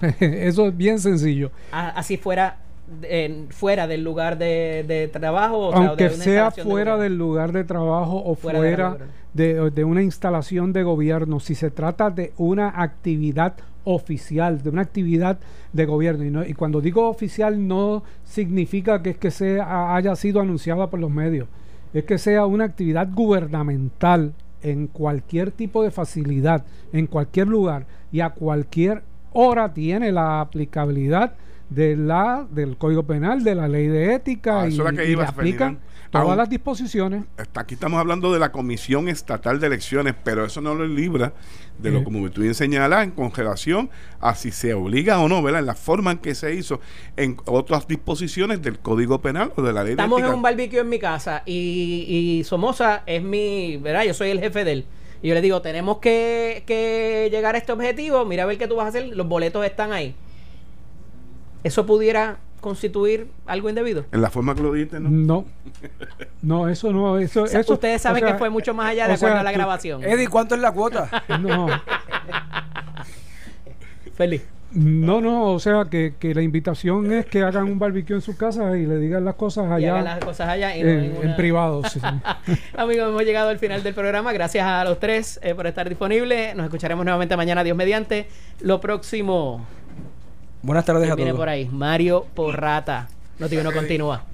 Eso 0.20 0.68
es 0.68 0.76
bien 0.76 0.98
sencillo. 0.98 1.50
Así 1.72 2.16
fuera 2.16 2.58
eh, 3.02 3.46
fuera 3.50 3.86
del 3.88 4.04
lugar 4.04 4.38
de, 4.38 4.84
de 4.86 5.08
trabajo. 5.08 5.68
o 5.68 5.74
Aunque 5.74 6.08
de 6.08 6.14
una 6.14 6.24
sea 6.24 6.50
de 6.50 6.62
fuera 6.62 6.96
del 6.98 7.16
lugar 7.18 7.52
de 7.52 7.64
trabajo 7.64 8.22
o 8.24 8.34
Fuera 8.34 8.58
fuera, 8.58 8.96
de 9.34 9.84
una 9.84 10.02
instalación 10.02 10.72
de 10.72 10.82
gobierno, 10.82 11.40
si 11.40 11.54
se 11.54 11.70
trata 11.70 12.10
de 12.10 12.32
una 12.36 12.68
actividad 12.80 13.54
oficial, 13.84 14.62
de 14.62 14.70
una 14.70 14.82
actividad 14.82 15.38
de 15.72 15.84
gobierno, 15.86 16.24
y, 16.24 16.30
no- 16.30 16.44
y 16.44 16.54
cuando 16.54 16.80
digo 16.80 17.08
oficial 17.08 17.66
no 17.68 18.02
significa 18.24 19.02
que 19.02 19.10
es 19.10 19.18
que 19.18 19.30
sea, 19.30 19.94
haya 19.94 20.14
sido 20.16 20.40
anunciada 20.40 20.88
por 20.90 20.98
los 21.00 21.10
medios, 21.10 21.48
es 21.94 22.04
que 22.04 22.18
sea 22.18 22.46
una 22.46 22.64
actividad 22.64 23.08
gubernamental 23.12 24.32
en 24.62 24.86
cualquier 24.88 25.50
tipo 25.52 25.82
de 25.82 25.90
facilidad, 25.90 26.64
en 26.92 27.06
cualquier 27.06 27.46
lugar 27.46 27.86
y 28.10 28.20
a 28.20 28.30
cualquier 28.30 29.02
hora 29.36 29.72
tiene 29.74 30.10
la 30.12 30.40
aplicabilidad 30.40 31.34
de 31.68 31.96
la 31.96 32.46
del 32.50 32.76
Código 32.76 33.02
Penal, 33.04 33.42
de 33.42 33.54
la 33.56 33.66
Ley 33.68 33.88
de 33.88 34.14
Ética 34.14 34.62
Ah, 34.62 34.68
y, 34.68 34.72
eso 34.72 34.86
es 34.86 34.92
la 34.94 35.02
que 35.02 35.10
y 35.10 35.14
aplican 35.14 35.34
Ferdinand. 35.34 35.78
todas 36.12 36.28
Aún- 36.28 36.36
las 36.36 36.48
disposiciones. 36.48 37.24
Hasta 37.36 37.62
aquí 37.62 37.74
estamos 37.74 37.98
hablando 37.98 38.32
de 38.32 38.38
la 38.38 38.52
Comisión 38.52 39.08
Estatal 39.08 39.58
de 39.58 39.66
Elecciones, 39.66 40.14
pero 40.22 40.44
eso 40.44 40.60
no 40.60 40.76
lo 40.76 40.86
libra 40.86 41.32
de 41.78 41.90
lo 41.90 41.98
Sí. 41.98 42.04
como 42.04 42.30
tú 42.30 42.42
bien 42.42 42.54
señalas 42.54 43.02
en 43.04 43.10
congelación 43.10 43.90
a 44.20 44.36
si 44.36 44.52
se 44.52 44.74
obliga 44.74 45.18
o 45.18 45.28
no, 45.28 45.42
¿verdad? 45.42 45.60
En 45.60 45.66
la 45.66 45.74
forma 45.74 46.12
en 46.12 46.18
que 46.18 46.36
se 46.36 46.54
hizo 46.54 46.80
en 47.16 47.36
otras 47.46 47.88
disposiciones 47.88 48.62
del 48.62 48.78
Código 48.78 49.20
Penal 49.20 49.52
o 49.56 49.62
de 49.62 49.72
la 49.72 49.82
ley 49.82 49.90
Estamos 49.92 50.18
de 50.18 50.20
en 50.20 50.26
ética. 50.26 50.36
un 50.36 50.42
barbecue 50.42 50.78
en 50.78 50.88
mi 50.88 50.98
casa 51.00 51.42
y, 51.44 52.06
y 52.40 52.44
Somoza 52.44 53.02
es 53.06 53.22
mi, 53.24 53.76
¿verdad? 53.78 54.04
Yo 54.04 54.14
soy 54.14 54.30
el 54.30 54.38
jefe 54.38 54.64
de 54.64 54.72
él. 54.72 54.86
Y 55.22 55.28
yo 55.28 55.34
le 55.34 55.40
digo, 55.40 55.62
tenemos 55.62 55.98
que, 55.98 56.62
que 56.66 57.28
llegar 57.30 57.54
a 57.54 57.58
este 57.58 57.72
objetivo, 57.72 58.24
mira 58.24 58.42
a 58.42 58.46
ver 58.46 58.58
qué 58.58 58.68
tú 58.68 58.76
vas 58.76 58.86
a 58.86 58.88
hacer, 58.88 59.06
los 59.16 59.26
boletos 59.26 59.64
están 59.64 59.92
ahí. 59.92 60.14
Eso 61.64 61.86
pudiera 61.86 62.38
constituir 62.60 63.28
algo 63.46 63.68
indebido? 63.68 64.04
En 64.12 64.22
la 64.22 64.30
forma 64.30 64.54
que 64.54 64.62
lo 64.62 64.72
dijiste, 64.72 64.98
¿no? 65.00 65.08
No. 65.10 65.44
No, 66.42 66.68
eso 66.68 66.92
no. 66.92 67.18
Eso, 67.18 67.42
O 67.44 67.46
sea, 67.46 67.60
eso, 67.60 67.74
ustedes 67.74 68.02
saben 68.02 68.22
o 68.24 68.26
sea, 68.26 68.34
que 68.34 68.38
fue 68.38 68.50
mucho 68.50 68.74
más 68.74 68.90
allá 68.90 69.06
de 69.08 69.16
sea, 69.16 69.28
acuerdo 69.28 69.40
a 69.40 69.42
la 69.44 69.50
tú- 69.50 69.56
grabación. 69.56 70.04
Eddie, 70.04 70.28
¿cuánto 70.28 70.54
es 70.54 70.60
la 70.60 70.72
cuota? 70.72 71.24
No. 71.40 71.68
Feliz. 74.14 74.42
No, 74.76 75.22
no, 75.22 75.52
o 75.52 75.58
sea 75.58 75.86
que, 75.90 76.14
que 76.18 76.34
la 76.34 76.42
invitación 76.42 77.10
es 77.10 77.24
que 77.24 77.42
hagan 77.42 77.64
un 77.64 77.78
barbecue 77.78 78.14
en 78.14 78.20
su 78.20 78.36
casa 78.36 78.76
y 78.76 78.84
le 78.84 78.98
digan 78.98 79.24
las 79.24 79.34
cosas 79.36 79.70
Y 79.70 79.72
allá 79.72 79.92
hagan 79.92 80.04
las 80.04 80.18
cosas 80.18 80.48
allá 80.50 80.76
y 80.76 80.82
no 80.82 80.88
en, 81.22 81.34
privado. 81.34 81.82
sí, 81.84 81.98
sí. 81.98 82.06
Amigos, 82.76 83.08
hemos 83.08 83.22
llegado 83.24 83.48
al 83.48 83.58
final 83.58 83.82
del 83.82 83.94
programa. 83.94 84.34
Gracias 84.34 84.66
a 84.66 84.84
los 84.84 85.00
tres 85.00 85.40
eh, 85.42 85.54
por 85.54 85.66
estar 85.66 85.88
disponibles. 85.88 86.54
Nos 86.54 86.64
escucharemos 86.64 87.06
nuevamente 87.06 87.38
mañana, 87.38 87.64
Dios 87.64 87.74
mediante. 87.74 88.28
Lo 88.60 88.78
próximo 88.78 89.64
Buenas 90.60 90.84
tardes 90.84 91.10
a 91.10 91.14
viene 91.14 91.30
todos. 91.30 91.40
por 91.40 91.48
ahí, 91.48 91.70
Mario 91.72 92.26
Porrata. 92.34 93.08
No 93.38 93.48
no 93.48 93.72
continúa. 93.72 94.24